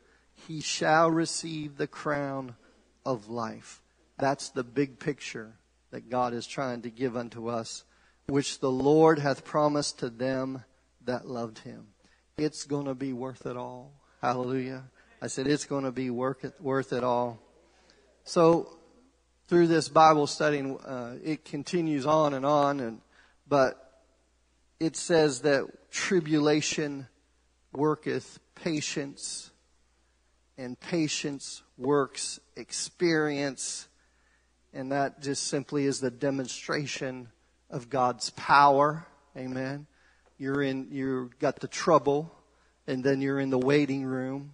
he 0.48 0.62
shall 0.62 1.12
receive 1.12 1.78
the 1.78 1.88
crown 1.88 2.56
of 3.06 3.30
life. 3.30 3.82
That's 4.18 4.50
the 4.50 4.64
big 4.64 5.00
picture 5.00 5.54
that 5.92 6.10
God 6.10 6.34
is 6.34 6.48
trying 6.48 6.84
to 6.84 6.90
give 6.90 7.18
unto 7.18 7.48
us, 7.48 7.84
which 8.28 8.60
the 8.60 8.72
Lord 8.72 9.20
hath 9.20 9.44
promised 9.44 10.00
to 10.00 10.10
them 10.10 10.64
that 11.06 11.28
loved 11.28 11.60
him. 11.60 11.88
It's 12.38 12.64
going 12.64 12.86
to 12.86 12.96
be 12.96 13.14
worth 13.14 13.46
it 13.46 13.58
all. 13.58 13.92
Hallelujah. 14.22 14.84
I 15.22 15.28
said 15.28 15.48
it's 15.48 15.66
going 15.66 15.84
to 15.84 15.92
be 15.92 16.10
worth 16.10 16.44
it, 16.94 17.04
all. 17.04 17.40
So 18.24 18.78
through 19.48 19.68
this 19.68 19.90
Bible 19.90 20.28
study, 20.28 20.64
uh, 20.86 21.14
it 21.24 21.44
continues 21.46 22.06
on 22.06 22.34
and 22.34 22.46
on, 22.46 22.80
and 22.80 23.02
but 23.48 23.81
it 24.82 24.96
says 24.96 25.42
that 25.42 25.92
tribulation 25.92 27.08
worketh 27.72 28.40
patience, 28.56 29.52
and 30.58 30.78
patience 30.80 31.62
works 31.78 32.40
experience, 32.56 33.88
and 34.74 34.92
that 34.92 35.22
just 35.22 35.44
simply 35.44 35.86
is 35.86 36.00
the 36.00 36.10
demonstration 36.10 37.30
of 37.70 37.92
God's 37.92 38.32
power. 38.32 39.06
Amen. 39.38 39.86
You're 40.40 40.64
in, 40.64 40.88
you've 40.90 41.38
got 41.38 41.60
the 41.60 41.68
trouble, 41.68 42.34
and 42.88 43.04
then 43.04 43.22
you're 43.22 43.40
in 43.40 43.52
the 43.52 43.60
waiting 43.60 44.04
room, 44.04 44.52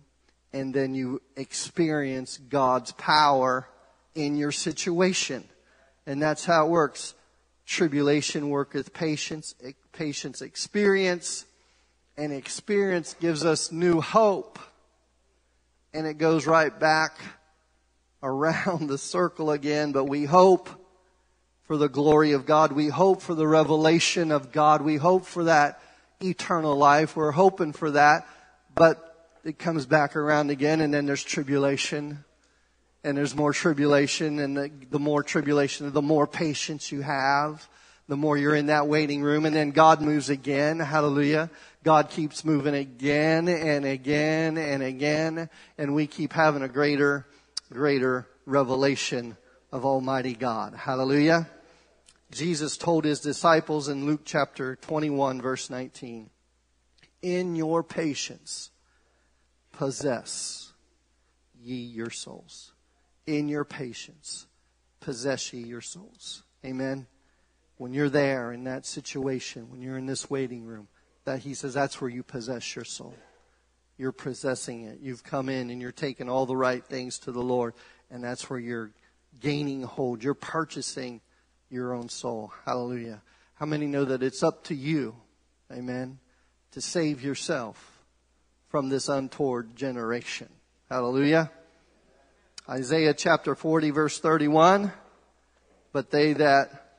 and 0.51 0.73
then 0.73 0.93
you 0.93 1.21
experience 1.37 2.37
God's 2.37 2.91
power 2.91 3.69
in 4.13 4.35
your 4.35 4.51
situation. 4.51 5.45
And 6.05 6.21
that's 6.21 6.43
how 6.43 6.65
it 6.65 6.69
works. 6.69 7.13
Tribulation 7.67 8.49
worketh 8.49 8.93
patience, 8.93 9.53
patience 9.91 10.41
experience, 10.41 11.45
and 12.15 12.31
experience 12.31 13.13
gives 13.19 13.43
us 13.43 13.73
new 13.73 13.99
hope. 13.99 14.57
And 15.93 16.07
it 16.07 16.17
goes 16.17 16.47
right 16.47 16.77
back 16.77 17.19
around 18.23 18.87
the 18.87 18.97
circle 18.97 19.51
again, 19.51 19.91
but 19.91 20.05
we 20.05 20.23
hope 20.23 20.69
for 21.63 21.75
the 21.75 21.89
glory 21.89 22.31
of 22.31 22.45
God. 22.45 22.71
We 22.71 22.87
hope 22.87 23.21
for 23.21 23.35
the 23.35 23.47
revelation 23.47 24.31
of 24.31 24.53
God. 24.53 24.81
We 24.81 24.95
hope 24.95 25.25
for 25.25 25.43
that 25.43 25.81
eternal 26.23 26.77
life. 26.77 27.17
We're 27.17 27.31
hoping 27.31 27.73
for 27.73 27.91
that, 27.91 28.25
but 28.73 29.03
it 29.43 29.59
comes 29.59 29.85
back 29.85 30.15
around 30.15 30.51
again 30.51 30.79
and 30.79 30.93
then 30.93 31.05
there's 31.05 31.23
tribulation 31.23 32.23
and 33.03 33.17
there's 33.17 33.35
more 33.35 33.53
tribulation, 33.53 34.39
and 34.39 34.57
the, 34.57 34.71
the 34.89 34.99
more 34.99 35.23
tribulation, 35.23 35.91
the 35.91 36.01
more 36.01 36.27
patience 36.27 36.91
you 36.91 37.01
have, 37.01 37.67
the 38.07 38.17
more 38.17 38.37
you're 38.37 38.55
in 38.55 38.67
that 38.67 38.87
waiting 38.87 39.21
room, 39.21 39.45
and 39.45 39.55
then 39.55 39.71
God 39.71 40.01
moves 40.01 40.29
again. 40.29 40.79
Hallelujah. 40.79 41.49
God 41.83 42.09
keeps 42.09 42.43
moving 42.43 42.73
again 42.73 43.47
and 43.47 43.85
again 43.85 44.57
and 44.57 44.81
again, 44.81 45.49
and 45.77 45.93
we 45.93 46.07
keep 46.07 46.33
having 46.33 46.63
a 46.63 46.67
greater, 46.67 47.25
greater 47.71 48.27
revelation 48.45 49.37
of 49.71 49.85
Almighty 49.85 50.33
God. 50.33 50.73
Hallelujah. 50.73 51.47
Jesus 52.31 52.77
told 52.77 53.05
his 53.05 53.21
disciples 53.21 53.87
in 53.87 54.05
Luke 54.05 54.21
chapter 54.25 54.75
21 54.77 55.41
verse 55.41 55.69
19, 55.69 56.29
in 57.21 57.55
your 57.55 57.83
patience 57.83 58.69
possess 59.71 60.73
ye 61.61 61.75
your 61.75 62.09
souls 62.09 62.71
in 63.27 63.49
your 63.49 63.65
patience, 63.65 64.47
possess 65.01 65.53
ye 65.53 65.61
your 65.61 65.81
souls. 65.81 66.43
Amen. 66.65 67.05
When 67.77 67.93
you're 67.93 68.09
there 68.09 68.51
in 68.51 68.63
that 68.63 68.85
situation, 68.85 69.69
when 69.69 69.81
you're 69.81 69.97
in 69.97 70.07
this 70.07 70.29
waiting 70.29 70.65
room, 70.65 70.87
that 71.25 71.39
he 71.39 71.53
says 71.53 71.73
that's 71.73 72.01
where 72.01 72.09
you 72.09 72.23
possess 72.23 72.75
your 72.75 72.85
soul. 72.85 73.13
You're 73.97 74.13
possessing 74.13 74.85
it. 74.85 74.99
You've 75.01 75.23
come 75.23 75.49
in 75.49 75.69
and 75.69 75.81
you're 75.81 75.91
taking 75.91 76.29
all 76.29 76.45
the 76.45 76.55
right 76.55 76.83
things 76.83 77.19
to 77.19 77.31
the 77.31 77.41
Lord, 77.41 77.73
and 78.09 78.23
that's 78.23 78.49
where 78.49 78.59
you're 78.59 78.91
gaining 79.39 79.83
hold. 79.83 80.23
You're 80.23 80.33
purchasing 80.33 81.21
your 81.69 81.93
own 81.93 82.09
soul. 82.09 82.53
Hallelujah. 82.65 83.21
How 83.55 83.65
many 83.65 83.87
know 83.87 84.05
that 84.05 84.23
it's 84.23 84.41
up 84.41 84.63
to 84.65 84.75
you, 84.75 85.15
amen, 85.71 86.19
to 86.71 86.81
save 86.81 87.23
yourself 87.23 88.03
from 88.69 88.89
this 88.89 89.09
untoward 89.09 89.75
generation? 89.75 90.49
Hallelujah. 90.89 91.51
Isaiah 92.69 93.13
chapter 93.13 93.55
40 93.55 93.91
verse 93.91 94.19
31. 94.19 94.91
But 95.93 96.11
they 96.11 96.33
that 96.33 96.97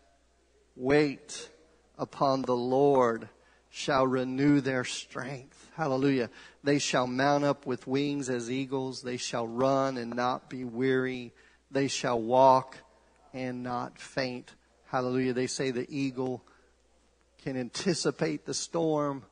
wait 0.77 1.51
upon 1.99 2.41
the 2.43 2.57
Lord 2.57 3.29
shall 3.69 4.07
renew 4.07 4.63
their 4.63 4.85
strength. 4.85 5.69
Hallelujah. 5.77 6.31
They 6.65 6.79
shall 6.79 7.07
mount 7.07 7.45
up 7.45 7.67
with 7.67 7.87
wings 7.87 8.31
as 8.31 8.51
eagles. 8.51 9.03
They 9.03 9.19
shall 9.19 9.47
run 9.47 9.99
and 9.99 10.15
not 10.17 10.49
be 10.49 10.65
weary. 10.65 11.35
They 11.71 11.89
shall 11.89 12.19
walk 12.19 12.79
and 13.35 13.63
not 13.63 13.99
faint. 13.99 14.55
Hallelujah. 14.87 15.35
They 15.35 15.49
say 15.49 15.71
the 15.71 15.87
eagle 15.95 16.43
can 17.43 17.59
anticipate 17.59 18.47
the 18.47 18.55
storm 18.55 19.23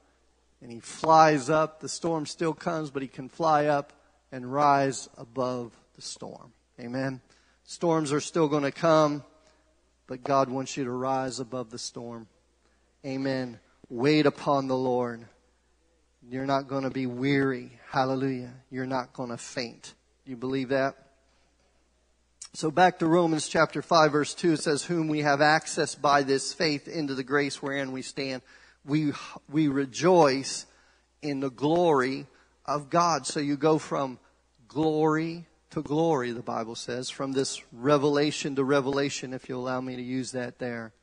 and 0.60 0.70
he 0.70 0.80
flies 0.80 1.48
up. 1.48 1.80
The 1.80 1.88
storm 1.88 2.26
still 2.26 2.52
comes, 2.52 2.90
but 2.90 3.00
he 3.00 3.08
can 3.08 3.30
fly 3.30 3.66
up 3.66 3.94
and 4.30 4.52
rise 4.52 5.08
above 5.16 5.72
the 5.96 6.02
storm. 6.02 6.52
Amen. 6.78 7.20
Storms 7.64 8.12
are 8.12 8.20
still 8.20 8.48
going 8.48 8.62
to 8.62 8.70
come, 8.70 9.24
but 10.06 10.22
God 10.22 10.48
wants 10.48 10.76
you 10.76 10.84
to 10.84 10.90
rise 10.90 11.40
above 11.40 11.70
the 11.70 11.78
storm. 11.78 12.28
Amen. 13.04 13.58
Wait 13.88 14.26
upon 14.26 14.68
the 14.68 14.76
Lord. 14.76 15.26
You're 16.28 16.46
not 16.46 16.68
going 16.68 16.84
to 16.84 16.90
be 16.90 17.06
weary. 17.06 17.72
Hallelujah. 17.90 18.52
You're 18.70 18.86
not 18.86 19.12
going 19.12 19.30
to 19.30 19.38
faint. 19.38 19.94
You 20.24 20.36
believe 20.36 20.68
that? 20.68 20.94
So 22.52 22.70
back 22.70 22.98
to 22.98 23.06
Romans 23.06 23.48
chapter 23.48 23.82
5 23.82 24.12
verse 24.12 24.34
2, 24.34 24.54
it 24.54 24.60
says, 24.60 24.84
whom 24.84 25.08
we 25.08 25.20
have 25.20 25.40
access 25.40 25.94
by 25.94 26.22
this 26.22 26.52
faith 26.52 26.88
into 26.88 27.14
the 27.14 27.24
grace 27.24 27.62
wherein 27.62 27.92
we 27.92 28.02
stand. 28.02 28.42
We, 28.84 29.12
we 29.50 29.68
rejoice 29.68 30.66
in 31.22 31.40
the 31.40 31.50
glory 31.50 32.26
of 32.64 32.90
God. 32.90 33.26
So 33.26 33.40
you 33.40 33.56
go 33.56 33.78
from 33.78 34.18
glory 34.68 35.46
to 35.76 35.82
glory, 35.82 36.30
the 36.32 36.40
Bible 36.40 36.74
says, 36.74 37.10
from 37.10 37.32
this 37.32 37.62
revelation 37.70 38.56
to 38.56 38.64
revelation, 38.64 39.34
if 39.34 39.46
you 39.46 39.58
allow 39.58 39.78
me 39.78 39.94
to 39.94 40.00
use 40.00 40.32
that 40.32 40.58
there. 40.58 40.94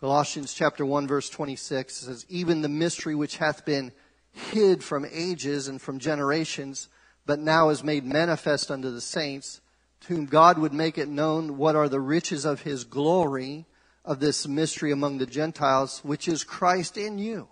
Colossians 0.00 0.54
chapter 0.54 0.86
1 0.86 1.06
verse 1.06 1.28
26 1.28 1.94
says, 1.94 2.24
even 2.30 2.62
the 2.62 2.68
mystery 2.70 3.14
which 3.14 3.36
hath 3.36 3.66
been 3.66 3.92
hid 4.32 4.82
from 4.82 5.04
ages 5.12 5.68
and 5.68 5.82
from 5.82 5.98
generations, 5.98 6.88
but 7.26 7.40
now 7.40 7.68
is 7.68 7.84
made 7.84 8.06
manifest 8.06 8.70
unto 8.70 8.90
the 8.90 9.02
saints, 9.02 9.60
to 10.00 10.14
whom 10.14 10.24
God 10.24 10.56
would 10.56 10.72
make 10.72 10.96
it 10.96 11.08
known 11.08 11.58
what 11.58 11.76
are 11.76 11.90
the 11.90 12.00
riches 12.00 12.46
of 12.46 12.62
his 12.62 12.84
glory 12.84 13.66
of 14.02 14.18
this 14.18 14.48
mystery 14.48 14.92
among 14.92 15.18
the 15.18 15.26
Gentiles, 15.26 16.00
which 16.02 16.26
is 16.26 16.42
Christ 16.42 16.96
in 16.96 17.18
you, 17.18 17.48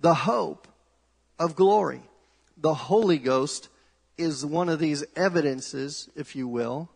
the 0.00 0.14
hope 0.14 0.68
of 1.38 1.54
glory. 1.54 2.00
The 2.56 2.72
Holy 2.72 3.18
Ghost 3.18 3.68
is 4.18 4.44
one 4.44 4.68
of 4.68 4.78
these 4.78 5.04
evidences, 5.16 6.10
if 6.14 6.36
you 6.36 6.46
will, 6.48 6.90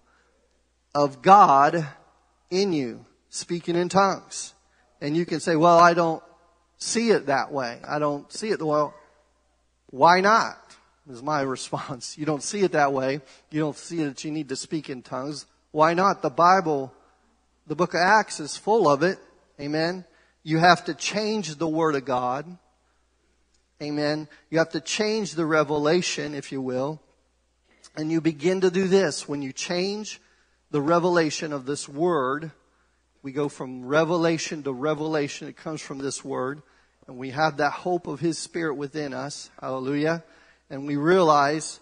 of 0.94 1.22
God 1.22 1.86
in 2.50 2.72
you, 2.72 3.06
speaking 3.30 3.76
in 3.76 3.88
tongues. 3.88 4.54
And 5.00 5.16
you 5.16 5.24
can 5.24 5.40
say, 5.40 5.56
well, 5.56 5.78
I 5.78 5.94
don't 5.94 6.22
see 6.78 7.10
it 7.10 7.26
that 7.26 7.52
way. 7.52 7.80
I 7.88 7.98
don't 7.98 8.30
see 8.30 8.50
it. 8.50 8.60
Well, 8.60 8.94
why 9.90 10.20
not? 10.20 10.58
is 11.10 11.22
my 11.22 11.40
response. 11.42 12.16
You 12.18 12.26
don't 12.26 12.42
see 12.42 12.60
it 12.60 12.72
that 12.72 12.92
way. 12.92 13.20
You 13.50 13.60
don't 13.60 13.76
see 13.76 14.04
that 14.04 14.24
you 14.24 14.30
need 14.30 14.48
to 14.50 14.56
speak 14.56 14.90
in 14.90 15.02
tongues. 15.02 15.46
Why 15.70 15.94
not? 15.94 16.22
The 16.22 16.30
Bible, 16.30 16.92
the 17.66 17.74
book 17.74 17.94
of 17.94 18.00
Acts 18.00 18.40
is 18.40 18.56
full 18.56 18.88
of 18.88 19.02
it. 19.02 19.18
Amen. 19.60 20.04
You 20.42 20.58
have 20.58 20.84
to 20.86 20.94
change 20.94 21.56
the 21.56 21.68
Word 21.68 21.94
of 21.94 22.04
God. 22.04 22.58
Amen. 23.80 24.28
You 24.50 24.58
have 24.58 24.70
to 24.70 24.80
change 24.80 25.34
the 25.34 25.46
revelation, 25.46 26.34
if 26.34 26.52
you 26.52 26.60
will. 26.60 27.00
And 27.95 28.11
you 28.11 28.20
begin 28.20 28.62
to 28.62 28.70
do 28.70 28.88
this. 28.88 29.28
When 29.28 29.43
you 29.43 29.53
change 29.53 30.20
the 30.70 30.80
revelation 30.80 31.53
of 31.53 31.66
this 31.66 31.88
Word, 31.88 32.51
we 33.22 33.32
go 33.32 33.49
from 33.49 33.86
revelation 33.86 34.62
to 34.62 34.72
revelation. 34.72 35.49
It 35.49 35.57
comes 35.57 35.80
from 35.80 35.99
this 35.99 36.24
Word. 36.24 36.62
And 37.07 37.18
we 37.18 37.30
have 37.30 37.59
that 37.59 37.72
hope 37.72 38.07
of 38.07 38.20
His 38.20 38.38
Spirit 38.38 38.74
within 38.74 39.12
us. 39.12 39.51
Hallelujah 39.61 40.24
and 40.72 40.86
we 40.86 40.97
realize 40.97 41.80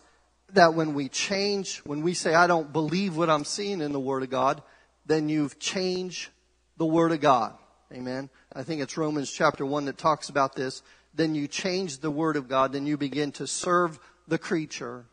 that 0.53 0.75
when 0.75 0.95
we 0.95 1.09
change, 1.09 1.79
when 1.85 2.03
we 2.03 2.13
say, 2.13 2.35
I 2.35 2.49
don't 2.49 2.73
believe 2.73 3.17
what 3.17 3.31
I'm 3.31 3.45
seeing 3.45 3.81
in 3.81 3.93
the 3.93 4.01
Word 4.01 4.25
of 4.25 4.31
God, 4.31 4.63
then 5.07 5.29
you've 5.29 5.61
changed 5.61 6.29
the 6.77 6.87
Word 6.87 7.13
of 7.13 7.21
God. 7.21 7.55
Amen. 7.93 8.29
I 8.53 8.65
think 8.65 8.83
it's 8.83 8.97
Romans 8.97 9.31
chapter 9.31 9.65
1 9.65 9.85
that 9.85 9.97
talks 9.97 10.29
about 10.29 10.57
this. 10.57 10.83
Then 11.15 11.37
you 11.37 11.47
change 11.47 11.99
the 11.99 12.11
Word 12.11 12.37
of 12.37 12.49
God, 12.49 12.73
then 12.73 12.85
you 12.85 12.97
begin 12.97 13.31
to 13.33 13.47
serve 13.47 14.01
the 14.27 14.39
creature 14.39 15.05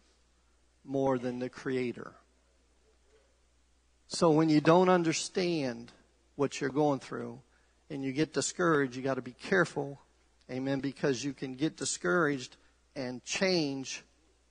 more 0.87 1.17
than 1.17 1.39
the 1.39 1.49
Creator. 1.49 2.13
So 4.07 4.31
when 4.31 4.49
you 4.49 4.61
don't 4.61 4.89
understand 4.89 5.91
what 6.35 6.61
you're 6.61 6.69
going 6.69 6.99
through 6.99 7.39
and 7.89 8.03
you 8.03 8.13
get 8.13 8.33
discouraged, 8.33 8.95
you 8.95 9.01
got 9.01 9.15
to 9.15 9.21
be 9.21 9.33
careful. 9.33 9.99
Amen. 10.49 10.79
Because 10.79 11.23
you 11.23 11.33
can 11.33 11.55
get 11.55 11.75
discouraged 11.75 12.55
and 12.95 13.23
change 13.25 14.03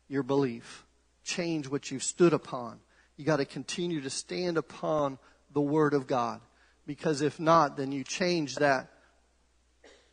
your 0.09 0.23
belief. 0.23 0.85
Change 1.25 1.69
what 1.69 1.91
you've 1.91 2.03
stood 2.03 2.33
upon. 2.33 2.79
You 3.17 3.25
got 3.25 3.39
to 3.39 3.47
continue 3.47 4.03
to 4.03 4.11
stand 4.11 4.59
upon 4.59 5.19
the 5.53 5.61
Word 5.63 5.95
of 5.95 6.07
God. 6.07 6.41
Because 6.87 7.23
if 7.23 7.41
not, 7.41 7.77
then 7.77 7.93
you 7.93 8.05
change 8.05 8.57
that, 8.57 8.91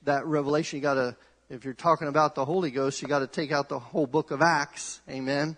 that 0.03 0.25
revelation. 0.25 0.77
You 0.77 0.83
got 0.83 0.93
to, 0.95 1.17
if 1.49 1.65
you're 1.65 1.73
talking 1.73 2.07
about 2.07 2.33
the 2.33 2.45
Holy 2.45 2.71
Ghost, 2.71 3.01
you 3.01 3.07
got 3.07 3.19
to 3.19 3.27
take 3.27 3.51
out 3.51 3.67
the 3.67 3.77
whole 3.77 4.07
book 4.07 4.31
of 4.31 4.41
Acts. 4.41 5.01
Amen. 5.09 5.57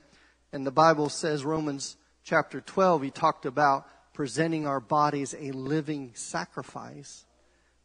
And 0.56 0.66
the 0.66 0.72
Bible 0.72 1.10
says, 1.10 1.45
Romans 1.45 1.97
chapter 2.24 2.62
12, 2.62 3.03
he 3.03 3.12
talked 3.12 3.45
about 3.45 3.88
presenting 4.14 4.66
our 4.66 4.80
bodies 4.80 5.36
a 5.38 5.51
living 5.51 6.14
sacrifice. 6.16 7.26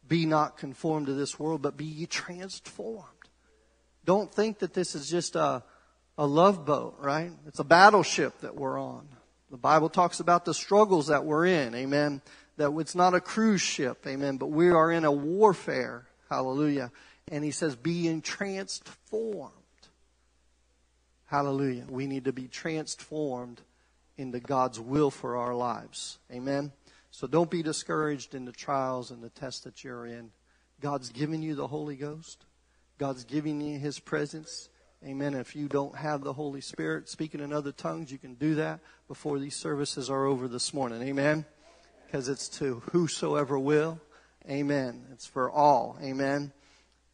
Be 0.07 0.25
not 0.25 0.57
conformed 0.57 1.07
to 1.07 1.13
this 1.13 1.39
world, 1.39 1.61
but 1.61 1.77
be 1.77 1.85
ye 1.85 2.05
transformed 2.07 3.11
don't 4.05 4.33
think 4.33 4.59
that 4.59 4.73
this 4.73 4.95
is 4.95 5.09
just 5.09 5.35
a, 5.35 5.63
a 6.17 6.25
love 6.25 6.65
boat, 6.65 6.95
right? 6.99 7.31
It's 7.47 7.59
a 7.59 7.63
battleship 7.63 8.39
that 8.41 8.55
we're 8.55 8.79
on. 8.79 9.07
The 9.49 9.57
Bible 9.57 9.89
talks 9.89 10.19
about 10.19 10.45
the 10.45 10.53
struggles 10.53 11.07
that 11.07 11.25
we're 11.25 11.45
in, 11.45 11.75
amen. 11.75 12.21
That 12.57 12.71
it's 12.79 12.95
not 12.95 13.13
a 13.13 13.21
cruise 13.21 13.61
ship, 13.61 14.05
amen, 14.07 14.37
but 14.37 14.47
we 14.47 14.69
are 14.69 14.91
in 14.91 15.05
a 15.05 15.11
warfare, 15.11 16.07
hallelujah. 16.29 16.91
And 17.27 17.43
he 17.43 17.51
says, 17.51 17.75
being 17.75 18.21
transformed. 18.21 19.53
Hallelujah. 21.31 21.85
We 21.89 22.07
need 22.07 22.25
to 22.25 22.33
be 22.33 22.49
transformed 22.49 23.61
into 24.17 24.41
God's 24.41 24.81
will 24.81 25.09
for 25.09 25.37
our 25.37 25.55
lives. 25.55 26.19
Amen. 26.29 26.73
So 27.09 27.25
don't 27.25 27.49
be 27.49 27.63
discouraged 27.63 28.35
in 28.35 28.43
the 28.43 28.51
trials 28.51 29.11
and 29.11 29.23
the 29.23 29.29
tests 29.29 29.61
that 29.61 29.81
you're 29.81 30.05
in. 30.05 30.31
God's 30.81 31.09
given 31.09 31.41
you 31.41 31.55
the 31.55 31.67
Holy 31.67 31.95
Ghost. 31.95 32.43
God's 32.97 33.23
giving 33.23 33.61
you 33.61 33.79
His 33.79 33.97
presence. 33.97 34.67
Amen. 35.05 35.33
If 35.33 35.55
you 35.55 35.69
don't 35.69 35.95
have 35.95 36.21
the 36.21 36.33
Holy 36.33 36.59
Spirit 36.59 37.07
speaking 37.07 37.39
in 37.39 37.53
other 37.53 37.71
tongues, 37.71 38.11
you 38.11 38.17
can 38.17 38.33
do 38.33 38.55
that 38.55 38.81
before 39.07 39.39
these 39.39 39.55
services 39.55 40.09
are 40.09 40.25
over 40.25 40.49
this 40.49 40.73
morning. 40.73 41.01
Amen. 41.01 41.45
Because 42.07 42.27
it's 42.27 42.49
to 42.59 42.83
whosoever 42.91 43.57
will. 43.57 44.01
Amen. 44.49 45.05
It's 45.13 45.27
for 45.27 45.49
all. 45.49 45.97
Amen. 46.03 46.51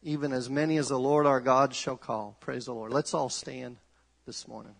Even 0.02 0.32
as 0.32 0.50
many 0.50 0.76
as 0.76 0.88
the 0.88 0.98
Lord 0.98 1.24
our 1.24 1.40
God 1.40 1.72
shall 1.72 1.96
call. 1.96 2.36
Praise 2.40 2.64
the 2.64 2.74
Lord. 2.74 2.92
Let's 2.92 3.14
all 3.14 3.28
stand 3.28 3.76
this 4.28 4.46
morning. 4.46 4.74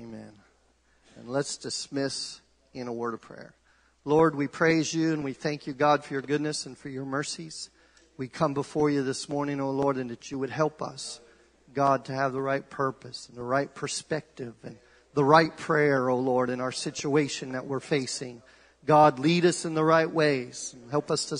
Amen. 0.00 0.32
And 1.16 1.28
let's 1.28 1.56
dismiss 1.56 2.40
in 2.72 2.88
a 2.88 2.92
word 2.92 3.14
of 3.14 3.20
prayer. 3.20 3.54
Lord, 4.04 4.34
we 4.34 4.48
praise 4.48 4.92
you 4.92 5.12
and 5.12 5.22
we 5.22 5.32
thank 5.32 5.68
you, 5.68 5.72
God, 5.72 6.04
for 6.04 6.14
your 6.14 6.22
goodness 6.22 6.66
and 6.66 6.76
for 6.76 6.88
your 6.88 7.04
mercies 7.04 7.70
we 8.16 8.26
come 8.26 8.52
before 8.52 8.90
you 8.90 9.04
this 9.04 9.28
morning, 9.28 9.60
O 9.60 9.66
oh 9.66 9.70
Lord, 9.70 9.96
and 9.96 10.10
that 10.10 10.32
you 10.32 10.40
would 10.40 10.50
help 10.50 10.82
us, 10.82 11.20
God, 11.72 12.06
to 12.06 12.12
have 12.12 12.32
the 12.32 12.42
right 12.42 12.68
purpose 12.68 13.28
and 13.28 13.38
the 13.38 13.44
right 13.44 13.72
perspective 13.72 14.54
and 14.64 14.76
the 15.14 15.24
right 15.24 15.56
prayer, 15.56 16.10
O 16.10 16.14
oh 16.14 16.18
Lord, 16.18 16.50
in 16.50 16.60
our 16.60 16.72
situation 16.72 17.52
that 17.52 17.66
we're 17.66 17.78
facing. 17.78 18.42
God, 18.86 19.20
lead 19.20 19.44
us 19.44 19.64
in 19.64 19.74
the 19.74 19.84
right 19.84 20.10
ways. 20.10 20.74
And 20.80 20.90
help 20.90 21.12
us 21.12 21.26
to 21.26 21.38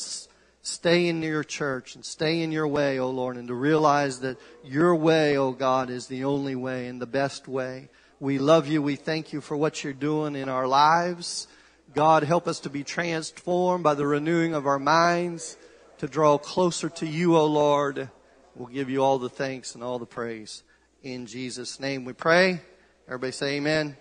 stay 0.65 1.09
in 1.09 1.23
your 1.23 1.45
church 1.45 1.95
and 1.95 2.05
stay 2.05 2.41
in 2.41 2.51
your 2.51 2.67
way, 2.67 2.99
O 2.99 3.05
oh 3.05 3.11
Lord, 3.11 3.37
and 3.37 3.49
to 3.49 3.55
realize 3.55 4.21
that 4.21 4.39
your 4.65 4.95
way, 4.95 5.37
O 5.37 5.53
God, 5.53 5.91
is 5.91 6.07
the 6.07 6.25
only 6.25 6.57
way 6.57 6.87
and 6.87 7.01
the 7.01 7.07
best 7.07 7.47
way. 7.47 7.91
We 8.19 8.39
love 8.39 8.67
you. 8.67 8.81
We 8.81 8.97
thank 8.97 9.33
you 9.33 9.41
for 9.41 9.57
what 9.57 9.85
you're 9.85 9.93
doing 9.93 10.35
in 10.35 10.49
our 10.49 10.67
lives. 10.67 11.47
God, 11.95 12.23
help 12.23 12.49
us 12.49 12.61
to 12.61 12.71
be 12.71 12.83
transformed 12.83 13.85
by 13.85 13.95
the 13.95 14.07
renewing 14.07 14.55
of 14.55 14.67
our 14.67 14.79
minds 14.79 15.59
to 15.99 16.09
draw 16.09 16.39
closer 16.39 16.89
to 16.89 17.07
you, 17.07 17.37
O 17.37 17.45
Lord. 17.45 18.09
We'll 18.55 18.69
give 18.69 18.89
you 18.89 19.03
all 19.03 19.19
the 19.19 19.29
thanks 19.29 19.75
and 19.75 19.85
all 19.85 19.99
the 19.99 20.07
praise. 20.07 20.63
In 21.03 21.27
Jesus' 21.27 21.79
name 21.79 22.05
we 22.05 22.15
pray. 22.15 22.63
Everybody 23.07 23.33
say 23.33 23.57
amen. 23.57 23.97